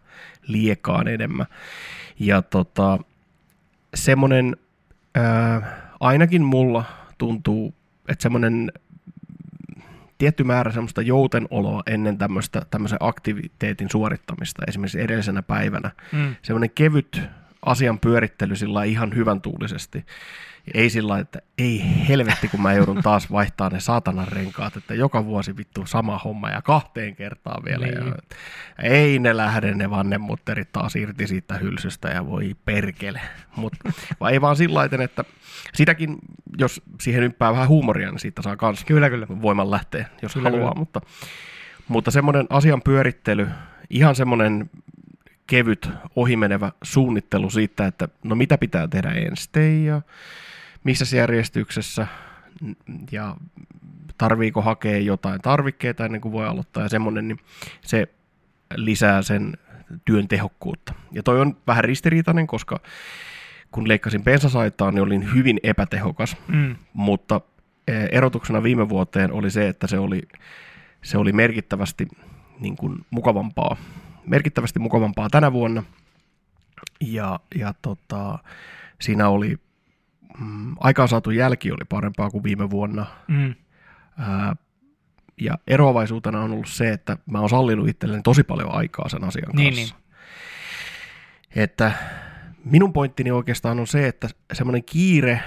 liekaan 0.47 1.07
enemmän. 1.07 1.45
Ja 2.19 2.41
tota, 2.41 2.99
semmoinen, 3.93 4.57
ää, 5.15 5.81
ainakin 5.99 6.43
mulla 6.43 6.83
tuntuu, 7.17 7.73
että 8.07 8.23
semmoinen 8.23 8.71
tietty 10.17 10.43
määrä 10.43 10.71
semmoista 10.71 11.01
joutenoloa 11.01 11.83
ennen 11.87 12.17
tämmöistä, 12.17 12.61
tämmöisen 12.71 12.97
aktiviteetin 13.01 13.89
suorittamista, 13.91 14.63
esimerkiksi 14.67 15.01
edellisenä 15.01 15.41
päivänä, 15.41 15.91
Mm. 16.11 16.35
semmoinen 16.41 16.69
kevyt 16.75 17.21
asian 17.65 17.99
pyörittely 17.99 18.55
sillä 18.55 18.83
ihan 18.83 19.15
hyvän 19.15 19.41
tuulisesti. 19.41 20.05
Ei 20.73 20.89
sillä 20.89 21.19
että 21.19 21.39
ei 21.57 21.83
helvetti, 22.07 22.47
kun 22.47 22.61
mä 22.61 22.73
joudun 22.73 23.03
taas 23.03 23.31
vaihtaa 23.31 23.69
ne 23.69 23.79
saatanan 23.79 24.27
renkaat, 24.27 24.77
että 24.77 24.93
joka 24.93 25.25
vuosi 25.25 25.57
vittu 25.57 25.85
sama 25.85 26.17
homma 26.17 26.49
ja 26.49 26.61
kahteen 26.61 27.15
kertaan 27.15 27.65
vielä. 27.65 27.85
Niin. 27.85 28.07
Ja, 28.07 28.13
ei 28.83 29.19
ne 29.19 29.37
lähde 29.37 29.73
ne 29.73 29.89
vannemutterit 29.89 30.71
taas 30.71 30.95
irti 30.95 31.27
siitä 31.27 31.57
hylsystä 31.57 32.09
ja 32.09 32.25
voi 32.25 32.55
perkele. 32.65 33.21
Mut, 33.55 33.73
vai 34.19 34.33
ei 34.33 34.41
vaan 34.41 34.55
sillä 34.55 34.83
että 35.03 35.23
sitäkin, 35.73 36.17
jos 36.57 36.81
siihen 37.01 37.23
ympää 37.23 37.51
vähän 37.51 37.67
huumoria, 37.67 38.11
niin 38.11 38.19
siitä 38.19 38.41
saa 38.41 38.57
kans 38.57 38.85
Kyllä, 38.85 39.09
kyllä. 39.09 39.27
voiman 39.41 39.71
lähteä, 39.71 40.05
jos 40.21 40.33
kyllä, 40.33 40.49
haluaa, 40.49 40.71
kyllä. 40.71 40.79
mutta, 40.79 41.01
mutta 41.87 42.11
semmoinen 42.11 42.45
asian 42.49 42.81
pyörittely, 42.81 43.47
ihan 43.89 44.15
semmoinen 44.15 44.69
kevyt 45.47 45.89
ohimenevä 46.15 46.71
suunnittelu 46.83 47.49
siitä, 47.49 47.87
että 47.87 48.07
no 48.23 48.35
mitä 48.35 48.57
pitää 48.57 48.87
tehdä 48.87 49.11
ensin? 49.11 49.85
Ja 49.85 50.01
missä 50.83 51.17
järjestyksessä? 51.17 52.07
Ja 53.11 53.35
tarviiko 54.17 54.61
hakea 54.61 54.97
jotain 54.97 55.41
tarvikkeita 55.41 56.05
ennen 56.05 56.21
kuin 56.21 56.31
voi 56.31 56.47
aloittaa? 56.47 56.83
Ja 56.83 56.89
semmoinen, 56.89 57.27
niin 57.27 57.39
se 57.81 58.07
lisää 58.75 59.21
sen 59.21 59.57
työn 60.05 60.27
tehokkuutta. 60.27 60.93
Ja 61.11 61.23
toi 61.23 61.41
on 61.41 61.57
vähän 61.67 61.83
ristiriitainen, 61.83 62.47
koska 62.47 62.79
kun 63.71 63.87
leikkasin 63.87 64.23
bensasaitaa, 64.23 64.91
niin 64.91 65.03
olin 65.03 65.33
hyvin 65.33 65.59
epätehokas. 65.63 66.37
Mm. 66.47 66.75
mutta 66.93 67.41
eh, 67.87 68.09
erotuksena 68.11 68.63
viime 68.63 68.89
vuoteen 68.89 69.31
oli 69.31 69.51
se, 69.51 69.67
että 69.67 69.87
se 69.87 69.99
oli, 69.99 70.21
se 71.03 71.17
oli 71.17 71.31
merkittävästi 71.31 72.07
niin 72.59 72.75
kuin 72.75 73.05
mukavampaa, 73.09 73.77
merkittävästi 74.27 74.79
mukavampaa 74.79 75.29
tänä 75.29 75.53
vuonna. 75.53 75.83
Ja, 77.01 77.39
ja 77.55 77.73
tota, 77.81 78.39
siinä 79.01 79.29
oli, 79.29 79.57
mm, 80.39 80.75
aikaansaatu 80.79 81.31
jälki 81.31 81.71
oli 81.71 81.85
parempaa 81.89 82.29
kuin 82.29 82.43
viime 82.43 82.69
vuonna. 82.69 83.05
Mm. 83.27 83.55
Ää, 84.17 84.55
ja 85.41 85.57
eroavaisuutena 85.67 86.41
on 86.41 86.51
ollut 86.51 86.67
se, 86.67 86.91
että 86.91 87.17
mä 87.25 87.39
oon 87.39 87.49
sallinut 87.49 87.87
itselleni 87.87 88.21
tosi 88.23 88.43
paljon 88.43 88.71
aikaa 88.71 89.09
sen 89.09 89.23
asian 89.23 89.51
Niin, 89.53 89.75
kanssa. 89.75 89.95
Että 91.55 91.91
minun 92.65 92.93
pointtini 92.93 93.31
oikeastaan 93.31 93.79
on 93.79 93.87
se, 93.87 94.07
että 94.07 94.29
semmoinen 94.53 94.83
kiire 94.83 95.41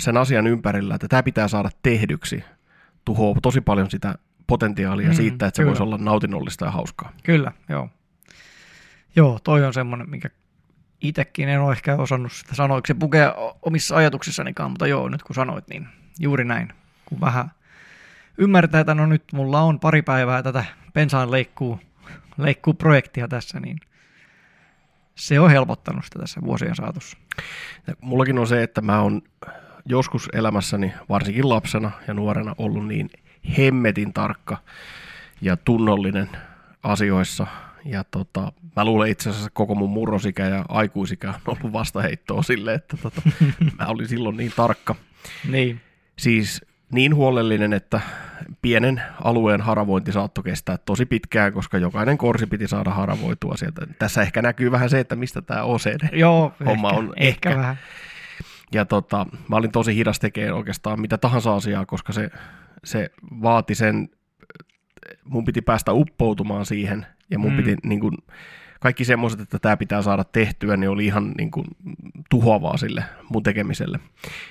sen 0.00 0.16
asian 0.16 0.46
ympärillä, 0.46 0.94
että 0.94 1.08
tämä 1.08 1.22
pitää 1.22 1.48
saada 1.48 1.70
tehdyksi, 1.82 2.44
tuhoaa 3.04 3.38
tosi 3.42 3.60
paljon 3.60 3.90
sitä 3.90 4.14
potentiaalia 4.46 5.08
Mm, 5.08 5.14
siitä, 5.14 5.46
että 5.46 5.56
se 5.56 5.62
kyllä. 5.62 5.68
voisi 5.68 5.82
olla 5.82 5.98
nautinnollista 5.98 6.64
ja 6.64 6.70
hauskaa. 6.70 7.12
Kyllä, 7.22 7.52
joo. 7.68 7.88
Joo, 9.16 9.38
toi 9.44 9.64
on 9.64 9.74
semmoinen, 9.74 10.10
mikä 10.10 10.30
itsekin 11.00 11.48
en 11.48 11.60
ole 11.60 11.72
ehkä 11.72 11.96
osannut 11.96 12.32
sitä 12.32 12.54
sanoa, 12.54 12.80
se 12.86 12.94
pukea 12.94 13.34
omissa 13.62 13.96
ajatuksissanikaan, 13.96 14.70
mutta 14.70 14.86
joo, 14.86 15.08
nyt 15.08 15.22
kun 15.22 15.34
sanoit, 15.34 15.68
niin 15.68 15.88
juuri 16.18 16.44
näin. 16.44 16.72
Kun 17.04 17.20
vähän 17.20 17.50
ymmärtää, 18.38 18.80
että 18.80 18.94
no 18.94 19.06
nyt 19.06 19.24
mulla 19.32 19.60
on 19.60 19.80
pari 19.80 20.02
päivää 20.02 20.42
tätä 20.42 20.64
pensaan 20.92 21.30
leikkuu, 21.30 21.80
leikkuu 22.38 22.74
projektia 22.74 23.28
tässä, 23.28 23.60
niin 23.60 23.78
se 25.14 25.40
on 25.40 25.50
helpottanut 25.50 26.04
sitä 26.04 26.18
tässä 26.18 26.40
vuosien 26.44 26.76
saatossa. 26.76 27.18
Ja 27.86 27.94
mullakin 28.00 28.38
on 28.38 28.46
se, 28.46 28.62
että 28.62 28.80
mä 28.80 29.00
oon 29.00 29.22
joskus 29.84 30.28
elämässäni, 30.32 30.92
varsinkin 31.08 31.48
lapsena 31.48 31.90
ja 32.08 32.14
nuorena, 32.14 32.54
ollut 32.58 32.86
niin 32.86 33.10
hemmetin 33.58 34.12
tarkka 34.12 34.56
ja 35.40 35.56
tunnollinen 35.56 36.28
asioissa. 36.82 37.46
Ja 37.84 38.04
tota, 38.04 38.52
mä 38.76 38.84
luulen 38.84 39.10
itse 39.10 39.30
asiassa 39.30 39.50
koko 39.52 39.74
mun 39.74 39.90
murrosikä 39.90 40.48
ja 40.48 40.64
aikuisikä 40.68 41.28
on 41.28 41.34
ollut 41.46 41.72
vastaheittoa 41.72 42.42
sille, 42.42 42.74
että 42.74 42.96
tota, 42.96 43.22
mä 43.78 43.86
olin 43.86 44.08
silloin 44.08 44.36
niin 44.36 44.52
tarkka. 44.56 44.94
Niin, 45.48 45.80
Siis 46.20 46.64
niin 46.92 47.14
huolellinen, 47.14 47.72
että 47.72 48.00
pienen 48.62 49.02
alueen 49.24 49.60
haravointi 49.60 50.12
saattoi 50.12 50.44
kestää 50.44 50.76
tosi 50.76 51.06
pitkään, 51.06 51.52
koska 51.52 51.78
jokainen 51.78 52.18
korsi 52.18 52.46
piti 52.46 52.68
saada 52.68 52.90
haravoitua 52.90 53.56
sieltä. 53.56 53.86
Tässä 53.98 54.22
ehkä 54.22 54.42
näkyy 54.42 54.70
vähän 54.70 54.90
se, 54.90 55.00
että 55.00 55.16
mistä 55.16 55.42
tämä 55.42 55.62
OCD 55.62 56.08
joo, 56.18 56.52
Homma 56.66 56.88
ehkä, 56.88 56.98
on 56.98 57.12
ehkä, 57.16 57.50
ehkä. 57.50 57.58
vähän. 57.60 57.78
Ja 58.72 58.84
tota, 58.84 59.26
mä 59.48 59.56
olin 59.56 59.72
tosi 59.72 59.96
hidas 59.96 60.18
tekemään 60.18 60.54
oikeastaan 60.54 61.00
mitä 61.00 61.18
tahansa 61.18 61.54
asiaa, 61.54 61.86
koska 61.86 62.12
se, 62.12 62.30
se 62.84 63.10
vaati 63.42 63.74
sen, 63.74 64.08
mun 65.24 65.44
piti 65.44 65.62
päästä 65.62 65.92
uppoutumaan 65.92 66.66
siihen, 66.66 67.06
ja 67.30 67.38
mun 67.38 67.50
Mm. 67.52 67.56
piti 67.56 67.76
niin 67.84 68.00
kuin, 68.00 68.14
kaikki 68.80 69.04
semmoiset, 69.04 69.40
että 69.40 69.58
tämä 69.58 69.76
pitää 69.76 70.02
saada 70.02 70.24
tehtyä, 70.24 70.76
niin 70.76 70.90
oli 70.90 71.06
ihan 71.06 71.32
niin 71.38 71.50
kuin, 71.50 71.66
tuhoavaa 72.30 72.76
sille 72.76 73.04
mun 73.28 73.42
tekemiselle. 73.42 73.98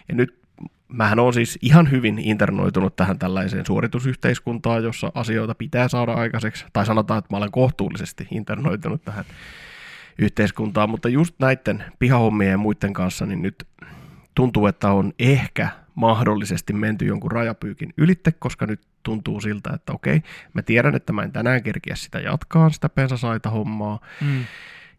Ja 0.10 0.16
nyt 0.16 0.40
mähän 0.88 1.20
on 1.20 1.34
siis 1.34 1.60
ihan 1.62 1.92
hyvin 1.92 2.20
internoitunut 2.20 2.96
tähän 2.96 3.20
tällaiseen 3.20 3.66
suoritusyhteiskuntaan, 3.66 4.84
jossa 4.84 5.12
asioita 5.16 5.56
pitää 5.56 5.88
saada 5.88 6.14
aikaiseksi, 6.14 6.66
tai 6.74 6.86
sanotaan, 6.86 7.18
että 7.18 7.34
mä 7.34 7.38
olen 7.38 7.52
kohtuullisesti 7.52 8.28
internoitunut 8.32 9.02
tähän 9.04 9.26
yhteiskuntaan, 10.18 10.90
mutta 10.90 11.10
just 11.10 11.36
näiden 11.40 11.84
pihahommien 12.00 12.52
ja 12.52 12.58
muiden 12.58 12.94
kanssa, 12.94 13.26
niin 13.26 13.42
nyt 13.42 13.68
tuntuu, 14.36 14.68
että 14.68 14.92
on 14.92 15.14
ehkä 15.20 15.70
mahdollisesti 16.00 16.74
menty 16.74 17.06
jonkun 17.06 17.32
rajapyykin 17.32 17.94
ylitte, 17.98 18.32
koska 18.32 18.66
nyt 18.66 18.82
tuntuu 19.04 19.42
siltä, 19.42 19.70
että 19.74 19.94
okei, 19.94 20.22
mä 20.54 20.62
tiedän, 20.62 20.96
että 20.96 21.14
mä 21.14 21.24
en 21.24 21.32
tänään 21.32 21.64
kerkiä 21.64 21.96
sitä 21.96 22.20
jatkaa, 22.20 22.70
sitä 22.70 22.90
pensasaita 22.90 23.50
hommaa, 23.50 24.00
Mm. 24.22 24.44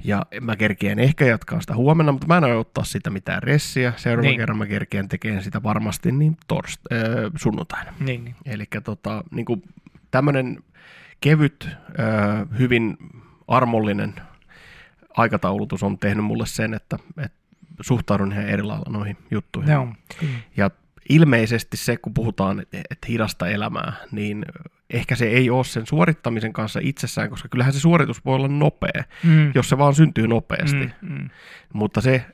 ja 0.04 0.26
mä 0.40 0.56
kerkien 0.56 0.98
ehkä 0.98 1.24
jatkaa 1.24 1.60
sitä 1.60 1.74
huomenna, 1.74 2.12
mutta 2.12 2.26
mä 2.26 2.36
en 2.36 2.44
aio 2.44 2.60
ottaa 2.60 2.84
sitä 2.84 3.10
mitään 3.10 3.42
ressiä. 3.42 3.92
Seuraavan 3.96 4.28
Niin. 4.30 4.38
kerran 4.38 4.58
mä 4.58 4.66
kerkien 4.66 5.08
tekemään 5.08 5.42
sitä 5.42 5.62
varmasti 5.62 6.12
niin 6.12 6.36
torst- 6.52 6.96
äh, 6.96 7.30
sunnuntaina. 7.36 7.92
Niin, 8.00 8.24
niin. 8.24 8.34
Eli 8.44 8.64
tota, 8.84 9.24
niin 9.30 9.46
tämmöinen 10.10 10.62
kevyt, 11.20 11.68
äh, 12.00 12.58
hyvin 12.58 12.96
armollinen 13.48 14.14
aikataulutus 15.16 15.82
on 15.82 15.98
tehnyt 15.98 16.24
mulle 16.24 16.46
sen, 16.46 16.74
että, 16.74 16.96
että 17.18 17.38
suhtaudun 17.80 18.32
ihan 18.32 18.44
eri 18.48 18.62
lailla 18.62 18.90
noihin 18.92 19.16
juttuihin. 19.30 19.72
Joo. 19.72 19.88
Ja 20.56 20.70
ilmeisesti 21.10 21.76
se, 21.76 21.96
kun 21.96 22.14
puhutaan, 22.14 22.60
että 22.72 23.06
hidasta 23.08 23.48
elämää, 23.48 23.92
niin 24.12 24.44
ehkä 24.90 25.14
se 25.16 25.26
ei 25.26 25.50
ole 25.50 25.64
sen 25.64 25.86
suorittamisen 25.86 26.52
kanssa 26.52 26.80
itsessään, 26.82 27.30
koska 27.30 27.48
kyllähän 27.48 27.72
se 27.72 27.80
suoritus 27.80 28.24
voi 28.24 28.34
olla 28.34 28.48
nopea, 28.48 29.04
Mm. 29.24 29.52
jos 29.54 29.68
se 29.68 29.78
vaan 29.78 29.94
syntyy 29.94 30.28
nopeasti. 30.28 30.90
Mm, 31.02 31.12
mm. 31.18 31.30
Mutta 31.72 32.00
se 32.00 32.24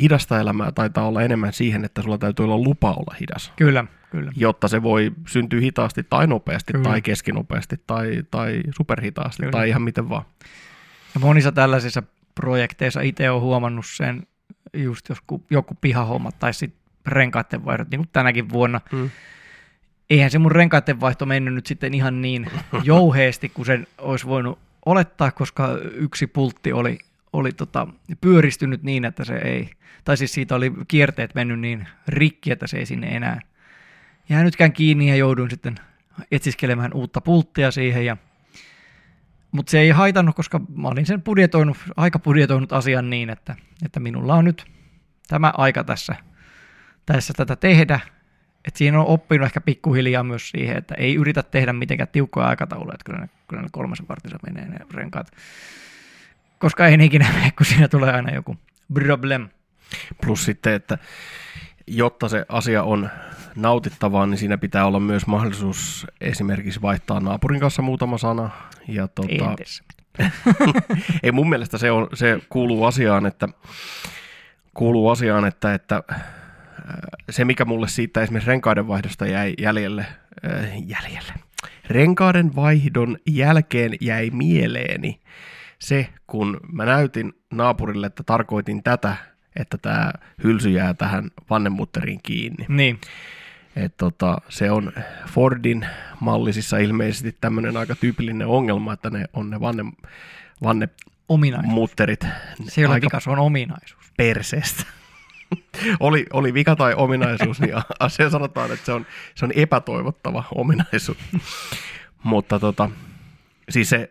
hidasta 0.00 0.40
elämää 0.40 0.72
taitaa 0.72 1.06
olla 1.08 1.22
enemmän 1.22 1.52
siihen, 1.52 1.84
että 1.84 2.02
sulla 2.02 2.18
täytyy 2.18 2.44
olla 2.44 2.58
lupa 2.58 2.90
olla 2.92 3.16
hidas, 3.20 3.52
Kyllä, 3.56 3.84
kyllä. 4.10 4.32
jotta 4.36 4.68
se 4.68 4.82
voi 4.82 5.12
syntyä 5.28 5.60
hitaasti 5.60 6.02
tai 6.10 6.26
nopeasti 6.26 6.72
Kyllä. 6.72 6.84
tai 6.84 7.02
keskinopeasti 7.02 7.76
tai, 7.86 8.22
tai 8.30 8.60
superhitaasti 8.76 9.42
Kyllä. 9.42 9.52
tai 9.52 9.68
ihan 9.68 9.82
miten 9.82 10.08
vaan. 10.08 10.24
Ja 11.14 11.20
monissa 11.20 11.52
tällaisissa 11.52 12.02
projekteissa 12.34 13.00
itse 13.00 13.30
olen 13.30 13.42
huomannut 13.42 13.86
sen, 13.88 14.22
just 14.74 15.08
jos 15.08 15.18
ku- 15.26 15.46
joku 15.50 15.74
pihahommat 15.80 16.38
tai 16.38 16.54
sitten 16.54 16.81
renkaiden 17.06 17.64
vaihdot, 17.64 17.90
niin 17.90 17.98
kuin 17.98 18.08
tänäkin 18.12 18.48
vuonna. 18.48 18.80
Mm. 18.92 19.10
Eihän 20.10 20.30
se 20.30 20.38
mun 20.38 20.52
renkaiden 20.52 21.00
vaihto 21.00 21.26
mennyt 21.26 21.54
nyt 21.54 21.66
sitten 21.66 21.94
ihan 21.94 22.22
niin 22.22 22.46
jouheesti 22.82 23.48
kuin 23.48 23.66
sen 23.66 23.86
olisi 23.98 24.26
voinut 24.26 24.58
olettaa, 24.86 25.30
koska 25.30 25.78
yksi 25.94 26.26
pultti 26.26 26.72
oli, 26.72 26.98
oli 27.32 27.52
tota, 27.52 27.86
pyöristynyt 28.20 28.82
niin, 28.82 29.04
että 29.04 29.24
se 29.24 29.34
ei, 29.34 29.70
tai 30.04 30.16
siis 30.16 30.32
siitä 30.32 30.54
oli 30.54 30.72
kierteet 30.88 31.34
mennyt 31.34 31.60
niin 31.60 31.88
rikki, 32.08 32.50
että 32.50 32.66
se 32.66 32.78
ei 32.78 32.86
sinne 32.86 33.16
enää 33.16 33.40
jäänytkään 34.28 34.72
kiinni 34.72 35.08
ja 35.08 35.16
jouduin 35.16 35.50
sitten 35.50 35.74
etsiskelemään 36.30 36.94
uutta 36.94 37.20
pulttia 37.20 37.70
siihen 37.70 38.06
ja 38.06 38.16
mutta 39.52 39.70
se 39.70 39.80
ei 39.80 39.90
haitannut, 39.90 40.36
koska 40.36 40.60
mä 40.76 40.88
olin 40.88 41.06
sen 41.06 41.22
budjetoinut, 41.22 41.76
aika 41.96 42.18
budjetoinut 42.18 42.72
asian 42.72 43.10
niin, 43.10 43.30
että, 43.30 43.56
että 43.84 44.00
minulla 44.00 44.34
on 44.34 44.44
nyt 44.44 44.64
tämä 45.28 45.52
aika 45.56 45.84
tässä, 45.84 46.16
tässä 47.06 47.32
tätä 47.36 47.56
tehdä. 47.56 48.00
Et 48.64 48.76
siinä 48.76 49.00
on 49.00 49.06
oppinut 49.06 49.46
ehkä 49.46 49.60
pikkuhiljaa 49.60 50.22
myös 50.22 50.50
siihen, 50.50 50.76
että 50.76 50.94
ei 50.94 51.14
yritä 51.14 51.42
tehdä 51.42 51.72
mitenkään 51.72 52.08
tiukkoja 52.12 52.46
aikatauluja, 52.46 52.94
että 52.94 53.04
kyllä 53.04 53.18
ne, 53.18 53.28
kyllä 53.48 53.62
ne 53.62 53.68
kolmessa 53.72 54.04
vartissa 54.08 54.38
menee 54.46 54.68
ne 54.68 54.78
renkaat. 54.94 55.30
Koska 56.58 56.86
ei 56.86 56.96
ne 56.96 57.04
ikinä 57.04 57.32
mene, 57.32 57.50
kun 57.50 57.66
siinä 57.66 57.88
tulee 57.88 58.12
aina 58.12 58.34
joku 58.34 58.56
problem. 58.94 59.48
Plus 60.26 60.44
sitten, 60.44 60.72
että 60.72 60.98
jotta 61.86 62.28
se 62.28 62.46
asia 62.48 62.82
on 62.82 63.10
nautittavaa, 63.56 64.26
niin 64.26 64.38
siinä 64.38 64.58
pitää 64.58 64.86
olla 64.86 65.00
myös 65.00 65.26
mahdollisuus 65.26 66.06
esimerkiksi 66.20 66.82
vaihtaa 66.82 67.20
naapurin 67.20 67.60
kanssa 67.60 67.82
muutama 67.82 68.18
sana. 68.18 68.50
Ja 68.88 69.08
Entes. 69.28 69.82
ei 71.22 71.32
mun 71.32 71.48
mielestä 71.48 71.78
se, 71.78 71.90
on, 71.90 72.08
se 72.14 72.38
kuuluu 72.48 72.84
asiaan, 72.84 73.26
että, 73.26 73.48
kuuluu 74.74 75.08
asiaan, 75.08 75.44
että, 75.44 75.74
että 75.74 76.02
se 77.30 77.44
mikä 77.44 77.64
mulle 77.64 77.88
siitä 77.88 78.22
esimerkiksi 78.22 78.50
renkaiden 78.50 78.88
vaihdosta 78.88 79.26
jäi 79.26 79.54
jäljelle, 79.58 80.06
äh, 80.50 80.72
jäljelle, 80.86 81.32
renkaiden 81.86 82.56
vaihdon 82.56 83.18
jälkeen 83.26 83.92
jäi 84.00 84.30
mieleeni 84.30 85.20
se, 85.78 86.08
kun 86.26 86.60
mä 86.72 86.84
näytin 86.84 87.32
naapurille, 87.50 88.06
että 88.06 88.22
tarkoitin 88.22 88.82
tätä, 88.82 89.16
että 89.56 89.78
tämä 89.78 90.12
hylsy 90.44 90.70
jää 90.70 90.94
tähän 90.94 91.30
vannemutteriin 91.50 92.20
kiinni. 92.22 92.66
Niin, 92.68 93.00
Et 93.76 93.96
tota, 93.96 94.38
se 94.48 94.70
on 94.70 94.92
Fordin 95.28 95.86
mallisissa 96.20 96.78
ilmeisesti 96.78 97.36
tämmöinen 97.40 97.76
aika 97.76 97.94
tyypillinen 97.94 98.46
ongelma, 98.46 98.92
että 98.92 99.10
ne 99.10 99.24
on 99.32 99.50
ne 99.50 99.60
vanne, 99.60 100.88
ominaisuus. 101.28 101.68
vannemutterit 101.68 102.26
Se 102.68 102.80
ei 102.80 102.84
ole 102.84 102.94
aika 102.94 103.04
vika, 103.04 103.20
se 103.20 103.30
on 103.30 103.38
ominaisuus. 103.38 104.12
perseestä. 104.16 104.84
oli, 106.00 106.26
oli 106.32 106.54
vika 106.54 106.76
tai 106.76 106.94
ominaisuus, 106.94 107.60
niin 107.60 107.74
asia 107.98 108.30
sanotaan, 108.30 108.72
että 108.72 108.86
se 108.86 108.92
on, 108.92 109.06
se 109.34 109.44
on 109.44 109.52
epätoivottava 109.54 110.44
ominaisuus. 110.54 111.18
Mutta 112.22 112.58
tota, 112.58 112.90
siis 113.68 113.90
se, 113.90 114.10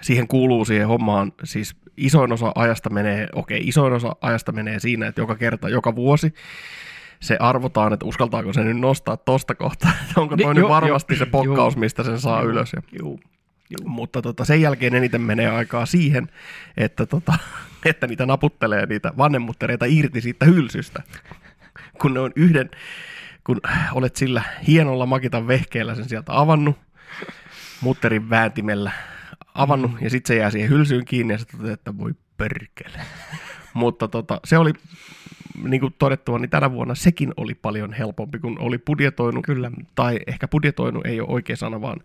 siihen 0.00 0.28
kuuluu 0.28 0.64
siihen 0.64 0.88
hommaan, 0.88 1.32
siis 1.44 1.76
isoin 1.96 2.32
osa 2.32 2.52
ajasta 2.54 2.90
menee, 2.90 3.28
okei, 3.34 3.60
isoin 3.64 3.92
osa 3.92 4.16
ajasta 4.20 4.52
menee 4.52 4.78
siinä, 4.78 5.06
että 5.06 5.20
joka 5.20 5.34
kerta, 5.34 5.68
joka 5.68 5.94
vuosi 5.94 6.34
se 7.20 7.36
arvotaan, 7.40 7.92
että 7.92 8.06
uskaltaako 8.06 8.52
se 8.52 8.64
nyt 8.64 8.78
nostaa 8.78 9.16
tosta 9.16 9.54
kohtaa, 9.54 9.92
että 10.02 10.20
onko 10.20 10.36
toi 10.36 10.54
nyt 10.54 10.60
joo, 10.60 10.68
varmasti 10.68 11.14
joo, 11.14 11.18
se 11.18 11.26
pokkaus, 11.26 11.74
joo. 11.74 11.80
mistä 11.80 12.02
sen 12.02 12.20
saa 12.20 12.40
Joo, 12.40 12.50
ylös. 12.50 12.72
Ja, 12.72 12.82
juu. 13.00 13.20
mutta 13.84 14.22
tota, 14.22 14.44
sen 14.44 14.60
jälkeen 14.60 14.94
eniten 14.94 15.20
menee 15.20 15.50
aikaa 15.50 15.86
siihen, 15.86 16.28
että, 16.76 17.06
tota, 17.06 17.34
että 17.84 18.06
niitä 18.06 18.26
naputtelee 18.26 18.86
niitä 18.86 19.12
vanhemmuttereita 19.18 19.84
irti 19.88 20.20
siitä 20.20 20.46
hylsystä. 20.46 21.02
Kun 22.00 22.14
ne 22.14 22.20
on 22.20 22.32
yhden, 22.36 22.70
kun 23.44 23.60
olet 23.92 24.16
sillä 24.16 24.42
hienolla 24.66 25.06
makitan 25.06 25.48
vehkeellä 25.48 25.94
sen 25.94 26.08
sieltä 26.08 26.38
avannut, 26.40 26.78
mutterin 27.80 28.30
vääntimellä 28.30 28.92
avannut, 29.54 29.90
ja 30.00 30.10
sitten 30.10 30.28
se 30.28 30.40
jää 30.40 30.50
siihen 30.50 30.70
hylsyyn 30.70 31.04
kiinni, 31.04 31.34
ja 31.34 31.38
sitten 31.38 31.70
että 31.70 31.98
voi 31.98 32.14
perkele. 32.36 33.00
Mutta 33.74 34.08
tota, 34.08 34.40
se 34.44 34.58
oli, 34.58 34.72
niin 35.64 35.80
kuin 35.80 35.94
todettua, 35.98 36.38
niin 36.38 36.50
tänä 36.50 36.72
vuonna 36.72 36.94
sekin 36.94 37.32
oli 37.36 37.54
paljon 37.54 37.92
helpompi, 37.92 38.38
kun 38.38 38.58
oli 38.58 38.78
budjetoinut, 38.78 39.44
Kyllä. 39.44 39.70
tai 39.94 40.18
ehkä 40.26 40.48
budjetoinut 40.48 41.06
ei 41.06 41.20
ole 41.20 41.28
oikea 41.28 41.56
sana, 41.56 41.80
vaan 41.80 42.00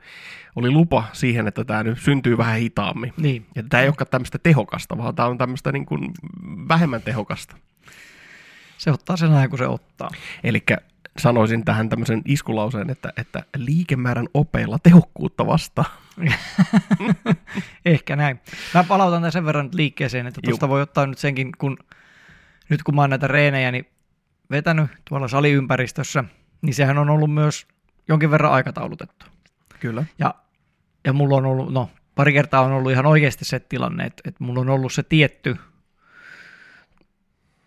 oli 0.56 0.72
lupa 0.72 1.04
siihen, 1.14 1.48
että 1.48 1.64
tämä 1.64 1.84
nyt 1.84 2.00
syntyy 2.00 2.38
vähän 2.38 2.60
hitaammin. 2.60 3.14
Niin, 3.18 3.46
Ja 3.56 3.64
tämä 3.70 3.82
ei 3.82 3.88
olekaan 3.88 4.08
tämmöistä 4.12 4.40
tehokasta, 4.44 4.98
vaan 4.98 5.16
tämä 5.16 5.28
on 5.28 5.38
tämmöistä 5.38 5.72
niin 5.72 5.86
kuin 5.86 6.12
vähemmän 6.68 7.02
tehokasta. 7.02 7.56
se 8.78 8.92
ottaa 8.92 9.18
sen 9.18 9.32
ajan, 9.32 9.50
kun 9.50 9.60
se 9.60 9.68
ottaa. 9.68 10.10
Eli 10.44 10.64
sanoisin 11.18 11.66
tähän 11.66 11.90
tämmöisen 11.90 12.22
iskulauseen, 12.26 12.90
että, 12.90 13.14
että 13.18 13.44
liikemäärän 13.58 14.28
opeilla 14.34 14.80
tehokkuutta 14.80 15.48
vastaan. 15.48 15.92
Ehkä 17.86 18.16
näin. 18.16 18.40
Mä 18.74 18.84
palautan 18.84 19.22
tämän 19.22 19.32
sen 19.32 19.46
verran 19.46 19.70
liikkeeseen, 19.74 20.28
että 20.28 20.42
tuosta 20.44 20.70
voi 20.70 20.82
ottaa 20.82 21.06
nyt 21.06 21.18
senkin, 21.18 21.52
kun 21.58 21.78
nyt 22.70 22.84
kun 22.84 22.96
mä 22.96 23.02
oon 23.02 23.10
näitä 23.10 23.28
reenejä 23.28 23.72
niin 23.72 23.88
vetänyt 24.52 24.92
tuolla 25.10 25.28
saliympäristössä, 25.28 26.24
niin 26.62 26.74
sehän 26.74 26.98
on 26.98 27.10
ollut 27.10 27.34
myös 27.34 27.68
jonkin 28.08 28.32
verran 28.32 28.52
aikataulutettu. 28.52 29.26
Kyllä. 29.80 30.06
Ja, 30.20 30.36
ja 31.04 31.14
mulla 31.14 31.38
on 31.38 31.46
ollut, 31.46 31.74
no 31.74 31.90
pari 32.16 32.34
kertaa 32.34 32.62
on 32.62 32.72
ollut 32.72 32.92
ihan 32.92 33.06
oikeasti 33.06 33.46
se 33.46 33.60
tilanne, 33.60 34.04
että, 34.04 34.22
että 34.26 34.44
mulla 34.44 34.62
on 34.62 34.70
ollut 34.70 34.94
se 34.94 35.04
tietty, 35.04 35.56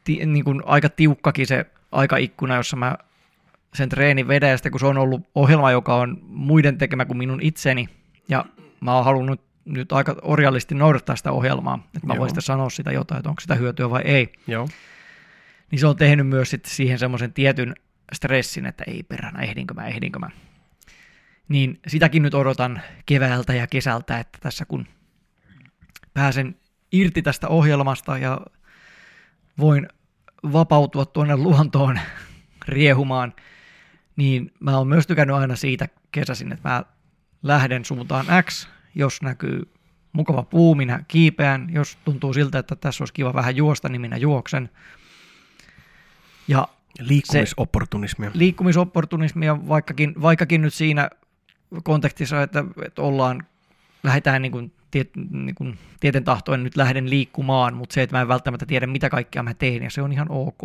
ti, 0.05 0.27
niin 0.27 0.45
kuin 0.45 0.63
aika 0.67 0.89
tiukkakin 0.89 1.47
se 1.47 1.67
aikaikkuna, 1.93 2.57
jossa 2.57 2.77
mä 2.77 2.97
sen 3.75 3.89
treenin 3.89 4.29
vedän, 4.29 4.51
ja 4.51 4.57
sitten 4.57 4.73
kun 4.73 4.81
se 4.81 4.87
on 4.87 4.99
ollut 4.99 5.23
ohjelma, 5.35 5.71
joka 5.71 5.95
on 5.95 6.19
muiden 6.23 6.79
tekemä 6.79 7.05
kuin 7.05 7.17
minun 7.17 7.43
itseni, 7.43 7.89
ja 8.29 8.45
mä 8.81 8.95
oon 8.95 9.05
halunnut 9.05 9.41
nyt 9.67 9.93
aika 9.93 10.17
orjallisesti 10.23 10.75
noudattaa 10.75 11.17
sitä 11.17 11.33
ohjelmaa, 11.33 11.89
että 11.97 12.07
mä 12.07 12.15
Joo. 12.15 12.19
voin 12.19 12.31
sitten 12.31 12.43
sanoa 12.43 12.71
sitä 12.71 12.93
jotain, 12.93 13.19
että 13.19 13.29
onko 13.29 13.41
sitä 13.41 13.55
hyötyä 13.55 13.91
vai 13.91 14.03
ei, 14.03 14.33
Joo. 14.47 14.69
niin 15.71 15.79
se 15.79 15.87
on 15.87 15.97
tehnyt 15.97 16.27
myös 16.27 16.51
sitten 16.51 16.73
siihen 16.73 16.99
semmoisen 16.99 17.33
tietyn 17.33 17.75
stressin, 18.13 18.67
että 18.67 18.85
ei 18.87 19.03
perhana, 19.03 19.43
ehdinkö 19.43 19.75
mä, 19.75 19.87
ehdinkö 19.87 20.19
mä. 20.19 20.31
Niin 21.49 21.81
sitäkin 21.87 22.23
nyt 22.23 22.35
odotan 22.35 22.81
keväältä 23.07 23.55
ja 23.55 23.67
kesältä, 23.67 24.19
että 24.19 24.39
tässä 24.43 24.65
kun 24.65 24.87
pääsen 26.15 26.57
irti 26.93 27.23
tästä 27.23 27.49
ohjelmasta 27.49 28.19
ja 28.19 28.41
voin 29.59 29.89
vapautua 30.53 31.05
tuonne 31.05 31.37
luontoon 31.37 31.99
riehumaan, 32.69 33.35
niin 34.17 34.53
mä 34.61 34.79
oon 34.79 34.89
myös 34.89 35.07
tykännyt 35.07 35.37
aina 35.37 35.57
siitä 35.57 35.89
kesäsin, 36.13 36.53
että 36.53 36.69
mä 36.69 36.85
lähden 37.43 37.85
suuntaan 37.85 38.27
X, 38.43 38.69
jos 38.97 39.23
näkyy 39.23 39.63
mukava 40.13 40.43
puu, 40.43 40.75
minä 40.75 41.05
kiipeän, 41.09 41.69
jos 41.73 41.99
tuntuu 42.05 42.33
siltä, 42.33 42.59
että 42.59 42.77
tässä 42.77 43.03
olisi 43.03 43.15
kiva 43.15 43.35
vähän 43.35 43.57
juosta, 43.57 43.89
niin 43.89 44.01
minä 44.01 44.17
juoksen. 44.17 44.71
Ja 46.49 46.69
Liikkumisopportunismia. 47.01 48.31
liikkumisopportunismia, 48.35 49.69
vaikkakin, 49.69 50.15
vaikkakin 50.23 50.63
nyt 50.63 50.75
siinä 50.75 51.11
kontekstissa, 51.85 52.43
että, 52.43 52.65
että 52.85 53.03
ollaan, 53.03 53.47
lähdetään 54.03 54.43
niin 54.43 54.53
kuin, 54.53 54.73
tiet, 54.91 55.11
niin 55.31 55.55
kuin 55.55 55.79
tieten 56.01 56.25
tahtoen 56.25 56.65
nyt 56.65 56.77
lähden 56.77 57.11
liikkumaan, 57.11 57.75
mutta 57.75 57.95
se, 57.95 58.03
että 58.03 58.17
mä 58.17 58.21
en 58.21 58.29
välttämättä 58.29 58.67
tiedä, 58.67 58.87
mitä 58.87 59.11
kaikkea 59.11 59.43
mä 59.43 59.55
teen, 59.55 59.83
ja 59.83 59.91
se 59.91 60.03
on 60.03 60.13
ihan 60.13 60.31
ok. 60.31 60.61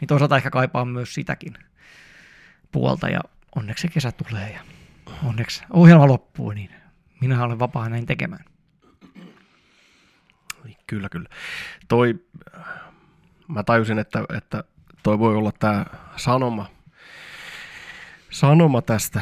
Niin 0.00 0.08
toisaalta 0.08 0.36
ehkä 0.36 0.50
kaipaan 0.50 0.88
myös 0.88 1.14
sitäkin 1.14 1.54
puolta, 2.72 3.08
ja 3.08 3.20
onneksi 3.56 3.82
se 3.82 3.88
kesä 3.88 4.12
tulee, 4.12 4.50
ja 4.52 4.60
onneksi 5.24 5.62
ohjelma 5.70 6.08
loppuu, 6.08 6.50
niin 6.50 6.70
minä 7.20 7.44
olen 7.44 7.58
vapaa 7.58 7.88
näin 7.88 8.06
tekemään. 8.06 8.44
Kyllä, 10.86 11.08
kyllä. 11.08 11.28
Toi, 11.88 12.14
mä 13.48 13.62
tajusin, 13.62 13.98
että, 13.98 14.24
että 14.36 14.64
toi 15.02 15.18
voi 15.18 15.36
olla 15.36 15.52
tämä 15.52 15.86
sanoma, 16.16 16.66
sanoma 18.30 18.82
tästä 18.82 19.20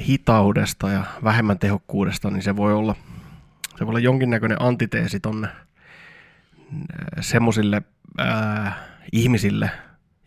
hitaudesta 0.00 0.88
ja 0.90 1.04
vähemmän 1.24 1.58
tehokkuudesta, 1.58 2.30
niin 2.30 2.42
se 2.42 2.56
voi 2.56 2.74
olla, 2.74 2.94
se 3.76 3.86
voi 3.86 3.88
olla 3.88 3.98
jonkinnäköinen 3.98 4.62
antiteesi 4.62 5.20
tonne 5.20 5.48
semmoisille 7.20 7.82
ihmisille, 9.12 9.70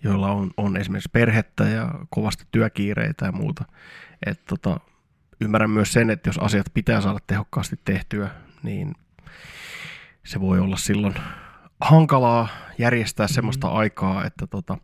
joilla 0.03 0.31
on, 0.31 0.51
on 0.57 0.77
esimerkiksi 0.77 1.09
perhettä 1.13 1.63
ja 1.63 1.91
kovasti 2.09 2.45
työkiireitä 2.51 3.25
ja 3.25 3.31
muuta. 3.31 3.65
Että 4.25 4.43
tota, 4.47 4.79
ymmärrän 5.41 5.69
myös 5.69 5.93
sen, 5.93 6.09
että 6.09 6.29
jos 6.29 6.37
asiat 6.37 6.65
pitää 6.73 7.01
saada 7.01 7.19
tehokkaasti 7.27 7.79
tehtyä, 7.85 8.29
niin 8.63 8.95
se 10.23 10.41
voi 10.41 10.59
olla 10.59 10.77
silloin 10.77 11.15
hankalaa 11.81 12.47
järjestää 12.77 13.27
semmoista 13.27 13.67
mm-hmm. 13.67 13.79
aikaa, 13.79 14.25
että, 14.25 14.47
tota, 14.47 14.77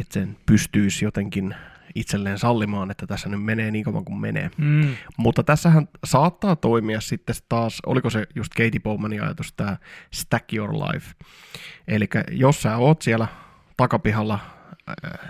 että 0.00 0.14
sen 0.14 0.36
pystyisi 0.46 1.04
jotenkin 1.04 1.54
itselleen 1.94 2.38
sallimaan, 2.38 2.90
että 2.90 3.06
tässä 3.06 3.28
nyt 3.28 3.44
menee 3.44 3.70
niin 3.70 3.84
kauan 3.84 4.04
kuin 4.04 4.18
menee. 4.18 4.50
Mm. 4.56 4.94
Mutta 5.16 5.42
tässähän 5.42 5.88
saattaa 6.04 6.56
toimia 6.56 7.00
sitten 7.00 7.34
taas, 7.48 7.78
oliko 7.86 8.10
se 8.10 8.26
just 8.34 8.54
Katie 8.54 8.80
Bowmanin 8.80 9.22
ajatus, 9.22 9.52
tämä 9.52 9.76
Stack 10.14 10.52
Your 10.52 10.72
Life. 10.72 11.14
Eli 11.88 12.08
jos 12.30 12.62
sä 12.62 12.76
oot 12.76 13.02
siellä 13.02 13.28
takapihalla 13.76 14.38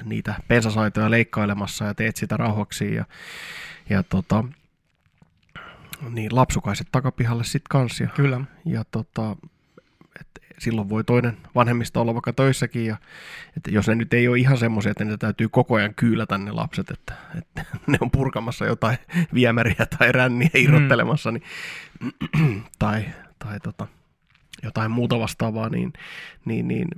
niitä 0.05 0.35
pensasaitoja 0.49 1.11
leikkailemassa 1.11 1.85
ja 1.85 1.95
teet 1.95 2.17
sitä 2.17 2.37
rauhaksi 2.37 2.95
ja, 2.95 3.05
ja 3.91 4.03
tota, 4.03 4.45
niin 6.11 6.35
lapsukaiset 6.35 6.87
takapihalle 6.93 7.45
sitten 7.45 7.69
kanssa. 7.71 8.07
Kyllä. 8.07 8.41
Ja 8.65 8.85
tota, 8.91 9.37
silloin 10.63 10.89
voi 10.89 11.05
toinen 11.05 11.37
vanhemmista 11.55 12.01
olla 12.01 12.15
vaikka 12.15 12.33
töissäkin, 12.33 12.87
ja 12.87 12.97
että 13.57 13.71
jos 13.71 13.89
ne 13.89 13.95
nyt 13.95 14.15
ei 14.15 14.29
ole 14.29 14.39
ihan 14.39 14.59
semmoisia, 14.59 14.91
että 14.91 15.05
ne 15.05 15.17
täytyy 15.17 15.49
koko 15.49 15.75
ajan 15.75 15.95
kyylätä 15.95 16.39
ne 16.39 16.51
lapset, 16.51 16.91
että, 16.91 17.15
että 17.39 17.65
ne 17.87 17.99
on 18.01 18.11
purkamassa 18.11 18.65
jotain 18.67 18.99
viemäriä 19.35 19.87
tai 19.99 20.13
ränniä 20.13 20.51
irrottelemassa, 20.55 21.31
mm. 21.31 21.35
niin, 21.35 22.65
tai, 22.79 23.05
tai 23.39 23.61
tota, 23.61 23.87
jotain 24.63 24.91
muuta 24.91 25.19
vastaavaa, 25.19 25.69
niin, 25.69 25.93
niin, 26.45 26.69
niin 26.69 26.89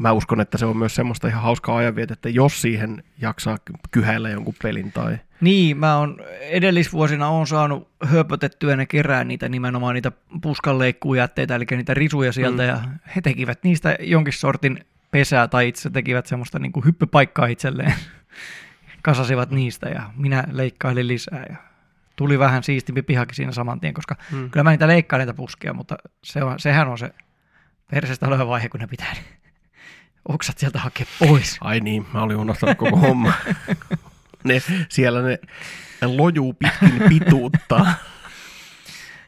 mä 0.00 0.12
uskon, 0.12 0.40
että 0.40 0.58
se 0.58 0.66
on 0.66 0.76
myös 0.76 0.94
semmoista 0.94 1.28
ihan 1.28 1.42
hauskaa 1.42 1.76
ajanvietettä, 1.76 2.28
jos 2.28 2.62
siihen 2.62 3.04
jaksaa 3.18 3.58
kyhäillä 3.90 4.30
jonkun 4.30 4.54
pelin 4.62 4.92
tai... 4.92 5.18
Niin, 5.40 5.76
mä 5.76 5.96
oon 5.96 6.16
edellisvuosina 6.40 7.28
on 7.28 7.46
saanut 7.46 7.88
höpötettyä 8.04 8.76
ne 8.76 8.86
kerää 8.86 9.24
niitä 9.24 9.48
nimenomaan 9.48 9.94
niitä 9.94 10.12
puskanleikkujätteitä, 10.42 11.54
eli 11.54 11.64
niitä 11.70 11.94
risuja 11.94 12.32
sieltä, 12.32 12.62
mm. 12.62 12.68
ja 12.68 12.80
he 13.16 13.20
tekivät 13.20 13.58
niistä 13.64 13.96
jonkin 14.00 14.32
sortin 14.32 14.84
pesää, 15.10 15.48
tai 15.48 15.68
itse 15.68 15.90
tekivät 15.90 16.26
semmoista 16.26 16.58
niin 16.58 16.72
kuin 16.72 16.84
hyppypaikkaa 16.84 17.46
itselleen. 17.46 17.94
Kasasivat 19.02 19.50
niistä, 19.50 19.88
ja 19.88 20.10
minä 20.16 20.44
leikkailin 20.52 21.08
lisää, 21.08 21.44
ja 21.48 21.56
tuli 22.16 22.38
vähän 22.38 22.62
siistimpi 22.62 23.02
pihakin 23.02 23.34
siinä 23.34 23.52
saman 23.52 23.80
tien, 23.80 23.94
koska 23.94 24.16
mm. 24.32 24.50
kyllä 24.50 24.64
mä 24.64 24.70
niitä 24.70 24.88
leikkaan 24.88 25.20
niitä 25.20 25.34
puskia, 25.34 25.72
mutta 25.72 25.96
se 26.24 26.42
on, 26.42 26.58
sehän 26.58 26.88
on 26.88 26.98
se 26.98 27.14
persestä 27.90 28.26
oleva 28.26 28.46
vaihe, 28.46 28.68
kun 28.68 28.80
ne 28.80 28.86
pitää 28.86 29.14
oksat 30.28 30.58
sieltä 30.58 30.78
hakea 30.78 31.06
pois. 31.18 31.58
Ai 31.60 31.80
niin, 31.80 32.06
mä 32.14 32.22
olin 32.22 32.36
unohtanut 32.36 32.78
koko 32.78 32.96
homma. 32.96 33.32
ne, 34.44 34.62
siellä 34.88 35.22
ne, 35.22 35.38
ne 36.00 36.06
lojuu 36.06 36.52
pitkin 36.52 37.02
pituutta. 37.08 37.86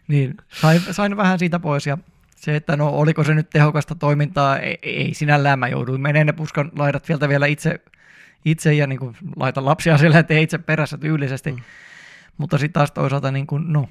niin, 0.09 0.37
sain, 0.49 0.81
sain 0.91 1.17
vähän 1.17 1.39
siitä 1.39 1.59
pois 1.59 1.87
ja 1.87 1.99
se, 2.37 2.57
että 2.57 2.77
no 2.77 2.89
oliko 2.89 3.25
se 3.25 3.35
nyt 3.35 3.51
tehokasta 3.51 3.95
toimintaa, 3.95 4.59
ei, 4.59 4.79
ei 4.83 5.15
sinällään 5.15 5.59
mä 5.59 5.69
jouduin 5.69 6.01
menemään 6.01 6.27
ne 6.27 6.33
puskan 6.33 6.71
laidat 6.79 7.09
vielä 7.09 7.29
vielä 7.29 7.47
itse, 7.47 7.81
itse 8.45 8.75
ja 8.75 8.87
niin 8.87 8.99
kuin 8.99 9.17
laitan 9.37 9.65
lapsia 9.65 9.99
siellä, 9.99 10.19
että 10.19 10.35
itse 10.35 10.59
perässä 10.59 10.99
tyylisesti. 10.99 11.53
Mm. 11.53 11.59
Mutta 12.39 12.59
sitten 12.59 12.73
taas 12.73 12.91
toisaalta 12.91 13.31
niin 13.31 13.47
kuin, 13.47 13.73
no, 13.73 13.89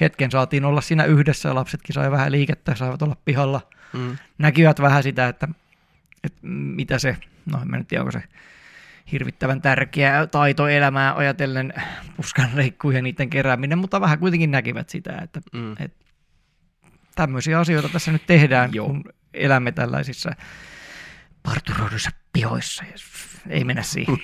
hetken 0.00 0.30
saatiin 0.30 0.64
olla 0.64 0.80
siinä 0.80 1.04
yhdessä 1.04 1.48
ja 1.48 1.54
lapsetkin 1.54 1.94
sai 1.94 2.10
vähän 2.10 2.32
liikettä, 2.32 2.74
saivat 2.74 3.02
olla 3.02 3.16
pihalla. 3.24 3.60
Mm. 3.92 4.16
Näkivät 4.38 4.80
vähän 4.80 5.02
sitä, 5.02 5.28
että 5.28 5.48
että 6.24 6.38
mitä 6.42 6.98
se, 6.98 7.16
no 7.52 7.62
en 7.62 7.70
mä 7.70 7.76
nyt 7.76 7.88
tiedä, 7.88 8.02
onko 8.02 8.12
se 8.12 8.22
hirvittävän 9.12 9.62
tärkeä 9.62 10.26
taito 10.26 10.68
elämää 10.68 11.16
ajatellen 11.16 11.74
puskan 12.16 12.50
leikkuja 12.54 12.98
ja 12.98 13.02
niiden 13.02 13.30
kerääminen, 13.30 13.78
mutta 13.78 14.00
vähän 14.00 14.18
kuitenkin 14.18 14.50
näkivät 14.50 14.90
sitä, 14.90 15.18
että, 15.22 15.40
mm. 15.52 15.72
että 15.72 16.04
tämmöisiä 17.14 17.60
asioita 17.60 17.88
tässä 17.88 18.12
nyt 18.12 18.26
tehdään, 18.26 18.74
Joo. 18.74 18.86
kun 18.86 19.04
elämme 19.34 19.72
tällaisissa 19.72 20.30
parturoiduissa 21.42 22.10
pihoissa. 22.32 22.84
Ei 23.48 23.64
mennä 23.64 23.82
siihen. 23.82 24.16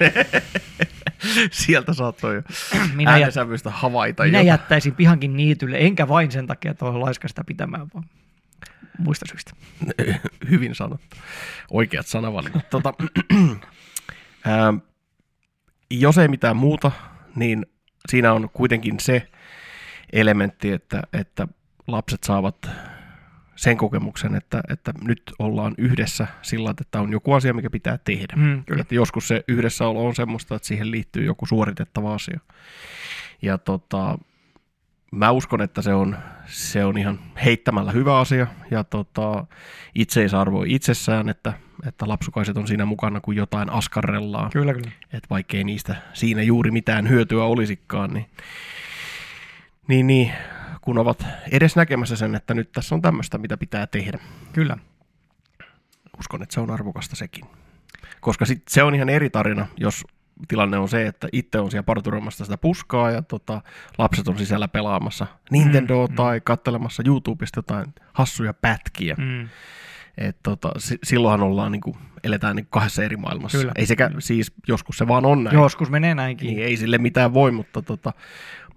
Sieltä 1.50 1.94
saattoi 1.94 2.34
jo 2.34 2.42
minä 2.96 3.10
äänesävyistä 3.10 3.70
havaita. 3.70 4.22
Minä 4.22 4.40
jättäisin 4.40 4.94
pihankin 4.94 5.36
niitylle, 5.36 5.76
enkä 5.78 6.08
vain 6.08 6.30
sen 6.30 6.46
takia, 6.46 6.70
että 6.70 6.84
olen 6.84 7.00
laiskasta 7.00 7.44
pitämään, 7.44 7.86
vaan 7.94 8.04
muista 8.98 9.26
syistä. 9.28 9.52
Hyvin 10.50 10.74
sanottu. 10.74 11.16
Oikeat 11.70 12.06
sanavalinnat. 12.06 12.70
tota, 12.70 12.94
ää, 14.44 14.74
jos 15.90 16.18
ei 16.18 16.28
mitään 16.28 16.56
muuta, 16.56 16.92
niin 17.36 17.66
siinä 18.08 18.32
on 18.32 18.50
kuitenkin 18.52 19.00
se 19.00 19.28
elementti, 20.12 20.72
että, 20.72 21.02
että 21.12 21.48
lapset 21.86 22.24
saavat 22.24 22.70
sen 23.56 23.76
kokemuksen, 23.76 24.34
että, 24.34 24.60
että 24.68 24.92
nyt 25.02 25.22
ollaan 25.38 25.74
yhdessä 25.78 26.26
sillä 26.42 26.74
että 26.80 27.00
on 27.00 27.12
joku 27.12 27.32
asia, 27.32 27.54
mikä 27.54 27.70
pitää 27.70 27.98
tehdä. 27.98 28.36
Mm, 28.36 28.64
kyllä. 28.64 28.80
Että 28.80 28.94
joskus 28.94 29.28
se 29.28 29.44
yhdessäolo 29.48 30.06
on 30.06 30.14
semmoista, 30.14 30.54
että 30.54 30.68
siihen 30.68 30.90
liittyy 30.90 31.24
joku 31.24 31.46
suoritettava 31.46 32.14
asia. 32.14 32.40
Ja 33.42 33.58
tota, 33.58 34.18
mä 35.10 35.30
uskon, 35.30 35.62
että 35.62 35.82
se 35.82 35.94
on, 35.94 36.18
se 36.46 36.84
on 36.84 36.98
ihan 36.98 37.18
heittämällä 37.44 37.92
hyvä 37.92 38.18
asia 38.18 38.46
ja 38.70 38.84
tota, 38.84 39.46
itseisarvo 39.94 40.64
itsessään, 40.66 41.28
että, 41.28 41.52
että 41.86 42.08
lapsukaiset 42.08 42.56
on 42.56 42.66
siinä 42.66 42.84
mukana, 42.84 43.20
kun 43.20 43.36
jotain 43.36 43.70
askarrellaan. 43.70 44.50
Kyllä, 44.50 44.74
kyllä. 44.74 44.90
Että 45.12 45.26
vaikkei 45.30 45.64
niistä 45.64 45.96
siinä 46.12 46.42
juuri 46.42 46.70
mitään 46.70 47.08
hyötyä 47.08 47.44
olisikaan, 47.44 48.14
niin, 48.14 48.26
niin, 49.88 50.06
niin 50.06 50.32
kun 50.80 50.98
ovat 50.98 51.26
edes 51.50 51.76
näkemässä 51.76 52.16
sen, 52.16 52.34
että 52.34 52.54
nyt 52.54 52.72
tässä 52.72 52.94
on 52.94 53.02
tämmöistä, 53.02 53.38
mitä 53.38 53.56
pitää 53.56 53.86
tehdä. 53.86 54.18
Kyllä. 54.52 54.76
Uskon, 56.18 56.42
että 56.42 56.54
se 56.54 56.60
on 56.60 56.70
arvokasta 56.70 57.16
sekin. 57.16 57.44
Koska 58.20 58.44
sit 58.44 58.62
se 58.68 58.82
on 58.82 58.94
ihan 58.94 59.08
eri 59.08 59.30
tarina, 59.30 59.66
jos 59.76 60.04
tilanne 60.48 60.78
on 60.78 60.88
se, 60.88 61.06
että 61.06 61.28
itse 61.32 61.58
on 61.60 61.70
siellä 61.70 61.82
parturoimassa 61.82 62.44
sitä 62.44 62.58
puskaa 62.58 63.10
ja 63.10 63.22
tota, 63.22 63.62
lapset 63.98 64.28
on 64.28 64.38
sisällä 64.38 64.68
pelaamassa 64.68 65.26
Nintendoa 65.50 66.06
mm, 66.06 66.14
tai 66.14 66.38
mm. 66.38 66.42
katselemassa 66.44 67.02
YouTubesta 67.06 67.58
jotain 67.58 67.94
hassuja 68.12 68.54
pätkiä. 68.54 69.14
Mm. 69.18 69.48
Et 70.18 70.36
tota, 70.42 70.72
s- 70.78 70.98
silloinhan 71.04 71.42
ollaan, 71.48 71.72
niin 71.72 71.80
kuin, 71.80 71.96
eletään 72.24 72.56
niin 72.56 72.66
kahdessa 72.70 73.04
eri 73.04 73.16
maailmassa. 73.16 73.58
Kyllä. 73.58 73.72
Ei 73.76 73.86
sekä, 73.86 74.10
siis 74.18 74.52
joskus 74.68 74.98
se 74.98 75.08
vaan 75.08 75.26
on 75.26 75.44
näin. 75.44 75.54
Joskus 75.54 75.90
menee 75.90 76.14
näinkin. 76.14 76.46
Niin, 76.46 76.64
ei 76.64 76.76
sille 76.76 76.98
mitään 76.98 77.34
voi, 77.34 77.50
mutta, 77.50 77.82
tota, 77.82 78.12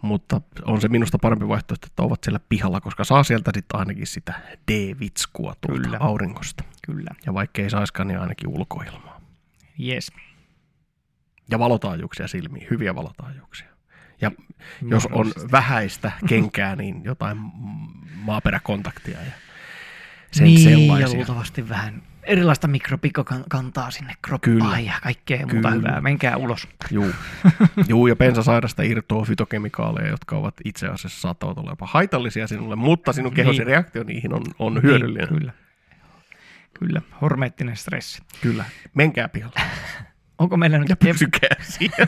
mutta 0.01 0.41
on 0.65 0.81
se 0.81 0.87
minusta 0.87 1.17
parempi 1.19 1.47
vaihtoehto, 1.47 1.87
että 1.87 2.03
ovat 2.03 2.23
siellä 2.23 2.39
pihalla, 2.49 2.81
koska 2.81 3.03
saa 3.03 3.23
sieltä 3.23 3.51
sitten 3.53 3.79
ainakin 3.79 4.07
sitä 4.07 4.33
D-vitskua 4.71 5.53
tuolta 5.61 5.83
Kyllä. 5.83 5.97
aurinkosta. 5.99 6.63
Kyllä. 6.85 7.09
Ja 7.25 7.33
vaikka 7.33 7.61
ei 7.61 7.69
saiskaan, 7.69 8.07
niin 8.07 8.19
ainakin 8.19 8.49
ulkoilmaa. 8.49 9.21
Yes. 9.79 10.11
Ja 11.51 11.59
valotaajuuksia 11.59 12.27
silmiin, 12.27 12.67
hyviä 12.69 12.95
valotaajuuksia. 12.95 13.67
Ja 14.21 14.31
jos 14.89 15.07
on 15.11 15.31
vähäistä 15.51 16.11
kenkää, 16.29 16.75
niin 16.75 17.03
jotain 17.03 17.37
maaperäkontaktia 18.15 19.17
ja 19.19 19.31
sen 20.31 20.45
niin, 20.45 20.59
sellaisia. 20.59 21.07
ja 21.07 21.13
luultavasti 21.13 21.69
vähän 21.69 22.03
erilaista 22.23 22.67
mikropikkokantaa 22.67 23.91
sinne 23.91 24.13
kroppaan 24.21 24.57
Kyllä. 24.57 24.79
ja 24.79 24.93
kaikkea 25.03 25.37
Kyllä. 25.37 25.53
muuta 25.53 25.69
hyvää. 25.69 26.01
Menkää 26.01 26.37
ulos. 26.37 26.67
Juu. 26.91 27.11
Juu, 27.87 28.07
ja 28.07 28.15
pensasairasta 28.15 28.83
irtoaa 28.83 29.25
fytokemikaaleja, 29.25 30.09
jotka 30.09 30.37
ovat 30.37 30.55
itse 30.65 30.87
asiassa 30.87 31.21
saattavat 31.21 31.57
olla 31.57 31.71
jopa 31.71 31.87
haitallisia 31.91 32.47
sinulle, 32.47 32.75
mutta 32.75 33.13
sinun 33.13 33.33
kehosi 33.33 33.59
niin. 33.59 33.67
reaktio 33.67 34.03
niihin 34.03 34.33
on, 34.33 34.41
on 34.59 34.73
niin, 34.73 34.83
hyödyllinen. 34.83 35.27
Niin, 35.29 35.39
kyllä. 35.39 35.53
Kyllä, 36.79 37.01
hormeettinen 37.21 37.77
stressi. 37.77 38.21
Kyllä, 38.41 38.65
menkää 38.93 39.29
pihalle. 39.29 39.59
Onko 40.43 40.57
meillä 40.57 40.77
nyt... 40.77 40.89
Ja 40.89 40.95
pysykää 40.95 41.55
siellä. 41.61 42.07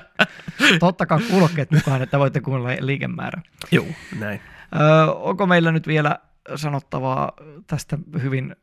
Tottakaa 0.80 1.20
kuulokkeet 1.30 1.70
mukaan, 1.70 2.02
että 2.02 2.18
voitte 2.18 2.40
kuunnella 2.40 2.76
liikemäärä. 2.80 3.42
Joo, 3.72 3.86
näin. 4.18 4.40
Öö, 4.80 5.04
onko 5.06 5.46
meillä 5.46 5.72
nyt 5.72 5.86
vielä 5.86 6.18
sanottavaa 6.54 7.32
tästä 7.66 7.98
hyvin 8.22 8.56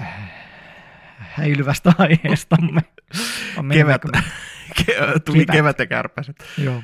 äh, 0.00 0.14
häilyvästä 1.18 1.92
aiheestamme? 1.98 2.80
Kevät. 3.72 4.02
Tuli 5.24 5.46
kevät 5.46 5.78
ja 5.78 5.86
kärpäset. 5.86 6.44
Joo, 6.58 6.82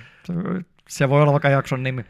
se 0.89 1.09
voi 1.09 1.22
olla 1.22 1.32
vaikka 1.32 1.49
jakson 1.49 1.82
nimi. 1.82 2.05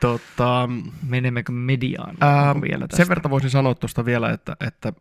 tota, 0.00 0.68
Menemmekö 1.08 1.52
mediaan 1.52 2.16
ää, 2.20 2.54
vielä 2.62 2.88
tästä? 2.88 2.96
Sen 2.96 3.08
verran 3.08 3.30
voisin 3.30 3.50
sanoa 3.50 3.74
tuosta 3.74 4.04
vielä, 4.04 4.30
että, 4.30 4.56
että 4.66 4.92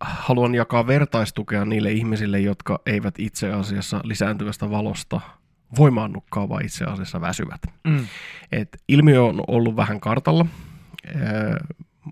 haluan 0.00 0.54
jakaa 0.54 0.86
vertaistukea 0.86 1.64
niille 1.64 1.92
ihmisille, 1.92 2.40
jotka 2.40 2.80
eivät 2.86 3.14
itse 3.18 3.52
asiassa 3.52 4.00
lisääntyvästä 4.04 4.70
valosta 4.70 5.20
voimaannukkaa, 5.78 6.48
vaan 6.48 6.64
itse 6.64 6.84
asiassa 6.84 7.20
väsyvät. 7.20 7.60
Mm. 7.84 8.06
Et 8.52 8.82
ilmiö 8.88 9.24
on 9.24 9.44
ollut 9.46 9.76
vähän 9.76 10.00
kartalla. 10.00 10.46
Öö, 11.16 11.56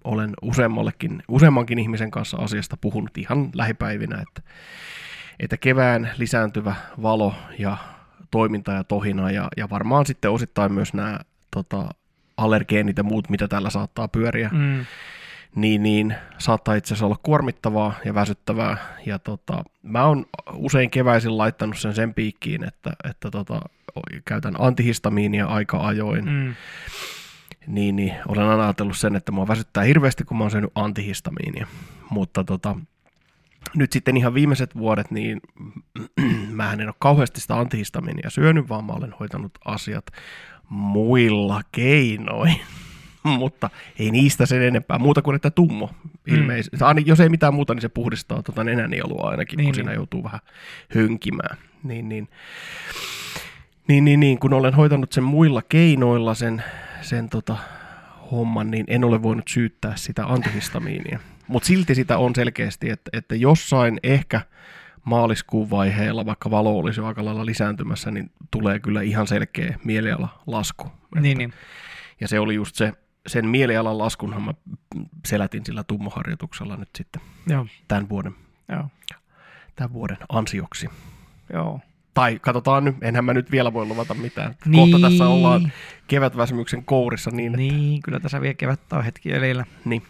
olen 0.04 0.30
useammallekin, 0.42 1.22
useammankin 1.28 1.78
ihmisen 1.78 2.10
kanssa 2.10 2.36
asiasta 2.36 2.76
puhunut 2.76 3.18
ihan 3.18 3.50
lähipäivinä, 3.54 4.22
että, 4.22 4.50
että 5.40 5.56
kevään 5.56 6.10
lisääntyvä 6.18 6.74
valo 7.02 7.34
ja 7.58 7.76
toiminta 8.30 8.72
ja 8.72 8.84
tohina 8.84 9.30
ja, 9.30 9.48
ja 9.56 9.70
varmaan 9.70 10.06
sitten 10.06 10.30
osittain 10.30 10.72
myös 10.72 10.94
nämä 10.94 11.18
tota, 11.50 11.88
allergeenit 12.36 12.96
ja 12.96 13.02
muut, 13.02 13.30
mitä 13.30 13.48
täällä 13.48 13.70
saattaa 13.70 14.08
pyöriä, 14.08 14.50
Mm. 14.52 14.86
Niin, 15.54 15.82
niin 15.82 16.14
saattaa 16.38 16.74
itse 16.74 16.88
asiassa 16.88 17.06
olla 17.06 17.18
kuormittavaa 17.22 17.94
ja 18.04 18.14
väsyttävää. 18.14 18.76
Ja 19.06 19.18
tota, 19.18 19.64
mä 19.82 20.04
oon 20.04 20.26
usein 20.52 20.90
keväisin 20.90 21.38
laittanut 21.38 21.78
sen 21.78 21.94
sen 21.94 22.14
piikkiin, 22.14 22.64
että, 22.64 22.92
että 23.10 23.30
tota, 23.30 23.60
käytän 24.24 24.54
antihistamiinia 24.58 25.46
aika 25.46 25.86
ajoin. 25.86 26.24
Mm. 26.24 26.54
Niin, 27.66 27.96
niin 27.96 28.14
olen 28.28 28.44
aina 28.44 28.64
ajatellut 28.64 28.96
sen, 28.96 29.16
että 29.16 29.32
mua 29.32 29.48
väsyttää 29.48 29.84
hirveästi, 29.84 30.24
kun 30.24 30.36
mä 30.36 30.44
oon 30.44 30.50
syönyt 30.50 30.72
antihistamiinia. 30.74 31.66
Mutta 32.10 32.44
tota, 32.44 32.76
nyt 33.76 33.92
sitten 33.92 34.16
ihan 34.16 34.34
viimeiset 34.34 34.74
vuodet, 34.76 35.10
niin 35.10 35.40
mä 36.50 36.72
en 36.72 36.86
ole 36.86 36.94
kauheasti 36.98 37.40
sitä 37.40 37.56
antihistamiinia 37.56 38.30
syönyt, 38.30 38.68
vaan 38.68 38.84
mä 38.84 38.92
olen 38.92 39.14
hoitanut 39.20 39.58
asiat 39.64 40.06
muilla 40.68 41.60
keinoin. 41.72 42.56
Mutta 43.38 43.70
ei 43.98 44.10
niistä 44.10 44.46
sen 44.46 44.62
enempää, 44.62 44.98
muuta 44.98 45.22
kuin 45.22 45.36
että 45.36 45.50
tummo 45.50 45.90
ilmeisesti. 46.26 46.76
Mm. 46.76 47.06
Jos 47.06 47.20
ei 47.20 47.28
mitään 47.28 47.54
muuta, 47.54 47.74
niin 47.74 47.82
se 47.82 47.88
puhdistaa 47.88 48.42
tuota 48.42 48.64
nenänielua 48.64 49.30
ainakin, 49.30 49.56
niin, 49.56 49.64
Niin, 49.64 49.68
kun 49.68 49.74
siinä 49.74 49.90
niin. 49.90 49.96
joutuu 49.96 50.24
vähän 50.24 50.40
hönkimään. 50.94 51.58
Niin, 51.82 52.08
niin. 52.08 52.28
Niin, 53.88 54.04
niin, 54.04 54.20
niin, 54.20 54.38
kun 54.38 54.52
olen 54.52 54.74
hoitanut 54.74 55.12
sen 55.12 55.24
muilla 55.24 55.62
keinoilla 55.62 56.34
sen, 56.34 56.64
sen 57.02 57.28
tota, 57.28 57.56
homman, 58.30 58.70
niin 58.70 58.84
en 58.88 59.04
ole 59.04 59.22
voinut 59.22 59.48
syyttää 59.48 59.96
sitä 59.96 60.26
antihistamiinia. 60.26 61.18
Mutta 61.48 61.66
silti 61.66 61.94
sitä 61.94 62.18
on 62.18 62.34
selkeästi, 62.34 62.90
että, 62.90 63.10
että 63.12 63.34
jossain 63.34 64.00
ehkä 64.02 64.40
maaliskuun 65.04 65.70
vaiheella, 65.70 66.26
vaikka 66.26 66.50
valo 66.50 66.78
olisi 66.78 67.00
jo 67.00 67.06
aika 67.06 67.24
lailla 67.24 67.46
lisääntymässä, 67.46 68.10
niin 68.10 68.30
tulee 68.50 68.80
kyllä 68.80 69.02
ihan 69.02 69.26
selkeä 69.26 69.78
mieliala 69.84 70.42
lasku. 70.46 70.92
Niin, 71.20 71.38
niin. 71.38 71.52
Ja 72.20 72.28
se 72.28 72.40
oli 72.40 72.54
just 72.54 72.76
se, 72.76 72.92
sen 73.26 73.48
mielialan 73.48 73.98
laskunhan 73.98 74.42
mä 74.42 74.54
selätin 75.26 75.64
sillä 75.66 75.84
tummoharjoituksella 75.84 76.76
nyt 76.76 76.88
sitten 76.96 77.22
Joo, 77.46 77.66
tämän 77.88 78.08
vuoden, 78.08 78.34
joo, 78.68 78.88
tämän 79.76 79.92
vuoden 79.92 80.16
ansioksi. 80.28 80.88
joo. 81.52 81.80
Tai 82.14 82.38
katsotaan 82.38 82.84
nyt, 82.84 82.96
enhän 83.02 83.24
mä 83.24 83.34
nyt 83.34 83.50
vielä 83.50 83.72
voi 83.72 83.86
luvata 83.86 84.14
mitään. 84.14 84.54
Niin. 84.66 84.90
Kohta 84.92 85.08
tässä 85.08 85.28
ollaan 85.28 85.72
kevätväsymyksen 86.06 86.84
kourissa 86.84 87.30
niin, 87.30 87.52
niin. 87.52 87.74
Niin, 87.76 88.02
kyllä 88.02 88.20
tässä 88.20 88.40
vielä 88.40 88.54
kevättä 88.54 88.96
on 88.96 89.04
hetki 89.04 89.32
elillä. 89.32 89.64
niin. 89.84 90.02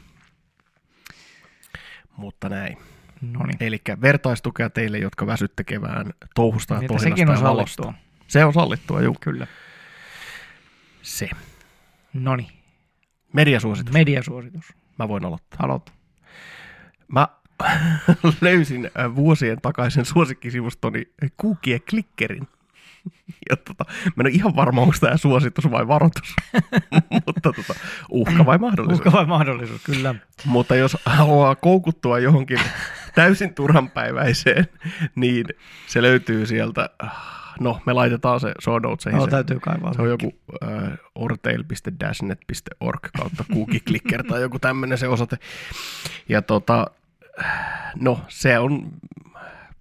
Mutta 2.17 2.49
näin. 2.49 2.79
No 3.21 3.41
niin. 3.47 3.57
Eli 3.61 3.81
vertaistukea 4.03 4.71
teille, 4.71 4.99
jotka 4.99 5.27
väsytte 5.27 5.65
kevään 5.65 6.13
touhusta 6.35 6.75
ja 6.75 6.81
Niin, 6.81 7.01
sekin 7.01 7.29
on 7.31 7.39
sallittua. 7.39 7.95
Se 8.27 8.45
on 8.45 8.53
sallittua, 8.53 9.03
juu. 9.03 9.17
Kyllä. 9.21 9.47
Se. 11.03 11.31
No 12.13 12.37
niin. 12.37 12.49
Mediasuositus. 13.35 13.93
Mediasuositus. 13.93 14.75
Mä 14.99 15.09
voin 15.09 15.25
aloittaa. 15.25 15.59
Aloita. 15.63 15.93
Mä 17.09 17.29
löysin 18.41 18.91
äh, 18.99 19.15
vuosien 19.15 19.61
takaisin 19.61 20.05
suosikkisivustoni 20.05 21.09
Kuukie 21.37 21.79
Klikkerin. 21.91 22.49
Ja 23.51 23.57
tota, 23.57 23.85
mä 23.89 24.21
en 24.21 24.27
ole 24.27 24.35
ihan 24.35 24.57
varma, 24.57 24.81
onko 24.81 24.95
tämä 25.01 25.17
suositus 25.17 25.71
vai 25.71 25.89
varoitus, 25.89 26.35
mutta 27.27 27.53
tota, 27.53 27.75
uhka 28.11 28.47
vai 28.47 28.59
mahdollisuus. 28.59 28.99
Uhka 28.99 29.13
vai 29.13 29.27
mahdollisuus, 29.27 29.83
kyllä. 29.83 30.15
Mutta 30.45 30.77
jos 30.77 30.97
haluaa 31.07 31.55
koukuttua 31.55 32.19
johonkin 32.19 32.61
täysin 33.15 33.55
turhanpäiväiseen, 33.55 34.67
niin 35.15 35.47
se 35.87 36.03
löytyy 36.03 36.47
sieltä. 36.47 36.91
No, 37.61 37.81
me 37.87 37.93
laitetaan 37.93 38.41
se 38.41 38.53
show 38.63 38.83
notesihin. 38.83 39.17
Joo, 39.17 39.25
se, 39.25 39.31
täytyy 39.31 39.61
kaivaa. 39.61 39.95
se 39.95 40.03
on 40.03 40.09
joku 40.09 40.35
äh, 40.63 40.69
ortail.dashnet.org 41.15 43.09
kautta 43.19 43.45
kuukiklicker 43.53 44.25
tai 44.25 44.41
joku 44.41 44.59
tämmöinen 44.59 44.99
se 44.99 45.09
osoite. 45.09 45.37
Ja 46.29 46.43
tota, 46.43 46.87
no 48.01 48.21
se 48.29 48.59
on, 48.59 48.93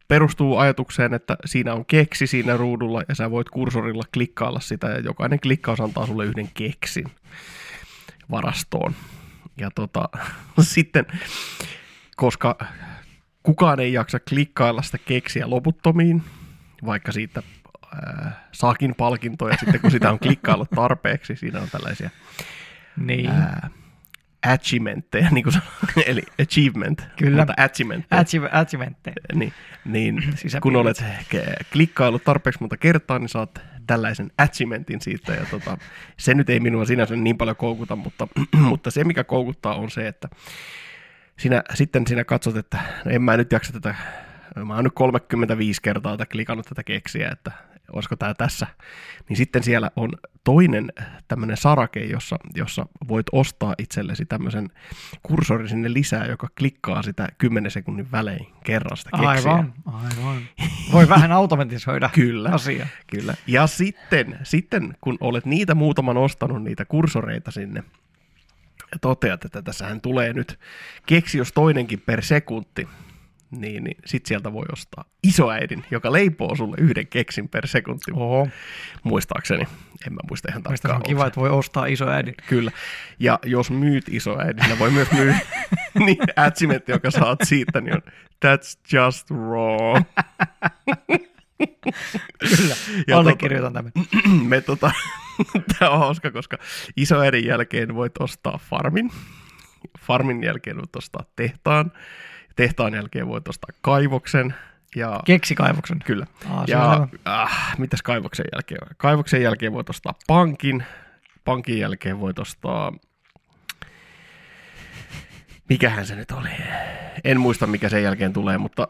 perustuu 0.07 0.57
ajatukseen, 0.57 1.13
että 1.13 1.37
siinä 1.45 1.73
on 1.73 1.85
keksi 1.85 2.27
siinä 2.27 2.57
ruudulla 2.57 3.03
ja 3.09 3.15
sä 3.15 3.31
voit 3.31 3.49
kursorilla 3.49 4.03
klikkailla 4.13 4.59
sitä 4.59 4.87
ja 4.87 4.99
jokainen 4.99 5.39
klikkaus 5.39 5.81
antaa 5.81 6.05
sulle 6.05 6.25
yhden 6.25 6.49
keksin 6.53 7.05
varastoon. 8.31 8.95
Ja 9.57 9.71
tota, 9.75 10.09
sitten, 10.61 11.05
koska 12.15 12.57
kukaan 13.43 13.79
ei 13.79 13.93
jaksa 13.93 14.19
klikkailla 14.19 14.81
sitä 14.81 14.97
keksiä 14.97 15.49
loputtomiin, 15.49 16.23
vaikka 16.85 17.11
siitä 17.11 17.43
ää, 17.95 18.47
saakin 18.51 18.95
palkintoja 18.95 19.57
sitten, 19.59 19.81
kun 19.81 19.91
sitä 19.91 20.11
on 20.11 20.19
klikkaillut 20.19 20.69
tarpeeksi. 20.69 21.35
Siinä 21.35 21.61
on 21.61 21.67
tällaisia 21.71 22.09
Niin. 22.97 23.29
ää, 23.29 23.69
achievementteja, 24.47 25.29
niin 25.31 25.43
kuin 25.43 25.53
sanoo, 25.53 25.67
eli 26.05 26.21
achievement, 26.41 27.01
Kyllä. 27.17 27.37
mutta 27.37 27.53
achievementteja. 27.63 28.21
Achieve- 28.21 28.49
Achievementteja. 28.51 29.15
niin, 29.33 29.53
niin 29.85 30.21
kun 30.63 30.75
olet 30.75 31.03
ke- 31.35 31.63
klikkaillut 31.71 32.23
tarpeeksi 32.23 32.59
monta 32.59 32.77
kertaa, 32.77 33.19
niin 33.19 33.29
saat 33.29 33.61
tällaisen 33.87 34.31
achievementin 34.37 35.01
siitä. 35.01 35.33
Ja 35.33 35.45
tota, 35.51 35.77
se 36.17 36.33
nyt 36.33 36.49
ei 36.49 36.59
minua 36.59 36.85
sinänsä 36.85 37.15
niin 37.15 37.37
paljon 37.37 37.55
koukuta, 37.55 37.95
mutta, 37.95 38.27
mutta 38.69 38.91
se 38.91 39.03
mikä 39.03 39.23
koukuttaa 39.23 39.75
on 39.75 39.91
se, 39.91 40.07
että 40.07 40.29
sinä, 41.39 41.63
sitten 41.73 42.07
sinä 42.07 42.23
katsot, 42.23 42.57
että 42.57 42.79
no 43.05 43.11
en 43.11 43.21
mä 43.21 43.37
nyt 43.37 43.51
jaksa 43.51 43.73
tätä, 43.73 43.95
mä 44.65 44.75
oon 44.75 44.83
nyt 44.83 44.93
35 44.95 45.81
kertaa 45.81 46.11
tätä 46.17 46.31
klikannut 46.31 46.65
tätä 46.65 46.83
keksiä, 46.83 47.29
että 47.31 47.51
olisiko 47.91 48.15
tämä 48.15 48.33
tässä. 48.33 48.67
Niin 49.29 49.37
sitten 49.37 49.63
siellä 49.63 49.91
on 49.95 50.09
toinen 50.43 50.93
tämmöinen 51.27 51.57
sarake, 51.57 51.99
jossa, 51.99 52.39
jossa 52.55 52.85
voit 53.07 53.25
ostaa 53.31 53.75
itsellesi 53.77 54.25
tämmöisen 54.25 54.69
kursorin 55.23 55.69
sinne 55.69 55.93
lisää, 55.93 56.25
joka 56.25 56.47
klikkaa 56.57 57.03
sitä 57.03 57.27
10 57.37 57.71
sekunnin 57.71 58.11
välein 58.11 58.47
kerran 58.63 58.97
sitä 58.97 59.09
keksiä. 59.11 59.51
Aivan, 59.51 59.73
aivan. 59.85 60.41
Voi 60.93 61.09
vähän 61.09 61.31
automatisoida 61.31 62.09
Kyllä. 62.13 62.49
asia. 62.49 62.87
Kyllä. 63.07 63.33
Ja 63.47 63.67
sitten, 63.67 64.39
sitten, 64.43 64.97
kun 65.01 65.17
olet 65.19 65.45
niitä 65.45 65.75
muutaman 65.75 66.17
ostanut, 66.17 66.63
niitä 66.63 66.85
kursoreita 66.85 67.51
sinne, 67.51 67.83
ja 68.91 68.99
toteat, 69.01 69.45
että 69.45 69.61
tässähän 69.61 70.01
tulee 70.01 70.33
nyt 70.33 70.59
keksi 71.05 71.37
jos 71.37 71.51
toinenkin 71.51 72.01
per 72.01 72.21
sekunti, 72.21 72.87
niin, 73.61 73.83
niin 73.83 73.97
sit 74.05 74.25
sieltä 74.25 74.53
voi 74.53 74.65
ostaa 74.73 75.05
isoäidin, 75.23 75.85
joka 75.91 76.11
leipoo 76.11 76.55
sulle 76.55 76.75
yhden 76.79 77.07
keksin 77.07 77.49
per 77.49 77.67
sekunti, 77.67 78.11
Oho. 78.11 78.47
muistaakseni. 79.03 79.67
En 80.07 80.13
mä 80.13 80.19
muista 80.29 80.49
ihan 80.49 80.63
tarkkaan. 80.63 80.95
on 80.95 81.03
kiva, 81.03 81.27
että 81.27 81.39
voi 81.39 81.49
ostaa 81.49 81.85
iso 81.85 82.09
äidin. 82.09 82.35
Kyllä. 82.49 82.71
Ja 83.19 83.39
jos 83.43 83.71
myyt 83.71 84.05
isoäidin, 84.09 84.79
voi 84.79 84.91
myös 84.91 85.11
myydä 85.11 85.39
niin 86.05 86.17
achievementti, 86.35 86.91
joka 86.91 87.11
saat 87.11 87.39
siitä, 87.43 87.81
niin 87.81 87.95
on 87.95 88.01
that's 88.45 88.97
just 88.97 89.31
wrong. 89.31 90.03
Kyllä, 92.39 92.75
Ja 93.07 93.17
allekirjoitan 93.17 93.73
tämän. 93.73 93.91
me 94.49 94.61
tota, 94.61 94.91
tää 95.79 95.89
on 95.89 95.99
hauska, 95.99 96.31
koska 96.31 96.57
isoäidin 96.97 97.45
jälkeen 97.45 97.95
voit 97.95 98.17
ostaa 98.19 98.59
farmin. 98.69 99.11
Farmin 99.99 100.43
jälkeen 100.43 100.77
voit 100.77 100.95
ostaa 100.95 101.25
tehtaan. 101.35 101.91
Tehtaan 102.55 102.93
jälkeen 102.93 103.27
voit 103.27 103.47
ostaa 103.47 103.75
kaivoksen. 103.81 104.55
Ja, 104.95 105.19
Keksikaivoksen. 105.25 105.99
kyllä. 106.05 106.27
Aa, 106.49 106.63
ja 106.67 107.07
äh, 107.27 107.77
mitäs 107.77 108.01
kaivoksen 108.01 108.45
jälkeen? 108.53 108.79
Kaivoksen 108.97 109.41
jälkeen 109.41 109.73
voit 109.73 109.89
ostaa 109.89 110.13
pankin. 110.27 110.83
Pankin 111.45 111.79
jälkeen 111.79 112.19
voit 112.19 112.39
ostaa... 112.39 112.91
Mikähän 115.69 116.05
se 116.05 116.15
nyt 116.15 116.31
oli? 116.31 116.49
En 117.23 117.39
muista, 117.39 117.67
mikä 117.67 117.89
sen 117.89 118.03
jälkeen 118.03 118.33
tulee, 118.33 118.57
mutta 118.57 118.87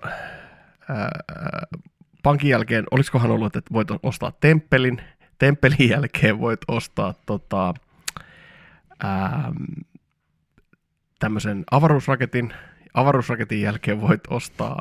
ää, 0.89 1.09
pankin 2.23 2.49
jälkeen, 2.49 2.83
olisikohan 2.91 3.31
ollut, 3.31 3.55
että 3.55 3.73
voit 3.73 3.87
ostaa 4.03 4.31
temppelin, 4.39 5.01
temppelin 5.39 5.89
jälkeen 5.89 6.39
voit 6.39 6.59
ostaa 6.67 7.13
tota, 7.25 7.73
ää, 9.03 9.51
tämmöisen 11.19 11.63
avaruusraketin, 11.71 12.53
avaruusraketin 12.93 13.61
jälkeen 13.61 14.01
voit 14.01 14.21
ostaa, 14.29 14.79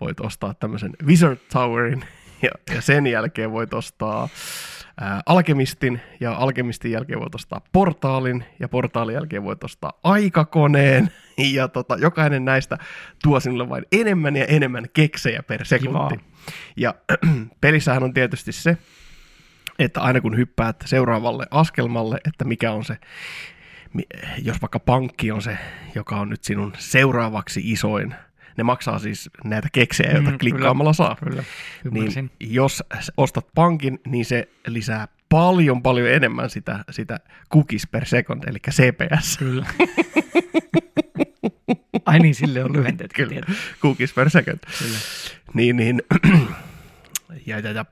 voit 0.00 0.20
ostaa 0.20 0.54
tämmöisen 0.54 0.90
Wizard 1.06 1.38
Towerin, 1.52 2.04
ja, 2.42 2.50
ja 2.74 2.82
sen 2.82 3.06
jälkeen 3.06 3.52
voit 3.52 3.74
ostaa 3.74 4.28
ää, 5.00 5.20
alkemistin, 5.26 6.00
ja 6.20 6.32
alkemistin 6.32 6.92
jälkeen 6.92 7.20
voit 7.20 7.34
ostaa 7.34 7.60
portaalin, 7.72 8.44
ja 8.60 8.68
portaalin 8.68 9.14
jälkeen 9.14 9.44
voit 9.44 9.64
ostaa 9.64 9.92
aikakoneen, 10.02 11.10
ja 11.54 11.68
tota, 11.68 11.96
jokainen 11.96 12.44
näistä 12.44 12.78
tuo 13.22 13.40
sinulle 13.40 13.68
vain 13.68 13.84
enemmän 13.92 14.36
ja 14.36 14.44
enemmän 14.44 14.86
keksejä 14.92 15.42
per 15.42 15.64
sekunti. 15.64 15.88
Kivaa. 15.88 16.10
Ja 16.76 16.94
pelissähän 17.60 18.02
on 18.02 18.14
tietysti 18.14 18.52
se, 18.52 18.78
että 19.78 20.00
aina 20.00 20.20
kun 20.20 20.36
hyppäät 20.36 20.76
seuraavalle 20.84 21.46
askelmalle, 21.50 22.18
että 22.28 22.44
mikä 22.44 22.72
on 22.72 22.84
se, 22.84 22.96
jos 24.38 24.62
vaikka 24.62 24.78
pankki 24.80 25.30
on 25.32 25.42
se, 25.42 25.58
joka 25.94 26.16
on 26.16 26.28
nyt 26.28 26.44
sinun 26.44 26.72
seuraavaksi 26.78 27.60
isoin 27.64 28.14
ne 28.56 28.64
maksaa 28.64 28.98
siis 28.98 29.30
näitä 29.44 29.68
keksejä, 29.72 30.12
joita 30.12 30.30
Mm, 30.30 30.38
klikkaamalla 30.38 30.92
saa. 30.92 31.16
Kyllä, 31.24 31.44
ymmärsin. 31.84 32.30
Niin 32.40 32.54
jos 32.54 32.82
ostat 33.16 33.46
pankin, 33.54 34.00
niin 34.06 34.24
se 34.24 34.48
lisää 34.66 35.08
paljon 35.28 35.82
paljon 35.82 36.08
enemmän 36.08 36.50
sitä, 36.50 36.84
sitä 36.90 37.20
cookies 37.52 37.86
per 37.86 38.06
second, 38.06 38.42
eli 38.46 38.58
CPS. 38.70 39.38
Kyllä. 39.38 39.66
Ai 42.06 42.18
niin, 42.18 42.34
sille 42.34 42.64
on 42.64 42.72
lyhenteet. 42.72 43.12
Kyllä, 43.12 43.40
cookies 43.80 44.12
per 44.12 44.30
second. 44.30 44.58
Kyllä. 44.78 44.98
Niin, 45.54 45.76
niin. 45.76 46.02
ja, 47.46 47.58
ja, 47.58 47.70
ja. 47.70 47.84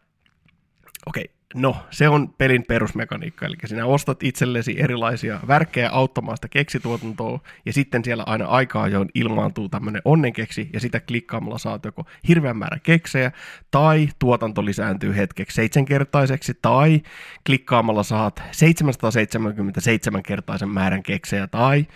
Okei, 1.06 1.30
no 1.54 1.76
se 1.90 2.08
on 2.08 2.28
pelin 2.28 2.64
perusmekaniikka, 2.68 3.46
eli 3.46 3.56
sinä 3.64 3.86
ostat 3.86 4.22
itsellesi 4.22 4.80
erilaisia 4.80 5.40
värkkejä 5.48 5.90
auttamaan 5.90 6.36
sitä 6.36 6.48
keksituotantoa, 6.48 7.40
ja 7.66 7.72
sitten 7.72 8.04
siellä 8.04 8.22
aina 8.26 8.46
aikaa 8.46 8.82
ajoin 8.82 9.08
ilmaantuu 9.14 9.68
tämmöinen 9.68 10.02
onnenkeksi, 10.04 10.70
ja 10.72 10.80
sitä 10.80 11.00
klikkaamalla 11.00 11.58
saat 11.58 11.84
joko 11.84 12.06
hirveän 12.28 12.56
määrä 12.56 12.78
keksejä, 12.82 13.32
tai 13.70 14.08
tuotanto 14.18 14.64
lisääntyy 14.64 15.16
hetkeksi 15.16 15.54
seitsemänkertaiseksi, 15.54 16.58
tai 16.62 17.02
klikkaamalla 17.46 18.02
saat 18.02 18.42
777 18.50 20.22
kertaisen 20.22 20.68
määrän 20.68 21.02
keksejä, 21.02 21.46
tai 21.46 21.86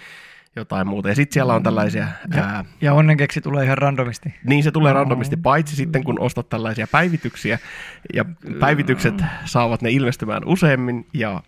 jotain 0.56 0.86
muuta. 0.86 1.08
Ja 1.08 1.14
sitten 1.14 1.34
siellä 1.34 1.54
on 1.54 1.62
tällaisia... 1.62 2.06
Ää, 2.34 2.64
Ja 2.80 2.94
onnenkeksi 2.94 3.40
tulee 3.40 3.64
ihan 3.64 3.78
randomisti. 3.78 4.34
niin 4.44 4.62
se 4.62 4.70
tulee 4.70 4.92
No. 4.92 4.98
randomisti, 4.98 5.36
paitsi 5.36 5.76
sitten 5.76 6.04
kun 6.04 6.20
ostat 6.20 6.48
tällaisia 6.48 6.86
päivityksiä, 6.86 7.58
ja 8.14 8.24
päivitykset 8.60 9.14
saavat 9.44 9.82
ne 9.82 9.90
ilmestymään 9.90 10.42
useammin 10.46 11.06
ja 11.14 11.42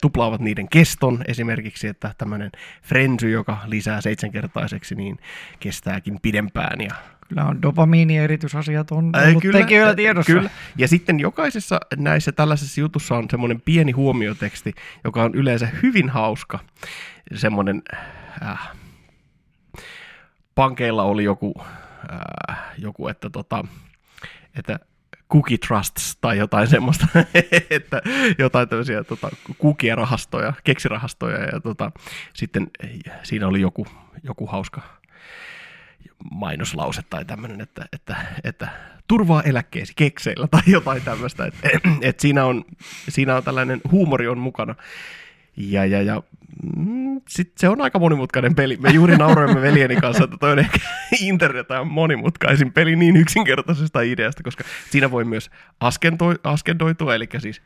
tuplaavat 0.00 0.40
niiden 0.40 0.68
keston 0.68 1.18
esimerkiksi, 1.28 1.88
että 1.88 2.14
tämmöinen 2.18 2.50
frenzy, 2.82 3.30
joka 3.30 3.58
lisää 3.66 4.00
seitsemänkertaiseksi, 4.00 4.94
niin 4.94 5.18
kestääkin 5.60 6.18
pidempään. 6.22 6.80
Ja, 6.80 6.90
Kyllä 7.28 7.44
on 7.44 7.62
dopamiinieritysasiat 7.62 8.90
on 8.90 9.12
ollut 9.28 9.44
tekijöillä 9.52 9.92
ä, 9.92 9.94
tiedossa. 9.94 10.32
Kyllä. 10.32 10.50
Ja 10.78 10.88
sitten 10.88 11.20
jokaisessa 11.20 11.80
näissä 11.96 12.32
tällaisessa 12.32 12.80
jutussa 12.80 13.14
on 13.16 13.26
semmoinen 13.30 13.60
pieni 13.60 13.92
huomioteksti, 13.92 14.72
joka 15.04 15.22
on 15.22 15.34
yleensä 15.34 15.68
hyvin 15.82 16.08
hauska. 16.08 16.58
Semmoinen, 17.34 17.82
äh, 18.42 18.70
pankeilla 20.54 21.02
oli 21.02 21.24
joku, 21.24 21.54
äh, 22.12 22.56
joku 22.78 23.08
että, 23.08 23.30
tota, 23.30 23.64
että 24.58 24.78
cookie 25.32 25.58
trusts 25.58 26.16
tai 26.20 26.38
jotain 26.38 26.68
semmoista, 26.68 27.06
että 27.70 28.02
jotain 28.38 28.68
tämmöisiä 28.68 29.04
tota, 29.04 29.30
cookie-rahastoja, 29.62 30.52
keksirahastoja 30.64 31.44
ja 31.44 31.60
tota, 31.60 31.92
sitten 32.32 32.70
siinä 33.22 33.48
oli 33.48 33.60
joku, 33.60 33.86
joku 34.22 34.46
hauska 34.46 34.80
mainoslause 36.32 37.02
tai 37.02 37.24
tämmöinen, 37.24 37.60
että, 37.60 37.86
että, 37.92 38.16
että 38.44 38.68
turvaa 39.08 39.42
eläkkeesi 39.42 39.92
kekseillä 39.96 40.48
tai 40.48 40.62
jotain 40.66 41.02
tämmöistä. 41.02 41.46
Että, 41.46 41.68
että 42.02 42.22
siinä, 42.22 42.44
on, 42.44 42.64
siinä 43.08 43.36
on 43.36 43.44
tällainen 43.44 43.80
huumori 43.90 44.28
on 44.28 44.38
mukana. 44.38 44.74
Ja, 45.56 45.84
ja, 45.84 46.02
ja 46.02 46.22
mm, 46.76 47.20
se 47.56 47.68
on 47.68 47.80
aika 47.80 47.98
monimutkainen 47.98 48.54
peli. 48.54 48.76
Me 48.76 48.90
juuri 48.90 49.16
nauroimme 49.16 49.62
veljeni 49.62 49.96
kanssa, 49.96 50.24
että 50.24 50.36
toi 50.40 50.52
on 50.52 50.58
ehkä 50.58 50.78
internetin 51.20 51.88
monimutkaisin 51.88 52.72
peli 52.72 52.96
niin 52.96 53.16
yksinkertaisesta 53.16 54.00
ideasta, 54.00 54.42
koska 54.42 54.64
siinä 54.90 55.10
voi 55.10 55.24
myös 55.24 55.50
askentoi, 55.80 56.34
askendoitua, 56.44 57.14
eli 57.14 57.28
siis 57.38 57.62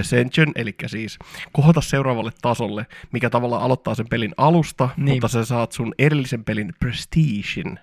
ascension, 0.00 0.52
eli 0.54 0.74
siis 0.86 1.18
kohota 1.52 1.80
seuraavalle 1.80 2.30
tasolle, 2.42 2.86
mikä 3.12 3.30
tavallaan 3.30 3.62
aloittaa 3.62 3.94
sen 3.94 4.08
pelin 4.08 4.32
alusta, 4.36 4.88
Niin. 4.96 5.14
mutta 5.14 5.28
sä 5.28 5.44
saat 5.44 5.72
sun 5.72 5.94
erillisen 5.98 6.44
pelin 6.44 6.72
prestigein, 6.80 7.78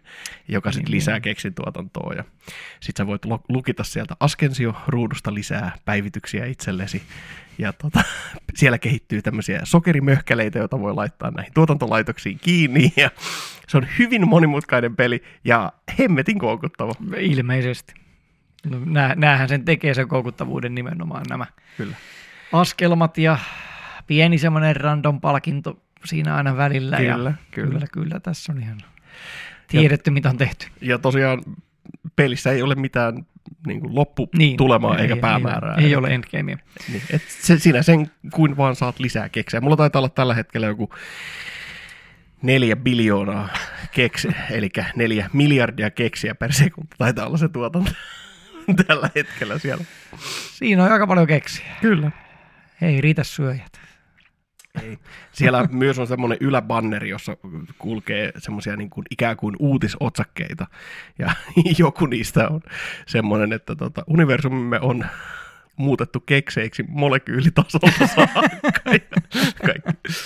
joka 0.48 0.72
sitten 0.72 0.92
Niin, 0.92 0.96
lisää 0.96 1.16
niin. 1.16 1.22
keksin 1.22 1.54
tuotantoa. 1.54 2.14
Ja 2.14 2.24
sit 2.80 2.98
sä 2.98 3.08
voit 3.08 3.26
lu- 3.26 3.44
lukita 3.50 3.84
sieltä 3.84 4.16
Askensio-ruudusta 4.20 5.34
lisää 5.34 5.72
päivityksiä 5.86 6.46
itsellesi. 6.46 7.02
Ja 7.58 7.74
tota, 7.74 8.04
siellä 8.60 8.78
kehittyy 8.78 9.22
tämmöisiä 9.22 9.60
sokerimöhkäleitä, 9.64 10.60
joita 10.60 10.80
voi 10.80 10.94
laittaa 10.96 11.32
näihin 11.32 11.54
tuotantolaitoksiin 11.54 12.40
kiinni. 12.42 12.94
Ja 12.98 13.12
se 13.68 13.78
on 13.78 13.88
hyvin 14.00 14.28
monimutkainen 14.30 14.96
peli 14.96 15.24
ja 15.44 15.74
hemmetin 16.00 16.40
koukuttava. 16.40 16.94
Ilmeisesti. 17.18 17.94
No, 18.66 18.80
nää, 18.86 19.16
näähän 19.16 19.50
sen 19.50 19.66
tekee 19.66 19.94
sen 19.94 20.08
koukuttavuuden 20.08 20.76
nimenomaan 20.76 21.26
nämä 21.30 21.46
Kyllä. 21.78 21.96
askelmat 22.54 23.18
ja 23.18 23.38
pieni 24.08 24.38
semmoinen 24.38 24.76
random 24.76 25.22
palkinto 25.22 25.82
siinä 26.06 26.36
aina 26.36 26.58
välillä. 26.58 26.98
Kyllä, 26.98 27.10
ja 27.10 27.36
kyllä. 27.52 27.70
kyllä, 27.70 27.88
kyllä, 27.92 28.20
tässä 28.20 28.52
on 28.52 28.62
ihan 28.62 28.78
tiedetty, 29.68 30.12
mitä 30.12 30.30
on 30.30 30.38
tehty. 30.38 30.68
Ja 30.82 31.00
tosiaan 31.00 31.44
pelissä 32.16 32.52
ei 32.52 32.62
ole 32.62 32.76
mitään 32.76 33.26
niin 33.68 33.82
kuin 33.82 33.96
lopputulemaa 33.96 34.92
Niin, 34.92 35.02
eikä 35.02 35.14
ei, 35.14 35.20
päämäärää. 35.20 35.76
Ei, 35.76 35.86
ei 35.86 35.96
ole 35.96 36.08
endgamea. 36.08 36.58
Niin, 36.92 37.02
et 37.10 37.22
se, 37.28 37.60
sinä 37.60 37.84
sen 37.84 38.12
kuin 38.34 38.58
vaan 38.58 38.76
saat 38.76 39.00
lisää 39.00 39.30
keksejä. 39.30 39.62
Mulla 39.62 39.78
taitaa 39.78 40.00
olla 40.00 40.10
tällä 40.10 40.34
hetkellä 40.34 40.68
joku 40.68 40.90
neljä 42.42 42.76
biljoonaa 42.76 43.50
keksi, 43.92 44.28
eli 44.52 44.70
neljä 44.96 45.30
miljardia 45.34 45.92
keksiä 45.92 46.36
per 46.36 46.54
sekunti. 46.54 46.96
Taitaa 46.98 47.28
olla 47.28 47.38
se 47.38 47.50
tuotanto 47.50 47.92
tällä 48.88 49.10
hetkellä 49.16 49.60
siellä. 49.60 49.84
Siinä 50.52 50.84
on 50.84 50.92
aika 50.92 51.08
paljon 51.08 51.28
keksiä. 51.28 51.66
Kyllä. 51.82 52.12
Ei 52.82 53.02
riitä 53.02 53.24
syöjät. 53.24 53.80
Ei. 54.84 54.98
Siellä 55.32 55.68
myös 55.72 56.00
on 56.00 56.08
semmoinen 56.08 56.38
yläbanneri, 56.42 57.10
jossa 57.10 57.38
kulkee 57.78 58.32
semmoisia 58.38 58.76
niin 58.76 58.90
kuin 58.90 59.06
ikään 59.12 59.38
kuin 59.38 59.56
uutisotsakkeita. 59.60 60.68
Ja 61.20 61.32
joku 61.80 62.06
niistä 62.06 62.48
on 62.50 62.62
semmoinen, 63.08 63.54
että 63.54 63.76
tota, 63.76 64.04
universumimme 64.08 64.80
on 64.80 65.06
muutettu 65.76 66.20
kekseiksi 66.20 66.84
molekyylitasolta 66.88 68.08
saakka. 68.16 68.72
kaikki. 69.66 70.20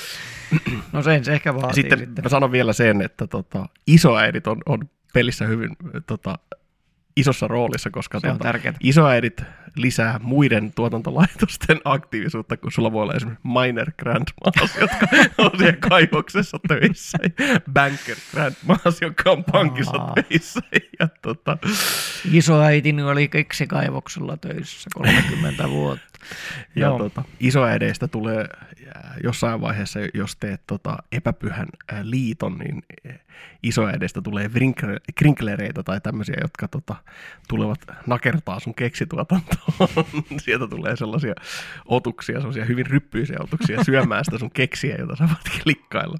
No 0.91 1.01
sen 1.01 1.25
se 1.25 1.33
ehkä 1.33 1.55
vaatii 1.55 1.73
Sitten, 1.73 1.99
sitten. 1.99 2.23
mä 2.23 2.29
sanon 2.29 2.51
vielä 2.51 2.73
sen, 2.73 3.01
että 3.01 3.27
tota, 3.27 3.65
isoäidit 3.87 4.47
on, 4.47 4.57
on 4.65 4.89
pelissä 5.13 5.45
hyvin 5.45 5.69
tota, 6.07 6.39
isossa 7.17 7.47
roolissa, 7.47 7.89
koska 7.89 8.19
tärkeää. 8.21 8.73
isoäidit 8.79 9.41
lisää 9.75 10.19
muiden 10.23 10.73
tuotantolaitosten 10.73 11.81
aktiivisuutta, 11.85 12.57
kun 12.57 12.71
sulla 12.71 12.91
voi 12.91 13.03
olla 13.03 13.13
esimerkiksi 13.13 13.47
miner 13.47 13.91
grandmas, 13.99 14.77
jotka 14.81 15.07
on 15.43 15.51
siellä 15.57 15.77
kaivoksessa 15.89 16.59
töissä, 16.67 17.17
ja 17.23 17.59
banker 17.73 18.17
grandmas, 18.31 19.01
joka 19.01 19.31
on 19.31 19.43
pankissa 19.43 19.97
Aa. 19.97 20.13
töissä. 20.15 20.59
Ja 20.99 21.07
tota, 21.21 21.57
Isoäitini 22.31 23.03
oli 23.03 23.27
keksikaivoksella 23.27 24.37
töissä 24.37 24.89
30 24.93 25.69
vuotta. 25.69 26.19
ja 26.75 26.87
Joo. 26.87 26.97
tota, 26.97 27.23
isoäideistä 27.39 28.07
tulee 28.07 28.47
ää, 28.95 29.15
jossain 29.23 29.61
vaiheessa, 29.61 29.99
jos 30.13 30.35
teet 30.35 30.61
tota, 30.67 30.97
epäpyhän 31.11 31.67
ää, 31.91 32.09
liiton, 32.09 32.57
niin 32.57 32.83
ää, 33.07 33.13
isoäideistä 33.63 34.21
tulee 34.21 34.49
krinklereitä 35.15 35.83
tai 35.83 36.01
tämmöisiä, 36.01 36.35
jotka 36.41 36.67
tota, 36.67 36.95
tulevat 37.47 37.79
nakertaa 38.07 38.59
sun 38.59 38.75
keksituotantoon. 38.75 39.62
Sieltä 40.43 40.67
tulee 40.67 40.95
sellaisia 40.95 41.33
otuksia, 41.85 42.39
sellaisia 42.39 42.65
hyvin 42.65 42.85
ryppyisiä 42.85 43.37
otuksia 43.39 43.83
syömään 43.83 44.25
sitä 44.25 44.37
sun 44.37 44.51
keksiä, 44.51 44.95
jota 44.99 45.15
sä 45.15 45.23
voit 45.27 45.63
klikkailla. 45.63 46.17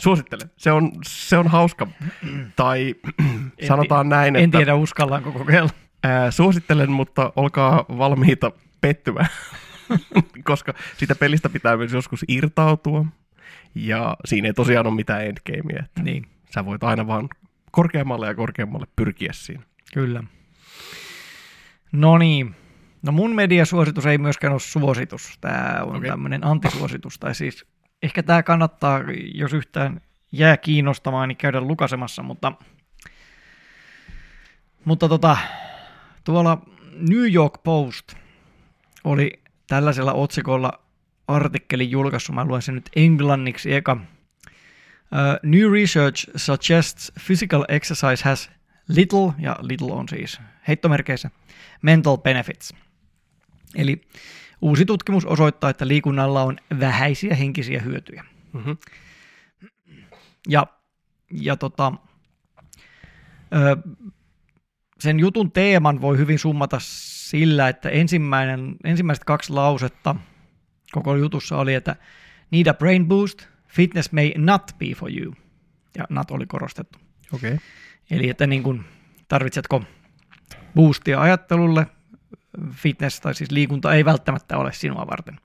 Suosittelen. 0.00 0.50
Se 0.56 0.72
on, 0.72 0.92
se 1.06 1.38
on 1.38 1.48
hauska. 1.48 1.86
Tai 2.56 2.94
En 3.58 3.68
sanotaan 3.68 4.08
näin, 4.08 4.36
En 4.36 4.44
että 4.44 4.58
tiedä, 4.58 4.74
uskallaanko 4.74 5.32
kokeilla. 5.32 5.70
ää, 6.04 6.30
suosittelen, 6.30 6.90
mutta 6.90 7.32
olkaa 7.36 7.84
valmiita 7.88 8.52
pettymään, 8.80 9.28
koska 10.44 10.74
sitä 10.96 11.14
pelistä 11.14 11.48
pitää 11.48 11.76
myös 11.76 11.92
joskus 11.92 12.24
irtautua. 12.28 13.06
Ja 13.74 14.16
siinä 14.24 14.48
ei 14.48 14.54
tosiaan 14.54 14.86
ole 14.86 14.94
mitään. 14.94 15.26
Että 15.26 16.02
Niin, 16.02 16.26
sä 16.54 16.64
voit 16.64 16.84
aina 16.84 17.06
vaan 17.06 17.28
korkeammalle 17.70 18.26
ja 18.26 18.34
korkeammalle 18.34 18.86
pyrkiä 18.96 19.32
siinä. 19.32 19.62
kyllä. 19.94 20.22
No 21.92 22.18
niin. 22.18 22.54
No 23.02 23.12
mun 23.12 23.34
mediasuositus 23.34 24.06
ei 24.06 24.18
myöskään 24.18 24.52
ole 24.52 24.60
suositus. 24.60 25.38
Tämä 25.40 25.78
on 25.82 25.96
okay. 25.96 26.10
Tämmöinen 26.10 26.46
antisuositus. 26.46 27.18
Tai 27.18 27.34
siis 27.34 27.66
ehkä 28.02 28.22
tämä 28.22 28.42
kannattaa, 28.42 29.00
jos 29.34 29.52
yhtään 29.52 30.00
jää 30.32 30.56
kiinnostamaan, 30.56 31.28
niin 31.28 31.36
käydä 31.36 31.60
lukasemassa, 31.60 32.22
mutta, 32.22 32.52
mutta 34.84 35.08
tota, 35.08 35.36
tuolla 36.24 36.62
New 37.10 37.32
York 37.32 37.62
Post 37.64 38.14
oli 39.04 39.42
tällaisella 39.66 40.12
otsikolla 40.12 40.72
artikkelin 41.28 41.90
julkaissut, 41.90 42.34
mä 42.34 42.44
luen 42.44 42.62
sen 42.62 42.74
nyt 42.74 42.90
englanniksi 42.96 43.74
eka. 43.74 43.92
Uh, 43.92 45.50
new 45.50 45.72
research 45.72 46.30
suggests 46.36 47.12
physical 47.26 47.64
exercise 47.68 48.24
has 48.24 48.50
little, 48.88 49.32
ja 49.38 49.56
little 49.60 49.92
on 49.92 50.08
siis 50.08 50.40
heittomerkeissä, 50.68 51.30
mental 51.82 52.16
benefits. 52.16 52.74
Eli 53.74 54.00
uusi 54.60 54.84
tutkimus 54.84 55.24
osoittaa, 55.24 55.70
että 55.70 55.88
liikunnalla 55.88 56.42
on 56.42 56.56
vähäisiä 56.80 57.34
henkisiä 57.34 57.80
hyötyjä. 57.80 58.24
Mm-hmm. 58.52 58.76
Ja, 60.48 60.66
ja 61.30 61.56
tota, 61.56 61.92
Ö, 63.54 63.76
sen 65.00 65.20
jutun 65.20 65.52
teeman 65.52 66.00
voi 66.00 66.18
hyvin 66.18 66.38
summata 66.38 66.76
sillä, 66.80 67.68
että 67.68 67.88
ensimmäinen, 67.88 68.76
ensimmäiset 68.84 69.24
kaksi 69.24 69.52
lausetta 69.52 70.16
koko 70.92 71.16
jutussa 71.16 71.56
oli, 71.56 71.74
että 71.74 71.96
need 72.50 72.66
a 72.66 72.74
brain 72.74 73.06
boost, 73.08 73.46
fitness 73.68 74.12
may 74.12 74.32
not 74.36 74.62
be 74.78 74.86
for 74.96 75.10
you. 75.12 75.34
Ja 75.98 76.04
not 76.10 76.30
oli 76.30 76.46
korostettu. 76.46 76.98
Okei. 77.32 77.52
Okay. 77.54 77.66
Eli 78.10 78.28
että 78.28 78.46
niin 78.46 78.62
kuin, 78.62 78.84
tarvitsetko 79.28 79.84
boostia 80.74 81.20
ajattelulle, 81.20 81.86
fitness 82.70 83.20
tai 83.20 83.34
siis 83.34 83.50
liikunta 83.50 83.94
ei 83.94 84.04
välttämättä 84.04 84.58
ole 84.58 84.72
sinua 84.72 85.06
varten. 85.06 85.40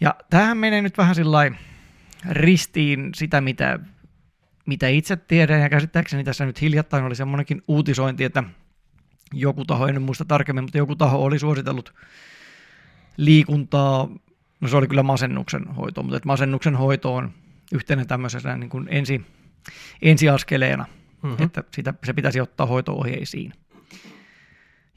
Ja 0.00 0.14
tähän 0.30 0.56
menee 0.56 0.82
nyt 0.82 0.98
vähän 0.98 1.14
sillä 1.14 1.50
ristiin 2.30 3.10
sitä, 3.14 3.40
mitä, 3.40 3.78
mitä 4.66 4.88
itse 4.88 5.16
tiedän, 5.16 5.60
ja 5.60 5.68
käsittääkseni 5.68 6.24
tässä 6.24 6.46
nyt 6.46 6.60
hiljattain 6.60 7.04
oli 7.04 7.14
semmoinenkin 7.14 7.62
uutisointi, 7.68 8.24
että 8.24 8.44
joku 9.32 9.64
taho, 9.64 9.86
en 9.86 10.02
muista 10.02 10.24
tarkemmin, 10.24 10.64
mutta 10.64 10.78
joku 10.78 10.96
taho 10.96 11.24
oli 11.24 11.38
suositellut 11.38 11.94
liikuntaa, 13.16 14.08
no 14.60 14.68
se 14.68 14.76
oli 14.76 14.88
kyllä 14.88 15.02
masennuksen 15.02 15.66
hoito, 15.66 16.02
mutta 16.02 16.16
että 16.16 16.26
masennuksen 16.26 16.76
hoito 16.76 17.14
on 17.14 17.32
yhtenä 17.72 18.04
tämmöisenä 18.04 18.56
niin 18.56 18.70
kuin 18.70 18.88
ensi, 18.90 19.26
ensiaskeleena, 20.02 20.86
mm-hmm. 21.22 21.44
että 21.44 21.64
sitä, 21.74 21.94
se 22.04 22.12
pitäisi 22.12 22.40
ottaa 22.40 22.66
hoito-ohjeisiin. 22.66 23.52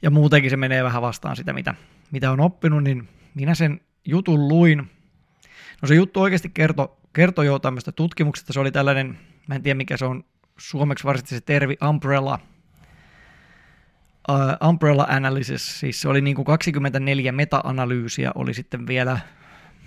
Ja 0.02 0.10
muutenkin 0.10 0.50
se 0.50 0.56
menee 0.56 0.84
vähän 0.84 1.02
vastaan 1.02 1.36
sitä, 1.36 1.52
mitä, 1.52 1.74
mitä 2.10 2.30
on 2.30 2.40
oppinut, 2.40 2.84
niin 2.84 3.08
minä 3.34 3.54
sen 3.54 3.80
jutun 4.04 4.48
luin. 4.48 4.90
No 5.82 5.88
se 5.88 5.94
juttu 5.94 6.20
oikeasti 6.20 6.48
kertoi 6.48 6.88
kerto 7.14 7.42
jo 7.42 7.58
tämmöistä 7.58 7.92
tutkimuksesta. 7.92 8.52
Se 8.52 8.60
oli 8.60 8.72
tällainen, 8.72 9.18
mä 9.46 9.54
en 9.54 9.62
tiedä 9.62 9.76
mikä 9.76 9.96
se 9.96 10.04
on 10.04 10.24
suomeksi 10.56 11.04
varsinaisesti 11.04 11.36
se 11.36 11.40
tervi, 11.40 11.76
umbrella, 11.88 12.38
uh, 14.28 14.68
umbrella 14.68 15.06
analysis, 15.08 15.80
siis 15.80 16.00
se 16.00 16.08
oli 16.08 16.20
niin 16.20 16.36
kuin 16.36 16.44
24 16.44 17.32
meta-analyysiä 17.32 18.32
oli 18.34 18.54
sitten 18.54 18.86
vielä 18.86 19.20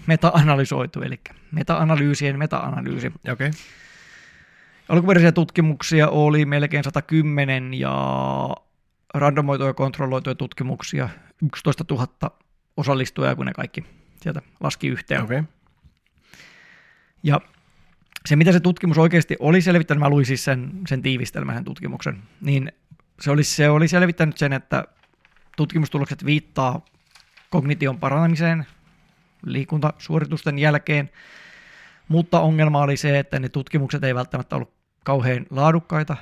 meta-analysoitu, 0.07 1.01
eli 1.01 1.19
meta-analyysien 1.51 2.37
meta-analyysi. 2.37 3.11
Okay. 3.31 3.51
Alkuperäisiä 4.89 5.31
tutkimuksia 5.31 6.09
oli 6.09 6.45
melkein 6.45 6.83
110 6.83 7.73
ja 7.73 8.49
randomoituja 9.13 9.69
ja 9.69 9.73
kontrolloituja 9.73 10.35
tutkimuksia 10.35 11.09
11 11.45 11.85
000 11.91 12.07
osallistujaa, 12.77 13.35
kun 13.35 13.45
ne 13.45 13.53
kaikki 13.53 13.83
sieltä 14.21 14.41
laski 14.59 14.87
yhteen. 14.87 15.23
Okay. 15.23 15.43
Ja 17.23 17.41
se, 18.25 18.35
mitä 18.35 18.51
se 18.51 18.59
tutkimus 18.59 18.97
oikeasti 18.97 19.35
oli 19.39 19.61
selvittänyt, 19.61 19.99
mä 19.99 20.09
luin 20.09 20.25
siis 20.25 20.43
sen, 20.43 20.71
sen 20.87 21.01
tiivistelmän, 21.01 21.55
sen 21.55 21.65
tutkimuksen, 21.65 22.23
niin 22.41 22.71
se 23.19 23.31
oli, 23.31 23.43
se 23.43 23.69
oli 23.69 23.87
selvittänyt 23.87 24.37
sen, 24.37 24.53
että 24.53 24.83
tutkimustulokset 25.57 26.25
viittaa 26.25 26.85
kognition 27.49 27.99
paranemiseen 27.99 28.65
liikuntasuoritusten 29.45 30.59
jälkeen, 30.59 31.09
mutta 32.07 32.39
ongelma 32.39 32.81
oli 32.81 32.97
se, 32.97 33.19
että 33.19 33.39
ne 33.39 33.49
tutkimukset 33.49 34.03
ei 34.03 34.15
välttämättä 34.15 34.55
ollut 34.55 34.76
kauhean 35.07 35.45
laadukkaita. 35.49 36.17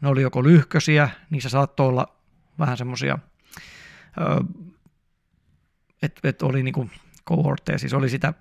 Ne 0.00 0.08
oli 0.08 0.22
joko 0.22 0.44
lyhkösiä, 0.44 1.10
niissä 1.30 1.48
saattoi 1.48 1.88
olla 1.88 2.16
vähän 2.58 2.76
semmoisia, 2.76 3.18
että 6.02 6.28
et 6.28 6.42
oli 6.42 6.62
niinku 6.62 6.90
kohortteja, 7.24 7.78
siis 7.78 7.94
oli 7.94 8.08
sitä 8.08 8.34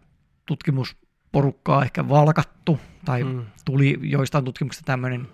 tutkimusporukkaa 0.45 1.83
ehkä 1.83 2.09
valkattu, 2.09 2.79
tai 3.05 3.23
mm. 3.23 3.45
tuli 3.65 3.99
joistain 4.01 4.45
tutkimuksista 4.45 4.85
tämmöinen 4.85 5.27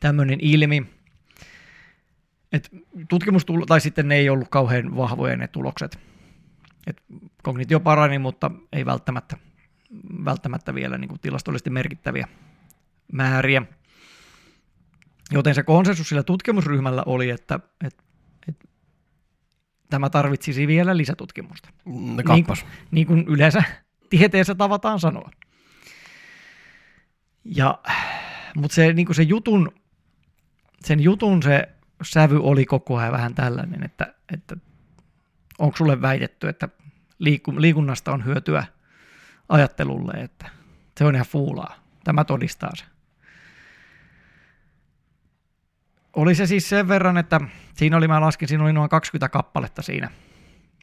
tämmöinen 0.00 0.38
ilmi. 0.42 0.86
Et 2.52 2.70
tutkimus 3.08 3.44
tuli, 3.44 3.66
tai 3.66 3.80
sitten 3.80 4.08
ne 4.08 4.14
ei 4.14 4.30
ollut 4.30 4.48
kauhean 4.48 4.96
vahvoja 4.96 5.36
ne 5.36 5.48
tulokset. 5.48 5.98
Et 6.86 7.02
kognitio 7.42 7.80
parani, 7.80 8.18
mutta 8.18 8.50
ei 8.72 8.86
välttämättä, 8.86 9.36
välttämättä 10.24 10.74
vielä 10.74 10.98
niin 10.98 11.08
kuin 11.08 11.20
tilastollisesti 11.20 11.70
merkittäviä 11.70 12.28
määriä. 13.12 13.62
Joten 15.30 15.54
se 15.54 15.62
konsensus 15.62 16.08
sillä 16.08 16.22
tutkimusryhmällä 16.22 17.02
oli, 17.06 17.30
että, 17.30 17.60
että, 17.84 18.02
että 18.48 18.68
tämä 19.90 20.10
tarvitsisi 20.10 20.66
vielä 20.66 20.96
lisätutkimusta. 20.96 21.68
Niin, 22.34 22.46
niin 22.90 23.06
kuin 23.06 23.24
yleensä 23.28 23.62
tieteessä 24.10 24.54
tavataan 24.54 25.00
sanoa. 25.00 25.30
Ja, 27.44 27.78
mutta 28.56 28.74
se, 28.74 28.92
niin 28.92 29.06
kuin 29.06 29.16
se 29.16 29.22
jutun, 29.22 29.72
sen 30.84 31.00
jutun 31.00 31.42
se 31.42 31.68
sävy 32.02 32.40
oli 32.42 32.64
koko 32.64 32.96
ajan 32.96 33.12
vähän 33.12 33.34
tällainen, 33.34 33.84
että, 33.84 34.14
että 34.32 34.56
onko 35.58 35.76
sulle 35.76 36.02
väitetty, 36.02 36.48
että 36.48 36.68
liikunnasta 37.58 38.12
on 38.12 38.24
hyötyä 38.24 38.64
ajattelulle, 39.48 40.12
että 40.12 40.50
se 40.98 41.04
on 41.04 41.14
ihan 41.14 41.26
fuulaa. 41.26 41.74
Tämä 42.04 42.24
todistaa 42.24 42.70
se. 42.76 42.84
Oli 46.16 46.34
se 46.34 46.46
siis 46.46 46.68
sen 46.68 46.88
verran, 46.88 47.16
että 47.16 47.40
siinä 47.74 47.96
oli, 47.96 48.08
mä 48.08 48.20
laskin, 48.20 48.48
siinä 48.48 48.64
oli 48.64 48.72
noin 48.72 48.90
20 48.90 49.28
kappaletta 49.28 49.82
siinä, 49.82 50.10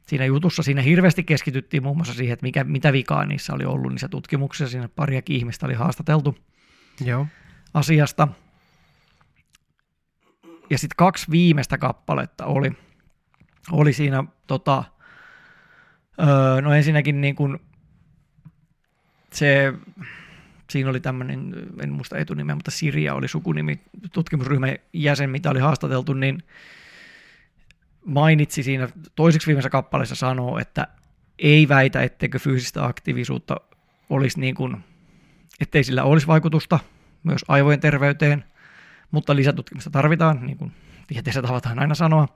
siinä 0.07 0.25
jutussa. 0.25 0.63
Siinä 0.63 0.81
hirveästi 0.81 1.23
keskityttiin 1.23 1.83
muun 1.83 1.97
muassa 1.97 2.13
siihen, 2.13 2.33
että 2.33 2.43
mikä, 2.43 2.63
mitä 2.63 2.93
vikaa 2.93 3.25
niissä 3.25 3.53
oli 3.53 3.65
ollut 3.65 3.91
niissä 3.91 4.07
tutkimuksissa. 4.07 4.71
Siinä 4.71 4.89
pariakin 4.89 5.35
ihmistä 5.35 5.65
oli 5.65 5.73
haastateltu 5.73 6.37
Joo. 7.05 7.27
asiasta. 7.73 8.27
Ja 10.69 10.77
sitten 10.77 10.95
kaksi 10.97 11.31
viimeistä 11.31 11.77
kappaletta 11.77 12.45
oli, 12.45 12.71
oli 13.71 13.93
siinä, 13.93 14.23
tota, 14.47 14.83
öö, 16.19 16.61
no 16.61 16.73
ensinnäkin 16.73 17.21
niin 17.21 17.35
kuin 17.35 17.59
se 19.33 19.73
siinä 20.69 20.89
oli 20.89 20.99
tämmöinen, 20.99 21.53
en 21.83 21.91
muista 21.91 22.17
etunimeä, 22.17 22.55
mutta 22.55 22.71
Sirja 22.71 23.13
oli 23.13 23.27
sukunimi, 23.27 23.79
tutkimusryhmän 24.11 24.75
jäsen, 24.93 25.29
mitä 25.29 25.49
oli 25.49 25.59
haastateltu, 25.59 26.13
niin 26.13 26.43
mainitsi 28.05 28.63
siinä 28.63 28.89
toiseksi 29.15 29.47
viimeisessä 29.47 29.69
kappaleessa 29.69 30.15
sanoo, 30.15 30.59
että 30.59 30.87
ei 31.39 31.67
väitä, 31.67 32.03
etteikö 32.03 32.39
fyysistä 32.39 32.85
aktiivisuutta 32.85 33.61
olisi 34.09 34.39
niin 34.39 34.55
kuin, 34.55 34.77
ettei 35.59 35.83
sillä 35.83 36.03
olisi 36.03 36.27
vaikutusta 36.27 36.79
myös 37.23 37.45
aivojen 37.47 37.79
terveyteen, 37.79 38.43
mutta 39.11 39.35
lisätutkimusta 39.35 39.89
tarvitaan, 39.89 40.45
niin 40.45 40.57
kuin 40.57 40.71
tieteessä 41.07 41.41
tavataan 41.41 41.79
aina 41.79 41.95
sanoa. 41.95 42.27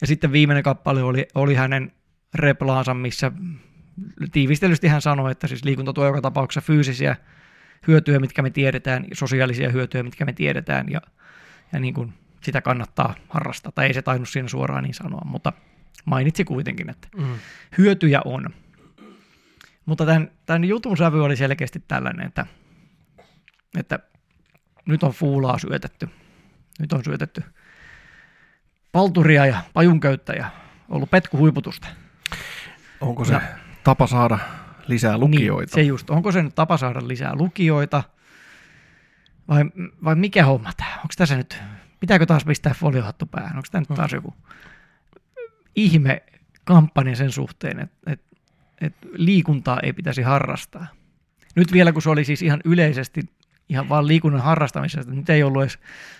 Ja 0.00 0.06
sitten 0.06 0.32
viimeinen 0.32 0.62
kappale 0.62 1.02
oli, 1.02 1.26
oli 1.34 1.54
hänen 1.54 1.92
replaansa, 2.34 2.94
missä 2.94 3.32
tiivistelysti 4.32 4.88
hän 4.88 5.02
sanoi, 5.02 5.32
että 5.32 5.46
siis 5.46 5.64
liikunta 5.64 5.92
tuo 5.92 6.06
joka 6.06 6.20
tapauksessa 6.20 6.66
fyysisiä 6.66 7.16
hyötyjä, 7.86 8.18
mitkä 8.18 8.42
me 8.42 8.50
tiedetään, 8.50 9.04
sosiaalisia 9.12 9.70
hyötyjä, 9.70 10.02
mitkä 10.02 10.24
me 10.24 10.32
tiedetään, 10.32 10.86
ja, 10.90 11.00
ja 11.72 11.80
niin 11.80 11.94
kuin 11.94 12.12
sitä 12.40 12.60
kannattaa 12.60 13.14
harrastaa. 13.28 13.72
Tai 13.72 13.86
ei 13.86 13.94
se 13.94 14.02
tainnut 14.02 14.28
siinä 14.28 14.48
suoraan 14.48 14.84
niin 14.84 14.94
sanoa, 14.94 15.22
mutta 15.24 15.52
mainitsi 16.04 16.44
kuitenkin, 16.44 16.90
että 16.90 17.08
mm. 17.16 17.38
hyötyjä 17.78 18.20
on. 18.24 18.46
Mutta 19.86 20.06
tämän, 20.06 20.30
tämän 20.46 20.64
jutun 20.64 20.96
sävy 20.96 21.24
oli 21.24 21.36
selkeästi 21.36 21.82
tällainen, 21.88 22.26
että, 22.26 22.46
että 23.78 23.98
nyt 24.86 25.02
on 25.02 25.12
fuulaa 25.12 25.58
syötetty. 25.58 26.08
Nyt 26.80 26.92
on 26.92 27.04
syötetty 27.04 27.42
palturia 28.92 29.46
ja 29.46 29.62
pajunköyttä 29.72 30.32
ja 30.32 30.50
ollut 30.88 31.10
petkuhuiputusta. 31.10 31.88
Onko 33.00 33.24
se 33.24 33.32
ja, 33.32 33.40
tapa 33.84 34.06
saada 34.06 34.38
lisää 34.90 35.18
lukijoita. 35.18 35.76
Niin, 35.76 35.84
se 35.84 35.88
just. 35.88 36.10
Onko 36.10 36.32
se 36.32 36.42
nyt 36.42 36.54
tapa 36.54 36.76
saada 36.76 37.08
lisää 37.08 37.34
lukijoita? 37.34 38.02
Vai, 39.48 39.64
vai 40.04 40.14
mikä 40.14 40.44
homma 40.44 40.70
tämä? 40.76 40.94
Onko 40.96 41.14
tässä 41.16 41.36
nyt, 41.36 41.62
pitääkö 42.00 42.26
taas 42.26 42.44
pistää 42.44 42.74
foliohattu 42.74 43.26
päähän? 43.26 43.56
Onko 43.56 43.68
tämä 43.70 43.80
nyt 43.88 43.96
taas 43.96 44.12
joku 44.12 44.34
ihme 45.76 46.22
kampanja 46.64 47.16
sen 47.16 47.32
suhteen, 47.32 47.80
että, 47.80 48.12
että, 48.12 48.36
että 48.80 49.06
liikuntaa 49.12 49.80
ei 49.82 49.92
pitäisi 49.92 50.22
harrastaa? 50.22 50.86
Nyt 51.56 51.72
vielä, 51.72 51.92
kun 51.92 52.02
se 52.02 52.10
oli 52.10 52.24
siis 52.24 52.42
ihan 52.42 52.60
yleisesti 52.64 53.22
ihan 53.70 53.88
vaan 53.88 54.06
liikunnan 54.06 54.42
harrastamisesta, 54.42 55.12
nyt 55.12 55.30
ei 55.30 55.42
ollut 55.42 55.62
edes 55.62 55.78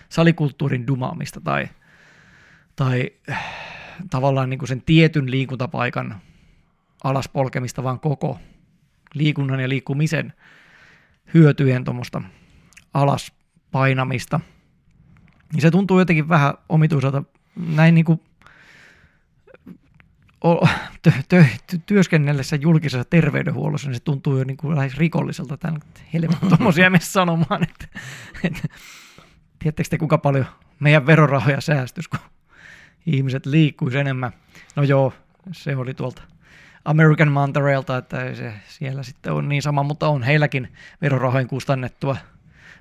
salikulttuurin 0.09 0.87
dumaamista 0.87 1.41
tai, 1.41 1.69
tai 2.77 3.11
tavallaan 4.11 4.51
niin 4.51 4.59
kuin 4.59 4.69
sen 4.69 4.83
tietyn 4.83 5.31
liikuntapaikan 5.31 6.21
alaspolkemista, 7.05 7.83
vaan 7.83 8.01
koko 8.01 8.39
liikunnan 9.15 9.61
ja 9.61 9.69
liikkumisen 9.69 10.33
hyötyjen 11.35 11.85
tuommoista 11.85 12.23
alas 12.95 13.33
painamista, 13.71 14.41
niin 15.53 15.61
se 15.61 15.71
tuntuu 15.71 15.99
jotenkin 15.99 16.29
vähän 16.29 16.55
omituiselta 16.69 17.23
näin 17.57 17.95
niin 17.95 18.05
kuin 18.05 18.21
tö, 21.03 21.13
tö, 21.29 21.45
työskennellessä 21.87 22.57
julkisessa 22.57 23.05
terveydenhuollossa, 23.05 23.89
niin 23.89 23.97
se 23.97 24.03
tuntuu 24.05 24.39
jo 24.39 24.45
niin 24.45 24.57
kuin 24.57 24.77
lähes 24.77 24.97
rikolliselta 24.97 25.57
tämän 25.57 25.81
helvetin 26.13 26.49
tuommoisia 26.49 26.91
sanomaan, 27.01 27.63
että, 27.63 27.87
että 28.45 28.69
tiedättekö 29.59 29.89
te 29.91 29.99
kuinka 29.99 30.19
paljon 30.19 30.47
meidän 30.81 31.07
verorahoja 31.07 31.61
säästys, 31.61 32.09
kun 32.09 32.21
ihmiset 33.07 33.47
liikkuisi 33.47 33.99
enemmän. 33.99 34.33
No 34.77 34.83
joo, 34.83 35.13
se 35.53 35.77
oli 35.77 35.95
tuolta 35.95 36.23
American 36.85 37.33
Mantereelta, 37.33 37.97
että 37.97 38.25
ei 38.25 38.37
se 38.37 38.53
siellä 38.69 39.03
sitten 39.03 39.33
on 39.33 39.49
niin 39.49 39.63
sama, 39.63 39.83
mutta 39.83 40.09
on 40.09 40.23
heilläkin 40.23 40.69
verorahojen 41.03 41.49
kustannettua 41.49 42.17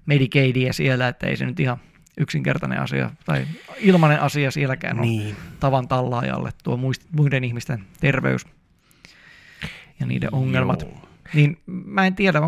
Medicaidia 0.05 0.73
siellä, 0.73 1.07
että 1.07 1.27
ei 1.27 1.37
se 1.37 1.45
nyt 1.45 1.59
ihan 1.59 1.77
yksinkertainen 2.19 2.79
asia 2.81 3.11
tai 3.25 3.47
ilmainen 3.79 4.21
asia 4.21 4.51
sielläkään 4.51 4.97
Niin. 4.97 5.27
on 5.29 5.35
tavan 5.59 5.87
tallaajalle 5.87 6.51
tuo 6.63 6.79
muiden 7.11 7.43
ihmisten 7.43 7.83
terveys 7.99 8.45
ja 9.99 10.05
niiden 10.05 10.33
ongelmat. 10.33 10.81
Joo. 10.81 11.09
Niin 11.33 11.57
mä 11.65 12.07
en 12.07 12.15
tiedä, 12.15 12.39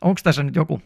onko 0.00 0.20
tässä 0.22 0.42
nyt 0.42 0.56
joku 0.56 0.82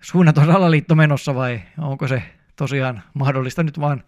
suunnaton 0.00 0.46
salaliitto 0.46 0.94
menossa 0.94 1.34
vai 1.34 1.60
onko 1.78 2.08
se 2.08 2.22
tosiaan 2.56 3.02
mahdollista 3.14 3.62
nyt 3.62 3.80
vaan 3.80 4.04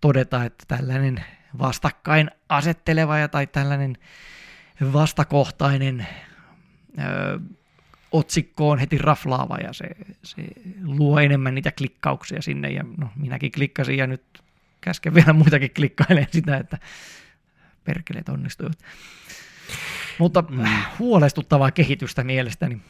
todeta, 0.00 0.44
että 0.44 0.64
tällainen 0.68 1.24
vastakkain 1.58 2.30
asetteleva 2.48 3.18
ja 3.18 3.28
tai 3.28 3.46
tällainen 3.46 3.96
vastakohtainen 4.92 6.06
ö, 6.98 7.40
otsikkoon 8.12 8.78
heti 8.78 8.98
raflaava 8.98 9.56
ja 9.56 9.72
se, 9.72 9.84
se 10.22 10.42
luo 10.84 11.20
enemmän 11.20 11.54
niitä 11.54 11.72
klikkauksia 11.72 12.42
sinne 12.42 12.68
ja 12.68 12.84
no, 12.96 13.10
minäkin 13.16 13.52
klikkasin 13.52 13.98
ja 13.98 14.06
nyt 14.06 14.22
käsken 14.80 15.14
vielä 15.14 15.32
muitakin 15.32 15.74
klikkailemaan 15.74 16.32
sitä, 16.32 16.56
että 16.56 16.78
perkeleet 17.84 18.28
onnistuivat. 18.28 18.78
Mutta 20.18 20.42
mm. 20.42 20.64
huolestuttavaa 20.98 21.70
kehitystä 21.70 22.24
mielestäni 22.24 22.80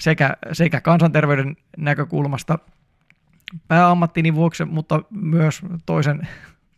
sekä, 0.00 0.36
sekä 0.52 0.80
kansanterveyden 0.80 1.56
näkökulmasta 1.76 2.58
pääammattini 3.68 4.34
vuoksi, 4.34 4.64
mutta 4.64 5.02
myös 5.10 5.62
toisen, 5.86 6.28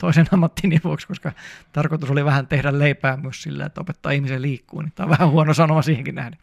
toisen 0.01 0.27
ammattini 0.33 0.81
vuoksi, 0.85 1.07
koska 1.07 1.33
tarkoitus 1.73 2.11
oli 2.11 2.25
vähän 2.25 2.47
tehdä 2.47 2.79
leipää 2.79 3.17
myös 3.17 3.43
sillä, 3.43 3.67
että 3.67 3.81
opettaa 3.81 4.13
ihmisen 4.13 4.43
liikkuu. 4.43 4.81
Niin 4.81 4.93
tämä 4.95 5.05
on 5.05 5.11
vähän 5.11 5.31
huono 5.31 5.55
sanoma 5.55 5.83
siihenkin 5.83 6.15
nähden. 6.15 6.39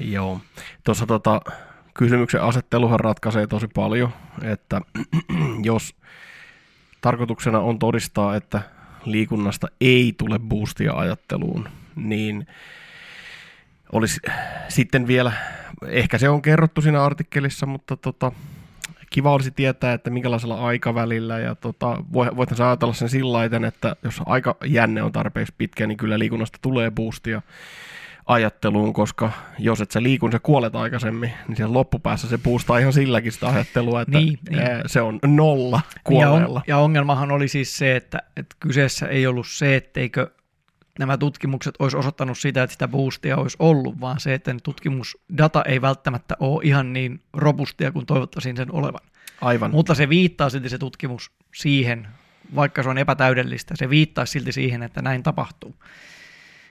Joo. 0.00 0.40
Tuossa 0.84 1.06
tota, 1.06 1.40
kysymyksen 1.94 2.42
asetteluhan 2.42 3.00
ratkaisee 3.00 3.46
tosi 3.46 3.68
paljon, 3.68 4.12
että 4.42 4.80
jos 5.62 5.94
tarkoituksena 7.00 7.58
on 7.58 7.78
todistaa, 7.78 8.36
että 8.36 8.60
liikunnasta 9.04 9.68
ei 9.80 10.14
tule 10.18 10.38
boostia 10.38 10.92
ajatteluun, 10.92 11.68
niin 11.96 12.46
olisi 13.92 14.20
sitten 14.68 15.06
vielä, 15.06 15.32
ehkä 15.86 16.18
se 16.18 16.28
on 16.28 16.42
kerrottu 16.42 16.82
siinä 16.82 17.04
artikkelissa, 17.04 17.66
mutta 17.66 17.96
tota, 17.96 18.32
kiva 19.16 19.32
olisi 19.32 19.50
tietää, 19.50 19.92
että 19.92 20.10
minkälaisella 20.10 20.66
aikavälillä, 20.66 21.38
ja 21.38 21.54
tota, 21.54 21.96
voitaisiin 22.12 22.66
ajatella 22.66 22.94
sen 22.94 23.08
sillä 23.08 23.32
laiten, 23.32 23.64
että 23.64 23.96
jos 24.02 24.20
aika 24.26 24.56
jänne 24.64 25.02
on 25.02 25.12
tarpeeksi 25.12 25.54
pitkä, 25.58 25.86
niin 25.86 25.96
kyllä 25.96 26.18
liikunnasta 26.18 26.58
tulee 26.62 26.90
boostia 26.90 27.42
ajatteluun, 28.26 28.92
koska 28.92 29.32
jos 29.58 29.80
et 29.80 29.90
sä 29.90 30.02
liikun, 30.02 30.32
sä 30.32 30.38
kuolet 30.42 30.76
aikaisemmin, 30.76 31.32
niin 31.48 31.56
siellä 31.56 31.72
loppupäässä 31.74 32.28
se 32.28 32.38
boostaa 32.38 32.78
ihan 32.78 32.92
silläkin 32.92 33.32
sitä 33.32 33.48
ajattelua, 33.48 34.00
että 34.00 34.18
Niin, 34.18 34.38
niin. 34.50 34.62
se 34.86 35.00
on 35.00 35.18
nolla 35.26 35.80
Ja, 35.94 36.00
kuolleella. 36.04 36.58
on, 36.58 36.64
ja 36.66 36.78
ongelmahan 36.78 37.30
oli 37.30 37.48
siis 37.48 37.78
se, 37.78 37.96
että, 37.96 38.18
että 38.36 38.56
kyseessä 38.60 39.06
ei 39.08 39.26
ollut 39.26 39.46
se, 39.48 39.76
etteikö 39.76 40.30
nämä 40.98 41.18
tutkimukset 41.18 41.74
olisi 41.78 41.96
osoittanut 41.96 42.38
sitä, 42.38 42.62
että 42.62 42.72
sitä 42.72 42.88
boostia 42.88 43.36
olisi 43.36 43.56
ollut, 43.60 44.00
vaan 44.00 44.20
se, 44.20 44.34
että 44.34 44.54
tutkimusdata 44.62 45.62
ei 45.62 45.82
välttämättä 45.82 46.36
ole 46.40 46.64
ihan 46.64 46.92
niin 46.92 47.22
robustia 47.32 47.92
kuin 47.92 48.06
toivottaisiin 48.06 48.56
sen 48.56 48.72
olevan. 48.72 49.00
Aivan. 49.40 49.70
Mutta 49.70 49.94
se 49.94 50.08
viittaa 50.08 50.50
silti 50.50 50.68
se 50.68 50.78
tutkimus 50.78 51.30
siihen, 51.54 52.08
vaikka 52.54 52.82
se 52.82 52.88
on 52.88 52.98
epätäydellistä, 52.98 53.74
se 53.76 53.90
viittaa 53.90 54.26
silti 54.26 54.52
siihen, 54.52 54.82
että 54.82 55.02
näin 55.02 55.22
tapahtuu. 55.22 55.76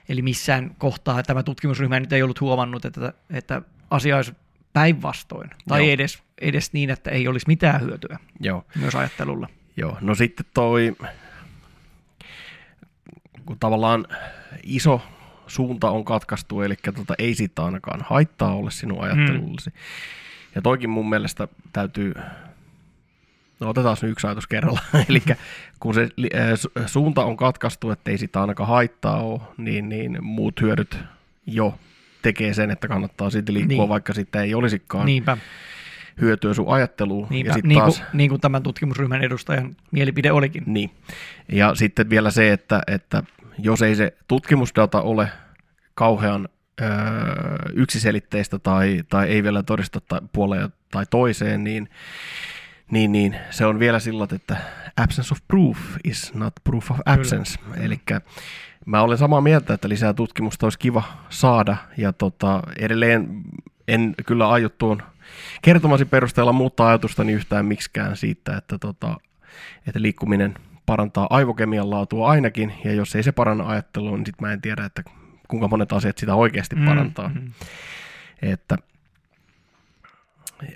Eli 0.08 0.22
missään 0.22 0.74
kohtaa 0.78 1.22
tämä 1.22 1.42
tutkimusryhmä 1.42 2.00
nyt 2.00 2.12
ei 2.12 2.22
ollut 2.22 2.40
huomannut, 2.40 2.84
että, 2.84 3.12
että 3.30 3.62
asia 3.90 4.16
olisi 4.16 4.32
päinvastoin. 4.72 5.50
Tai 5.68 5.80
Joo. 5.80 5.92
edes, 5.92 6.22
edes 6.40 6.72
niin, 6.72 6.90
että 6.90 7.10
ei 7.10 7.28
olisi 7.28 7.46
mitään 7.46 7.80
hyötyä 7.80 8.18
Joo. 8.40 8.64
myös 8.74 8.94
ajattelulla. 8.94 9.48
Joo, 9.76 9.98
no 10.00 10.14
sitten 10.14 10.46
toi, 10.54 10.96
kun 13.46 13.56
tavallaan 13.60 14.06
iso 14.62 15.00
suunta 15.46 15.90
on 15.90 16.04
katkaistu, 16.04 16.62
eli 16.62 16.74
tota, 16.94 17.14
ei 17.18 17.34
siitä 17.34 17.64
ainakaan 17.64 18.00
haittaa 18.10 18.54
ole 18.54 18.70
sinun 18.70 19.04
ajattelullesi. 19.04 19.70
Mm. 19.70 19.76
Ja 20.54 20.62
toikin 20.62 20.90
mun 20.90 21.08
mielestä 21.08 21.48
täytyy, 21.72 22.14
no 23.60 23.68
otetaan 23.68 23.96
nyt 24.02 24.10
yksi 24.12 24.26
ajatus 24.26 24.46
kerralla, 24.46 24.80
eli 25.08 25.22
kun 25.80 25.94
se 25.94 26.08
su- 26.54 26.82
suunta 26.86 27.24
on 27.24 27.36
katkaistu, 27.36 27.90
että 27.90 28.10
ei 28.10 28.18
sitä 28.18 28.40
ainakaan 28.40 28.68
haittaa 28.68 29.16
ole, 29.22 29.40
niin, 29.56 29.88
niin 29.88 30.24
muut 30.24 30.60
hyödyt 30.60 30.98
jo 31.46 31.78
tekee 32.22 32.54
sen, 32.54 32.70
että 32.70 32.88
kannattaa 32.88 33.30
silti 33.30 33.52
liikkua, 33.54 33.76
Niin. 33.76 33.88
vaikka 33.88 34.14
sitten 34.14 34.42
ei 34.42 34.54
olisikaan 34.54 35.06
niin. 35.06 35.12
Niinpä, 35.14 35.36
hyötyä 36.20 36.54
sun 36.54 36.68
ajatteluun. 36.74 37.26
niinpä 37.30 37.50
ja 37.50 37.54
sitten 37.54 37.68
niin, 37.68 37.78
taas, 37.80 37.96
kuin, 37.98 38.06
niin 38.12 38.30
kuin 38.30 38.40
tämän 38.40 38.62
tutkimusryhmän 38.62 39.22
edustajan 39.22 39.76
mielipide 39.90 40.32
olikin. 40.32 40.62
niin. 40.66 40.90
Ja 41.52 41.74
sitten 41.74 42.10
vielä 42.10 42.30
se, 42.30 42.52
että, 42.52 42.82
että 42.86 43.22
jos 43.58 43.82
ei 43.82 43.96
se 43.96 44.16
tutkimusdata 44.28 45.00
ole 45.02 45.28
kauhean 45.94 46.48
öö, 46.80 46.88
yksiselitteistä 47.74 48.58
tai, 48.58 49.02
tai 49.08 49.28
ei 49.28 49.42
vielä 49.42 49.62
todista 49.62 50.00
tai 50.00 50.20
puoleen 50.32 50.68
tai 50.90 51.06
toiseen, 51.10 51.64
niin, 51.64 51.88
niin, 52.90 53.12
niin 53.12 53.36
se 53.50 53.66
on 53.66 53.78
vielä 53.78 53.98
sillä, 53.98 54.26
että 54.34 54.56
absence 54.96 55.32
of 55.34 55.38
proof 55.48 55.78
is 56.04 56.34
not 56.34 56.52
proof 56.64 56.90
of 56.90 56.98
absence. 57.06 57.58
Eli 57.80 58.00
mä 58.86 59.02
olen 59.02 59.18
samaa 59.18 59.40
mieltä, 59.40 59.74
että 59.74 59.88
lisää 59.88 60.12
tutkimusta 60.12 60.66
olisi 60.66 60.78
kiva 60.78 61.02
saada 61.28 61.76
ja 61.96 62.12
tota, 62.12 62.62
edelleen 62.78 63.42
en 63.88 64.14
kyllä 64.26 64.48
aio 64.48 64.68
tuon 64.68 65.02
kertomasi 65.62 66.04
perusteella 66.04 66.52
muuttaa 66.52 66.88
ajatustani 66.88 67.32
yhtään 67.32 67.66
miksikään 67.66 68.16
siitä, 68.16 68.56
että, 68.56 68.78
tota, 68.78 69.16
että 69.86 70.02
liikkuminen 70.02 70.54
parantaa 70.86 71.26
aivokemian 71.30 71.90
laatua 71.90 72.28
ainakin, 72.28 72.72
ja 72.84 72.92
jos 72.92 73.16
ei 73.16 73.22
se 73.22 73.32
paranna 73.32 73.68
ajattelua, 73.68 74.16
niin 74.16 74.26
sitten 74.26 74.48
mä 74.48 74.52
en 74.52 74.60
tiedä, 74.60 74.84
että 74.84 75.02
kuinka 75.48 75.68
monet 75.68 75.92
asiat 75.92 76.18
sitä 76.18 76.34
oikeasti 76.34 76.76
parantaa. 76.76 77.28
Mm, 77.28 77.40
mm. 77.40 77.50
Että 78.42 78.76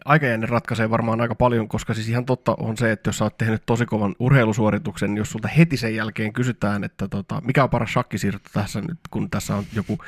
aikajänne 0.04 0.46
ratkaisee 0.46 0.90
varmaan 0.90 1.20
aika 1.20 1.34
paljon, 1.34 1.68
koska 1.68 1.94
siis 1.94 2.08
ihan 2.08 2.24
totta 2.24 2.56
on 2.58 2.76
se, 2.76 2.92
että 2.92 3.08
jos 3.08 3.18
sä 3.18 3.24
oot 3.24 3.38
tehnyt 3.38 3.62
tosi 3.66 3.86
kovan 3.86 4.14
urheilusuorituksen, 4.18 5.11
niin 5.11 5.18
jos 5.18 5.30
sulta 5.30 5.48
heti 5.48 5.76
sen 5.76 5.94
jälkeen 5.94 6.32
kysytään, 6.32 6.84
että 6.84 7.08
tota, 7.08 7.42
mikä 7.44 7.62
on 7.64 7.70
paras 7.70 7.92
shakkisiirto 7.92 8.50
tässä 8.52 8.80
nyt, 8.80 8.98
kun 9.11 9.30
tässä 9.30 9.56
on 9.56 9.64
joku 9.74 9.98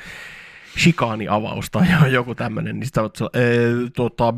shikaaniavaus 0.77 1.71
tai 1.71 1.87
joku 2.13 2.35
tämmöinen, 2.35 2.79
niin 2.79 2.87
sillä, 2.87 3.29
"Ee, 3.33 3.69
tota, 3.95 4.33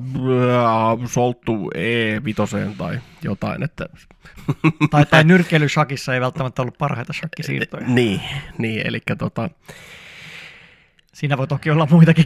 solttu 1.05 1.69
E5 1.75 2.75
tai 2.77 2.99
jotain, 3.21 3.63
että 3.63 3.85
Tai, 4.91 5.05
tai 5.05 5.23
nyrkkeily 5.23 5.69
shakissa 5.69 6.13
ei 6.13 6.21
välttämättä 6.21 6.61
ollut 6.61 6.77
parhaita 6.77 7.13
shakkisiirtoja. 7.13 7.87
niin, 7.87 8.21
niin 8.57 8.87
eli 8.87 8.99
tota, 9.17 9.49
Siinä 11.13 11.37
voi 11.37 11.47
toki 11.47 11.71
olla 11.71 11.87
muitakin 11.91 12.25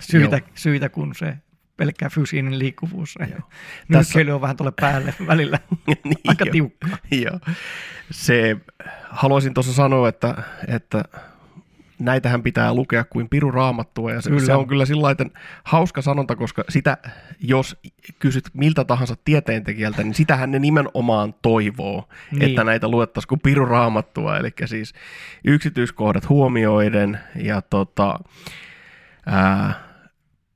syitä, 0.00 0.36
Joo. 0.36 0.46
syitä 0.54 0.88
kuin 0.88 1.14
se 1.14 1.36
pelkkä 1.76 2.10
fysiinen 2.10 2.58
liikkuvuus. 2.58 3.14
Joo. 3.20 3.48
Nyrkkeily 3.88 4.30
on 4.32 4.40
vähän 4.40 4.56
tuolle 4.56 4.72
päälle 4.80 5.14
välillä 5.26 5.58
niin 6.04 6.16
aika 6.28 6.44
jo. 6.44 6.52
tiukka. 6.52 6.88
Joo. 7.10 7.40
Se, 8.10 8.56
haluaisin 9.10 9.54
tuossa 9.54 9.72
sanoa, 9.72 10.08
että, 10.08 10.34
että 10.68 11.04
näitähän 11.98 12.42
pitää 12.42 12.74
lukea 12.74 13.04
kuin 13.04 13.28
piru 13.28 13.50
raamattua, 13.50 14.12
ja 14.12 14.20
se, 14.20 14.30
Kyllä. 14.30 14.46
se 14.46 14.54
on 14.54 14.66
kyllä 14.66 14.86
sillä 14.86 15.08
hauska 15.64 16.02
sanonta, 16.02 16.36
koska 16.36 16.64
sitä, 16.68 16.96
jos 17.40 17.76
kysyt 18.18 18.44
miltä 18.52 18.84
tahansa 18.84 19.14
tieteentekijältä, 19.24 20.02
niin 20.02 20.14
sitähän 20.14 20.50
ne 20.50 20.58
nimenomaan 20.58 21.34
toivoo, 21.42 22.08
Niin. 22.30 22.42
että 22.42 22.64
näitä 22.64 22.88
luettaisiin 22.88 23.28
kuin 23.28 23.40
piru 23.40 23.64
raamattua, 23.64 24.38
eli 24.38 24.50
siis 24.64 24.94
yksityiskohdat 25.44 26.28
huomioiden 26.28 27.18
ja 27.36 27.62
tota, 27.62 28.18
ää, 29.26 29.74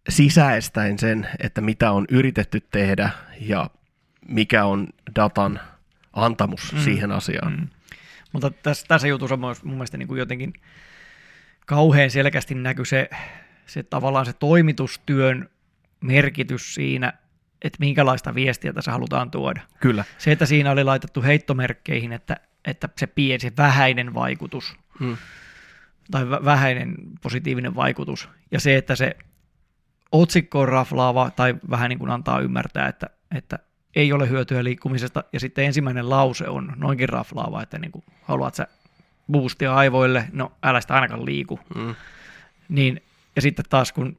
sisäistäen 0.08 0.98
sen, 0.98 1.28
että 1.38 1.60
mitä 1.60 1.90
on 1.92 2.04
yritetty 2.10 2.60
tehdä 2.70 3.10
ja 3.40 3.70
mikä 4.28 4.64
on 4.64 4.88
datan 5.16 5.60
antamus 6.12 6.72
Mm. 6.72 6.78
siihen 6.78 7.12
asiaan. 7.12 7.52
Mm. 7.52 7.68
Mutta 8.32 8.50
tässä, 8.50 8.84
tässä 8.88 9.08
jutussa 9.08 9.34
on 9.34 9.40
mun 9.40 9.56
mielestä 9.74 9.96
niin 9.96 10.08
kuin 10.08 10.18
jotenkin 10.18 10.52
kauhean 11.66 12.10
selkeästi 12.10 12.54
näkyy 12.54 12.84
se, 12.84 13.10
se 13.66 13.82
tavallaan 13.82 14.26
se 14.26 14.32
toimitustyön 14.32 15.48
merkitys 16.00 16.74
siinä, 16.74 17.12
että 17.62 17.76
minkälaista 17.80 18.34
viestiä 18.34 18.72
tässä 18.72 18.92
halutaan 18.92 19.30
tuoda. 19.30 19.60
Kyllä. 19.80 20.04
Se, 20.18 20.32
että 20.32 20.46
siinä 20.46 20.70
oli 20.70 20.84
laitettu 20.84 21.22
heittomerkkeihin, 21.22 22.12
että, 22.12 22.36
että 22.64 22.88
se 22.96 23.06
pieni, 23.06 23.40
se 23.40 23.52
vähäinen 23.56 24.14
vaikutus 24.14 24.76
Mm. 25.00 25.16
tai 26.10 26.24
vä- 26.24 26.44
vähäinen 26.44 26.94
positiivinen 27.22 27.74
vaikutus. 27.74 28.28
Ja 28.50 28.60
se, 28.60 28.76
että 28.76 28.96
se 28.96 29.16
otsikko 30.12 30.60
on 30.60 30.68
raflaava 30.68 31.30
tai 31.30 31.54
vähän 31.70 31.88
niin 31.88 31.98
kuin 31.98 32.10
antaa 32.10 32.40
ymmärtää, 32.40 32.88
että, 32.88 33.06
että 33.34 33.58
ei 33.96 34.12
ole 34.12 34.28
hyötyä 34.28 34.64
liikkumisesta, 34.64 35.24
ja 35.32 35.40
sitten 35.40 35.64
ensimmäinen 35.64 36.10
lause 36.10 36.48
on 36.48 36.72
noinkin 36.76 37.08
raflaava, 37.08 37.62
että 37.62 37.78
niin 37.78 37.92
kuin, 37.92 38.04
haluat 38.22 38.54
sä 38.54 38.66
boostia 39.32 39.74
aivoille, 39.74 40.24
no 40.32 40.52
älä 40.62 40.80
sitä 40.80 40.94
ainakaan 40.94 41.24
liiku. 41.24 41.60
Mm. 41.74 41.94
Niin, 42.68 43.02
ja 43.36 43.42
sitten 43.42 43.64
taas 43.68 43.92
kun 43.92 44.18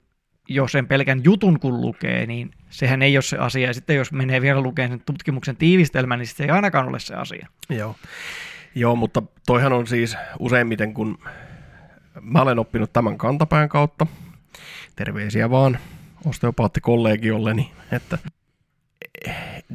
jos 0.49 0.71
sen 0.71 0.87
pelkän 0.87 1.23
jutun 1.23 1.59
kun 1.59 1.81
lukee, 1.81 2.25
niin 2.25 2.51
sehän 2.69 3.01
ei 3.01 3.17
ole 3.17 3.21
se 3.21 3.37
asia. 3.37 3.67
Ja 3.67 3.73
sitten 3.73 3.95
jos 3.95 4.11
menee 4.11 4.41
vielä 4.41 4.61
lukemaan 4.61 4.91
sen 4.91 5.03
tutkimuksen 5.05 5.57
tiivistelmän, 5.57 6.19
niin 6.19 6.27
se 6.27 6.43
ei 6.43 6.49
ainakaan 6.49 6.87
ole 6.87 6.99
se 6.99 7.15
asia. 7.15 7.47
Joo. 7.69 7.95
Joo, 8.75 8.95
mutta 8.95 9.21
toihan 9.45 9.73
on 9.73 9.87
siis 9.87 10.17
useimmiten, 10.39 10.93
kun 10.93 11.17
mä 12.21 12.41
olen 12.41 12.59
oppinut 12.59 12.93
tämän 12.93 13.17
kantapään 13.17 13.69
kautta, 13.69 14.07
terveisiä 14.95 15.49
vaan 15.49 15.79
osteopaattikollegiolleni, 16.25 17.71
että 17.91 18.17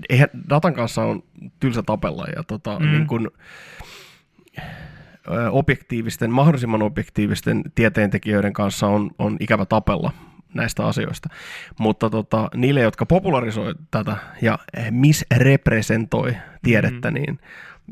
eihän 0.08 0.28
datan 0.48 0.74
kanssa 0.74 1.02
on 1.02 1.22
tylsä 1.60 1.82
tapella 1.82 2.26
ja 2.36 2.42
tota, 2.42 2.78
mm. 2.78 2.86
niin 2.86 3.06
kun, 3.06 3.30
objektiivisten, 5.50 6.30
mahdollisimman 6.30 6.82
objektiivisten 6.82 7.62
tieteentekijöiden 7.74 8.52
kanssa 8.52 8.86
on, 8.86 9.10
on 9.18 9.36
ikävä 9.40 9.66
tapella 9.66 10.12
näistä 10.54 10.86
asioista. 10.86 11.28
Mutta 11.78 12.10
tota, 12.10 12.48
niille, 12.54 12.80
jotka 12.80 13.06
popularisoi 13.06 13.74
tätä 13.90 14.16
ja 14.42 14.58
misrepresentoi 14.90 16.36
tiedettä 16.62 17.10
mm. 17.10 17.14
niin, 17.14 17.38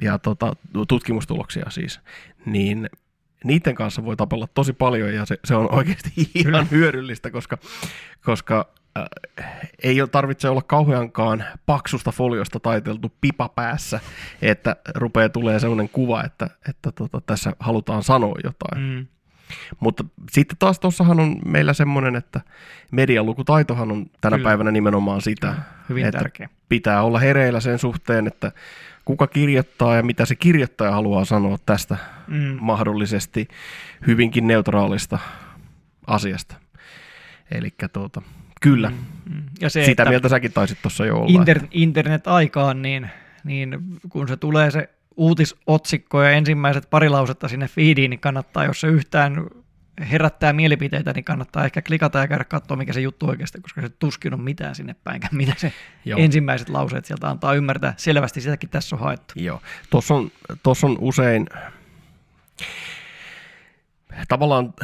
ja 0.02 0.18
tota, 0.18 0.56
tutkimustuloksia 0.88 1.70
siis, 1.70 2.00
niin 2.46 2.90
niiden 3.44 3.74
kanssa 3.74 4.04
voi 4.04 4.16
tapella 4.16 4.48
tosi 4.54 4.72
paljon 4.72 5.14
ja 5.14 5.26
se, 5.26 5.38
se 5.44 5.54
on 5.54 5.74
oikeasti 5.74 6.10
ihan 6.34 6.44
Kyllä. 6.44 6.66
hyödyllistä, 6.70 7.30
koska, 7.30 7.58
koska 8.24 8.68
ei 9.82 9.96
tarvitse 10.10 10.48
olla 10.48 10.62
kauheankaan 10.62 11.44
paksusta 11.66 12.12
foliosta 12.12 12.60
taiteltu 12.60 13.12
pipa 13.20 13.48
päässä, 13.48 14.00
että 14.42 14.76
rupeaa 14.94 15.28
tulee 15.28 15.60
sellainen 15.60 15.88
kuva, 15.88 16.24
että, 16.24 16.50
että 16.68 16.92
tota, 16.92 17.20
tässä 17.20 17.52
halutaan 17.60 18.02
sanoa 18.02 18.34
jotain. 18.44 18.82
Mm. 18.82 19.06
Mutta 19.80 20.04
sitten 20.30 20.58
taas 20.58 20.78
tuossahan 20.80 21.20
on 21.20 21.36
meillä 21.44 21.72
semmoinen, 21.72 22.16
että 22.16 22.40
medialukutaitohan 22.90 23.92
on 23.92 24.06
tänä 24.20 24.36
Kyllä. 24.36 24.48
päivänä 24.48 24.70
nimenomaan 24.70 25.20
sitä, 25.20 25.54
Hyvin 25.88 26.06
että 26.06 26.18
tärkeä. 26.18 26.48
pitää 26.68 27.02
olla 27.02 27.18
hereillä 27.18 27.60
sen 27.60 27.78
suhteen, 27.78 28.26
että 28.26 28.52
kuka 29.04 29.26
kirjoittaa 29.26 29.96
ja 29.96 30.02
mitä 30.02 30.24
se 30.26 30.34
kirjoittaja 30.34 30.90
haluaa 30.90 31.24
sanoa 31.24 31.58
tästä 31.66 31.96
mm. 32.28 32.56
mahdollisesti 32.60 33.48
hyvinkin 34.06 34.46
neutraalista 34.46 35.18
asiasta. 36.06 36.54
Eli 37.50 37.74
tuota, 37.92 38.22
kyllä. 38.60 38.90
Mm. 38.90 39.34
mm. 39.34 39.42
Ja 39.60 39.70
se, 39.70 39.84
Sitä 39.84 40.04
mieltä 40.04 40.28
säkin 40.28 40.52
taisit 40.52 40.78
tuossa 40.82 41.06
jo 41.06 41.16
olla. 41.16 41.42
Inter- 41.44 41.68
internet-aikaan, 41.70 42.82
niin, 42.82 43.10
niin 43.44 43.78
kun 44.08 44.28
se 44.28 44.36
tulee 44.36 44.70
se 44.70 44.88
uutisotsikko 45.16 46.22
ja 46.22 46.30
ensimmäiset 46.30 46.90
pari 46.90 47.08
lausetta 47.08 47.48
sinne 47.48 47.68
feediin, 47.68 48.10
niin 48.10 48.20
kannattaa, 48.20 48.64
jos 48.64 48.80
se 48.80 48.86
yhtään 48.88 49.46
herättää 50.10 50.52
mielipiteitä, 50.52 51.12
niin 51.12 51.24
kannattaa 51.24 51.64
ehkä 51.64 51.82
klikata 51.82 52.18
ja 52.18 52.28
käydä 52.28 52.44
katsoa, 52.44 52.76
mikä 52.76 52.92
se 52.92 53.00
juttu 53.00 53.26
oikeasti, 53.28 53.60
koska 53.60 53.80
se 53.80 53.88
tuskin 53.88 54.34
on 54.34 54.40
mitään 54.40 54.74
sinne 54.74 54.96
päin, 55.04 55.22
mitä 55.32 55.52
se 55.56 55.72
Joo. 56.04 56.20
ensimmäiset 56.20 56.68
lauseet 56.68 57.04
sieltä 57.04 57.28
antaa 57.28 57.54
ymmärtää. 57.54 57.94
Selvästi 57.96 58.40
sitäkin 58.40 58.70
tässä 58.70 58.96
on 58.96 59.00
haettu. 59.00 59.34
Joo, 59.36 59.60
tuossa 59.90 60.14
on, 60.14 60.30
tuossa 60.62 60.86
on 60.86 60.98
usein 61.00 61.46
tavallaan 64.28 64.74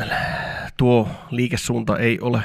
tuo 0.77 1.09
liikesuunta 1.31 1.99
ei 1.99 2.21
ole, 2.21 2.43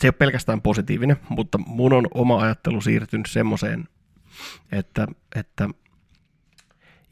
se 0.00 0.06
ei 0.06 0.08
ole 0.08 0.12
pelkästään 0.12 0.62
positiivinen, 0.62 1.16
mutta 1.28 1.58
mun 1.58 1.92
on 1.92 2.06
oma 2.14 2.40
ajattelu 2.40 2.80
siirtynyt 2.80 3.26
semmoiseen, 3.26 3.88
että, 4.72 5.06
että 5.34 5.68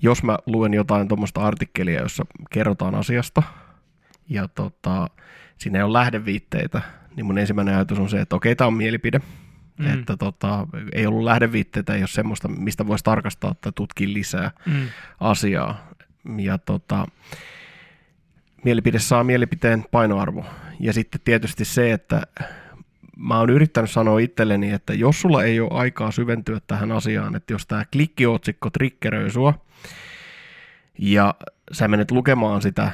jos 0.02 0.22
mä 0.22 0.38
luen 0.46 0.74
jotain 0.74 1.08
tuommoista 1.08 1.40
artikkelia, 1.40 2.02
jossa 2.02 2.26
kerrotaan 2.50 2.94
asiasta, 2.94 3.42
ja 4.28 4.48
tota, 4.48 5.10
siinä 5.58 5.78
ei 5.78 5.82
ole 5.82 5.92
lähdeviitteitä, 5.92 6.82
niin 7.16 7.26
mun 7.26 7.38
ensimmäinen 7.38 7.74
ajatus 7.74 7.98
on 7.98 8.08
se, 8.08 8.20
että 8.20 8.36
okei, 8.36 8.56
tämä 8.56 8.68
on 8.68 8.74
mielipide, 8.74 9.20
mm. 9.78 9.94
että 9.94 10.16
tota, 10.16 10.66
ei 10.92 11.06
ollut 11.06 11.24
lähdeviitteitä, 11.24 11.94
ei 11.94 12.00
ole 12.00 12.08
semmoista, 12.08 12.48
mistä 12.48 12.86
voisi 12.86 13.04
tarkastaa 13.04 13.54
tai 13.54 13.72
tutkia 13.74 14.12
lisää 14.12 14.50
mm. 14.66 14.88
asiaa. 15.20 15.88
Ja 16.38 16.58
tota, 16.58 17.06
mielipide 18.64 18.98
saa 18.98 19.24
mielipiteen 19.24 19.84
painoarvo. 19.90 20.44
Ja 20.80 20.92
sitten 20.92 21.20
tietysti 21.24 21.64
se, 21.64 21.92
että 21.92 22.22
mä 23.16 23.38
oon 23.38 23.50
yrittänyt 23.50 23.90
sanoa 23.90 24.18
itselleni, 24.18 24.72
että 24.72 24.94
jos 24.94 25.20
sulla 25.20 25.44
ei 25.44 25.60
ole 25.60 25.70
aikaa 25.72 26.10
syventyä 26.10 26.60
tähän 26.66 26.92
asiaan, 26.92 27.36
että 27.36 27.52
jos 27.52 27.66
tämä 27.66 27.84
klikkiotsikko 27.92 28.70
triggeröi 28.70 29.30
sua, 29.30 29.54
ja 30.98 31.34
sä 31.72 31.88
menet 31.88 32.10
lukemaan 32.10 32.62
sitä 32.62 32.90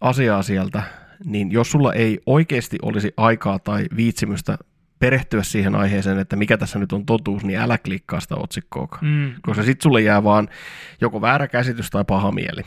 asiaa 0.00 0.42
sieltä, 0.42 0.82
niin 1.24 1.52
jos 1.52 1.70
sulla 1.70 1.92
ei 1.92 2.20
oikeasti 2.26 2.78
olisi 2.82 3.12
aikaa 3.16 3.58
tai 3.58 3.86
viitsimystä 3.96 4.58
perehtyä 4.98 5.42
siihen 5.42 5.74
aiheeseen, 5.74 6.18
että 6.18 6.36
mikä 6.36 6.56
tässä 6.56 6.78
nyt 6.78 6.92
on 6.92 7.06
totuus, 7.06 7.44
niin 7.44 7.58
älä 7.58 7.78
klikkaa 7.78 8.20
sitä 8.20 8.36
otsikkoa, 8.36 8.98
mm. 9.00 9.32
koska 9.42 9.62
sitten 9.62 9.82
sulle 9.82 10.00
jää 10.00 10.24
vaan 10.24 10.48
joko 11.00 11.20
väärä 11.20 11.48
käsitys 11.48 11.90
tai 11.90 12.04
paha 12.04 12.32
mieli. 12.32 12.62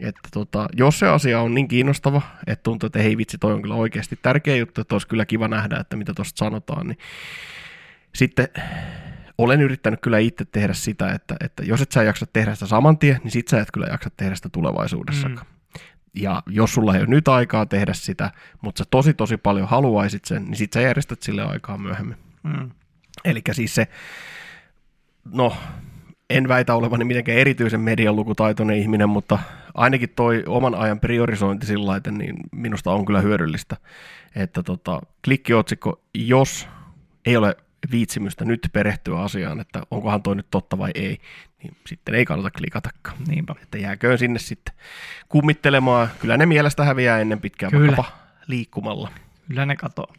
Että 0.00 0.28
tota, 0.32 0.68
jos 0.72 0.98
se 0.98 1.08
asia 1.08 1.40
on 1.40 1.54
niin 1.54 1.68
kiinnostava, 1.68 2.22
että 2.46 2.62
tuntuu, 2.62 2.86
että 2.86 2.98
hei 2.98 3.16
vitsi, 3.16 3.38
toi 3.38 3.52
on 3.52 3.62
kyllä 3.62 3.74
oikeasti 3.74 4.18
tärkeä 4.22 4.56
juttu, 4.56 4.80
että 4.80 4.94
olisi 4.94 5.08
kyllä 5.08 5.26
kiva 5.26 5.48
nähdä, 5.48 5.76
että 5.76 5.96
mitä 5.96 6.14
tuosta 6.14 6.38
sanotaan, 6.38 6.86
niin 6.86 6.98
sitten 8.14 8.48
olen 9.38 9.62
yrittänyt 9.62 10.00
kyllä 10.00 10.18
itse 10.18 10.44
tehdä 10.44 10.74
sitä, 10.74 11.12
että, 11.12 11.36
että 11.40 11.64
jos 11.64 11.80
et 11.80 11.92
sä 11.92 12.02
jaksa 12.02 12.26
tehdä 12.32 12.54
sitä 12.54 12.66
saman 12.66 12.98
tien, 12.98 13.20
niin 13.24 13.30
sit 13.30 13.48
sä 13.48 13.60
et 13.60 13.68
kyllä 13.72 13.86
jaksa 13.86 14.10
tehdä 14.16 14.34
sitä 14.34 14.48
tulevaisuudessakaan. 14.48 15.46
Mm. 15.46 15.80
Ja 16.14 16.42
jos 16.46 16.74
sulla 16.74 16.94
ei 16.94 17.00
ole 17.00 17.08
nyt 17.08 17.28
aikaa 17.28 17.66
tehdä 17.66 17.92
sitä, 17.92 18.30
mutta 18.62 18.78
sä 18.78 18.84
tosi 18.90 19.14
tosi 19.14 19.36
paljon 19.36 19.68
haluaisit 19.68 20.24
sen, 20.24 20.44
niin 20.44 20.56
sit 20.56 20.72
sä 20.72 20.80
järjestät 20.80 21.22
sille 21.22 21.42
aikaa 21.42 21.78
myöhemmin. 21.78 22.16
Mm. 22.42 22.70
Eli 23.24 23.42
siis 23.52 23.74
se, 23.74 23.88
no 25.32 25.56
en 26.30 26.48
väitä 26.48 26.74
olevani 26.74 27.04
mitenkään 27.04 27.38
erityisen 27.38 27.80
median 27.80 28.16
lukutaitoinen 28.16 28.76
ihminen, 28.76 29.08
mutta 29.08 29.38
ainakin 29.74 30.08
toi 30.16 30.44
oman 30.46 30.74
ajan 30.74 31.00
priorisointi 31.00 31.66
sillä 31.66 31.86
lailla, 31.86 32.10
niin 32.10 32.36
minusta 32.52 32.90
on 32.90 33.04
kyllä 33.04 33.20
hyödyllistä. 33.20 33.76
Että 34.36 34.62
tota, 34.62 35.00
klikkiotsikko, 35.24 36.00
jos 36.14 36.68
ei 37.26 37.36
ole 37.36 37.56
viitsimystä 37.90 38.44
nyt 38.44 38.68
perehtyä 38.72 39.18
asiaan, 39.18 39.60
että 39.60 39.82
onkohan 39.90 40.22
toi 40.22 40.36
nyt 40.36 40.46
totta 40.50 40.78
vai 40.78 40.90
ei, 40.94 41.18
niin 41.62 41.76
sitten 41.86 42.14
ei 42.14 42.24
kannata 42.24 42.50
klikatakaan. 42.58 43.16
Niinpä. 43.28 43.54
Että 43.62 43.78
jääköön 43.78 44.18
sinne 44.18 44.38
sitten 44.38 44.74
kummittelemaan. 45.28 46.08
Kyllä 46.20 46.36
ne 46.36 46.46
mielestä 46.46 46.84
häviää 46.84 47.20
ennen 47.20 47.40
pitkään 47.40 47.70
Kyllä. 47.70 47.86
vaikkapa 47.86 48.18
liikkumalla. 48.46 49.10
Kyllä 49.48 49.66
ne 49.66 49.76
katoo. 49.76 50.12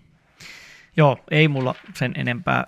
Joo, 0.97 1.19
ei 1.31 1.47
mulla 1.47 1.75
sen 1.93 2.11
enempää, 2.15 2.67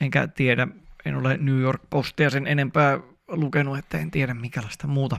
enkä 0.00 0.28
tiedä, 0.28 0.68
en 1.08 1.16
ole 1.16 1.36
New 1.36 1.60
York 1.60 1.82
Postia 1.90 2.30
sen 2.30 2.46
enempää 2.46 3.00
lukenut, 3.28 3.78
että 3.78 3.98
en 3.98 4.10
tiedä 4.10 4.34
minkälaista 4.34 4.86
muuta 4.86 5.18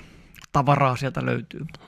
tavaraa 0.52 0.96
sieltä 0.96 1.26
löytyy. 1.26 1.60
Mutta 1.60 1.80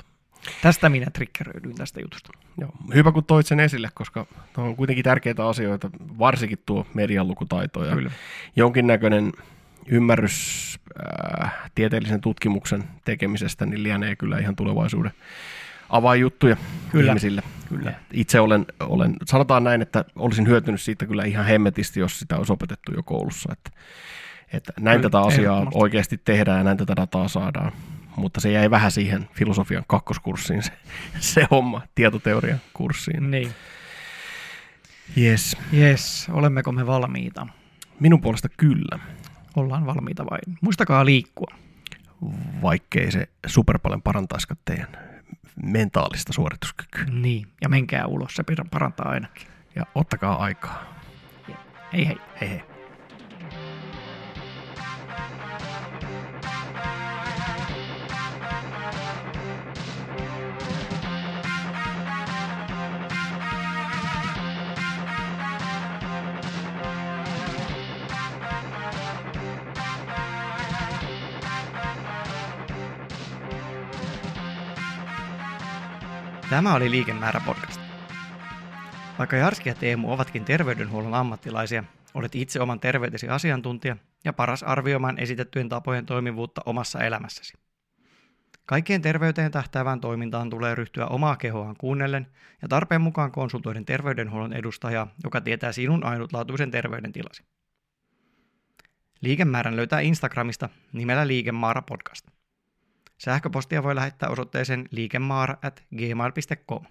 tästä 0.61 0.89
minä 0.89 1.07
triggeröidyin 1.13 1.75
tästä 1.75 2.01
jutusta. 2.01 2.29
Joo, 2.57 2.71
hyvä 2.93 3.11
kun 3.11 3.23
toit 3.23 3.47
sen 3.47 3.59
esille, 3.59 3.89
koska 3.93 4.25
on 4.57 4.75
kuitenkin 4.75 5.03
tärkeitä 5.03 5.47
asioita, 5.47 5.89
varsinkin 6.19 6.59
tuo 6.65 6.87
median 6.93 7.27
lukutaito 7.27 7.85
ja 7.85 7.95
Kyllä. 7.95 8.11
jonkinnäköinen 8.55 9.31
ymmärrys 9.87 10.79
äh, 11.43 11.53
tieteellisen 11.75 12.21
tutkimuksen 12.21 12.83
tekemisestä 13.05 13.65
niin 13.65 13.83
lienee 13.83 14.15
kyllä 14.15 14.39
ihan 14.39 14.55
tulevaisuuden 14.55 15.11
avainjuttuja 15.91 16.57
kyllä. 16.91 17.11
ihmisille. 17.11 17.43
Kyllä. 17.69 17.93
Itse 18.13 18.39
olen, 18.39 18.65
olen, 18.79 19.15
sanotaan 19.25 19.63
näin, 19.63 19.81
että 19.81 20.05
olisin 20.15 20.47
hyötynyt 20.47 20.81
siitä 20.81 21.05
kyllä 21.05 21.23
ihan 21.23 21.45
hemmetisti, 21.45 21.99
jos 21.99 22.19
sitä 22.19 22.37
olisi 22.37 22.53
opetettu 22.53 22.91
jo 22.95 23.03
koulussa, 23.03 23.53
että, 23.53 23.71
että 24.53 24.73
näin 24.79 24.97
kyllä, 24.99 25.09
tätä 25.09 25.19
asiaa 25.21 25.67
oikeasti 25.73 26.17
tehdään 26.17 26.57
ja 26.57 26.63
näin 26.63 26.77
tätä 26.77 26.95
dataa 26.95 27.27
saadaan. 27.27 27.71
Mutta 28.15 28.39
se 28.39 28.51
jäi 28.51 28.69
vähän 28.69 28.91
siihen 28.91 29.29
filosofian 29.33 29.83
kakkoskurssiin 29.87 30.63
se, 30.63 30.71
se 31.19 31.47
homma, 31.51 31.81
tietoteorian 31.95 32.61
kurssiin. 32.73 33.31
Niin. 33.31 33.51
Yes. 35.17 35.57
Yes, 35.73 36.27
olemmeko 36.31 36.71
me 36.71 36.87
valmiita? 36.87 37.47
Minun 37.99 38.21
puolesta 38.21 38.49
kyllä. 38.49 38.99
Ollaan 39.55 39.85
valmiita 39.85 40.25
vai? 40.25 40.39
Muistakaa 40.61 41.05
liikkua. 41.05 41.55
Vaikkei 42.61 43.11
se 43.11 43.27
super 43.47 43.79
paljon 43.79 44.01
parantaisikaan 44.01 44.59
teidän 44.65 45.10
mentaalista 45.63 46.33
suorituskykyä. 46.33 47.03
Niin, 47.11 47.47
ja 47.61 47.69
menkää 47.69 48.05
ulos, 48.07 48.35
se 48.35 48.43
parantaa 48.69 49.09
ainakin. 49.09 49.47
Ja 49.75 49.85
ottakaa 49.95 50.35
aikaa. 50.43 50.83
Hei 51.93 52.07
hei. 52.07 52.17
Hei 52.41 52.49
hei. 52.49 52.70
Tämä 76.51 76.75
oli 76.75 76.91
Liikemäärä 76.91 77.41
podcast. 77.45 77.81
Vaikka 79.19 79.35
Jarski 79.35 79.69
ja 79.69 79.75
Teemu 79.75 80.11
ovatkin 80.11 80.45
terveydenhuollon 80.45 81.13
ammattilaisia, 81.13 81.83
olet 82.13 82.35
itse 82.35 82.61
oman 82.61 82.79
terveytesi 82.79 83.29
asiantuntija 83.29 83.97
ja 84.25 84.33
paras 84.33 84.63
arvioimaan 84.63 85.19
esitettyjen 85.19 85.69
tapojen 85.69 86.05
toimivuutta 86.05 86.61
omassa 86.65 86.99
elämässäsi. 86.99 87.53
Kaikkien 88.65 89.01
terveyteen 89.01 89.51
tähtäävään 89.51 90.01
toimintaan 90.01 90.49
tulee 90.49 90.75
ryhtyä 90.75 91.05
omaa 91.05 91.35
kehoaan 91.35 91.75
kuunnellen 91.77 92.27
ja 92.61 92.67
tarpeen 92.67 93.01
mukaan 93.01 93.31
konsultoiden 93.31 93.85
terveydenhuollon 93.85 94.53
edustajaa, 94.53 95.07
joka 95.23 95.41
tietää 95.41 95.71
sinun 95.71 96.03
ainutlaatuisen 96.03 96.71
terveydentilasi. 96.71 97.43
Liikemäärän 99.21 99.75
löytää 99.75 99.99
Instagramista 99.99 100.69
nimellä 100.93 101.27
Liikemaara 101.27 101.81
podcast. 101.81 102.40
Sähköpostia 103.21 103.83
voi 103.83 103.95
lähettää 103.95 104.29
osoitteeseen 104.29 104.87
liikemaara 104.91 105.57
at 105.63 105.83
gmail.com. 105.97 106.85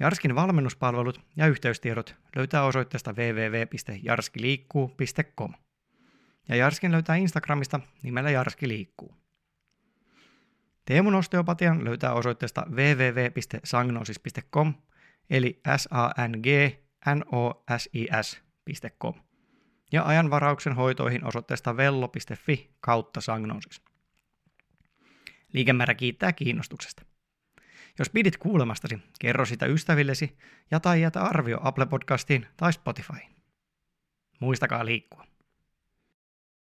Jarskin 0.00 0.34
valmennuspalvelut 0.34 1.20
ja 1.36 1.46
yhteystiedot 1.46 2.14
löytää 2.36 2.64
osoitteesta 2.64 3.12
www.jarskiliikkuu.com. 3.12 5.52
Ja 6.48 6.56
Jarskin 6.56 6.92
löytää 6.92 7.16
Instagramista 7.16 7.80
nimellä 8.02 8.30
Jarski 8.30 8.68
liikkuu. 8.68 9.14
Teemun 10.84 11.14
osteopatian 11.14 11.84
löytää 11.84 12.12
osoitteesta 12.12 12.66
www.sangnosis.com 12.70 14.74
eli 15.30 15.60
s 15.76 15.88
a 15.90 16.10
n 16.28 16.32
g 16.42 16.46
n 17.14 17.22
o 17.32 17.64
s 17.78 17.88
i 17.94 18.08
ja 19.92 20.06
ajanvarauksen 20.06 20.74
hoitoihin 20.74 21.24
osoitteesta 21.24 21.76
vello.fi 21.76 22.76
kautta 22.80 23.20
sangnosis. 23.20 23.91
Liikemäärä 25.52 25.94
kiittää 25.94 26.32
kiinnostuksesta. 26.32 27.02
Jos 27.98 28.10
pidit 28.10 28.36
kuulemastasi, 28.36 28.98
kerro 29.20 29.44
sitä 29.44 29.66
ystävillesi 29.66 30.38
ja 30.70 30.80
tai 30.80 31.00
jätä 31.00 31.22
arvio 31.22 31.58
Apple 31.62 31.86
Podcastiin 31.86 32.46
tai 32.56 32.72
Spotifyin. 32.72 33.36
Muistakaa 34.40 34.84
liikkua. 34.84 35.31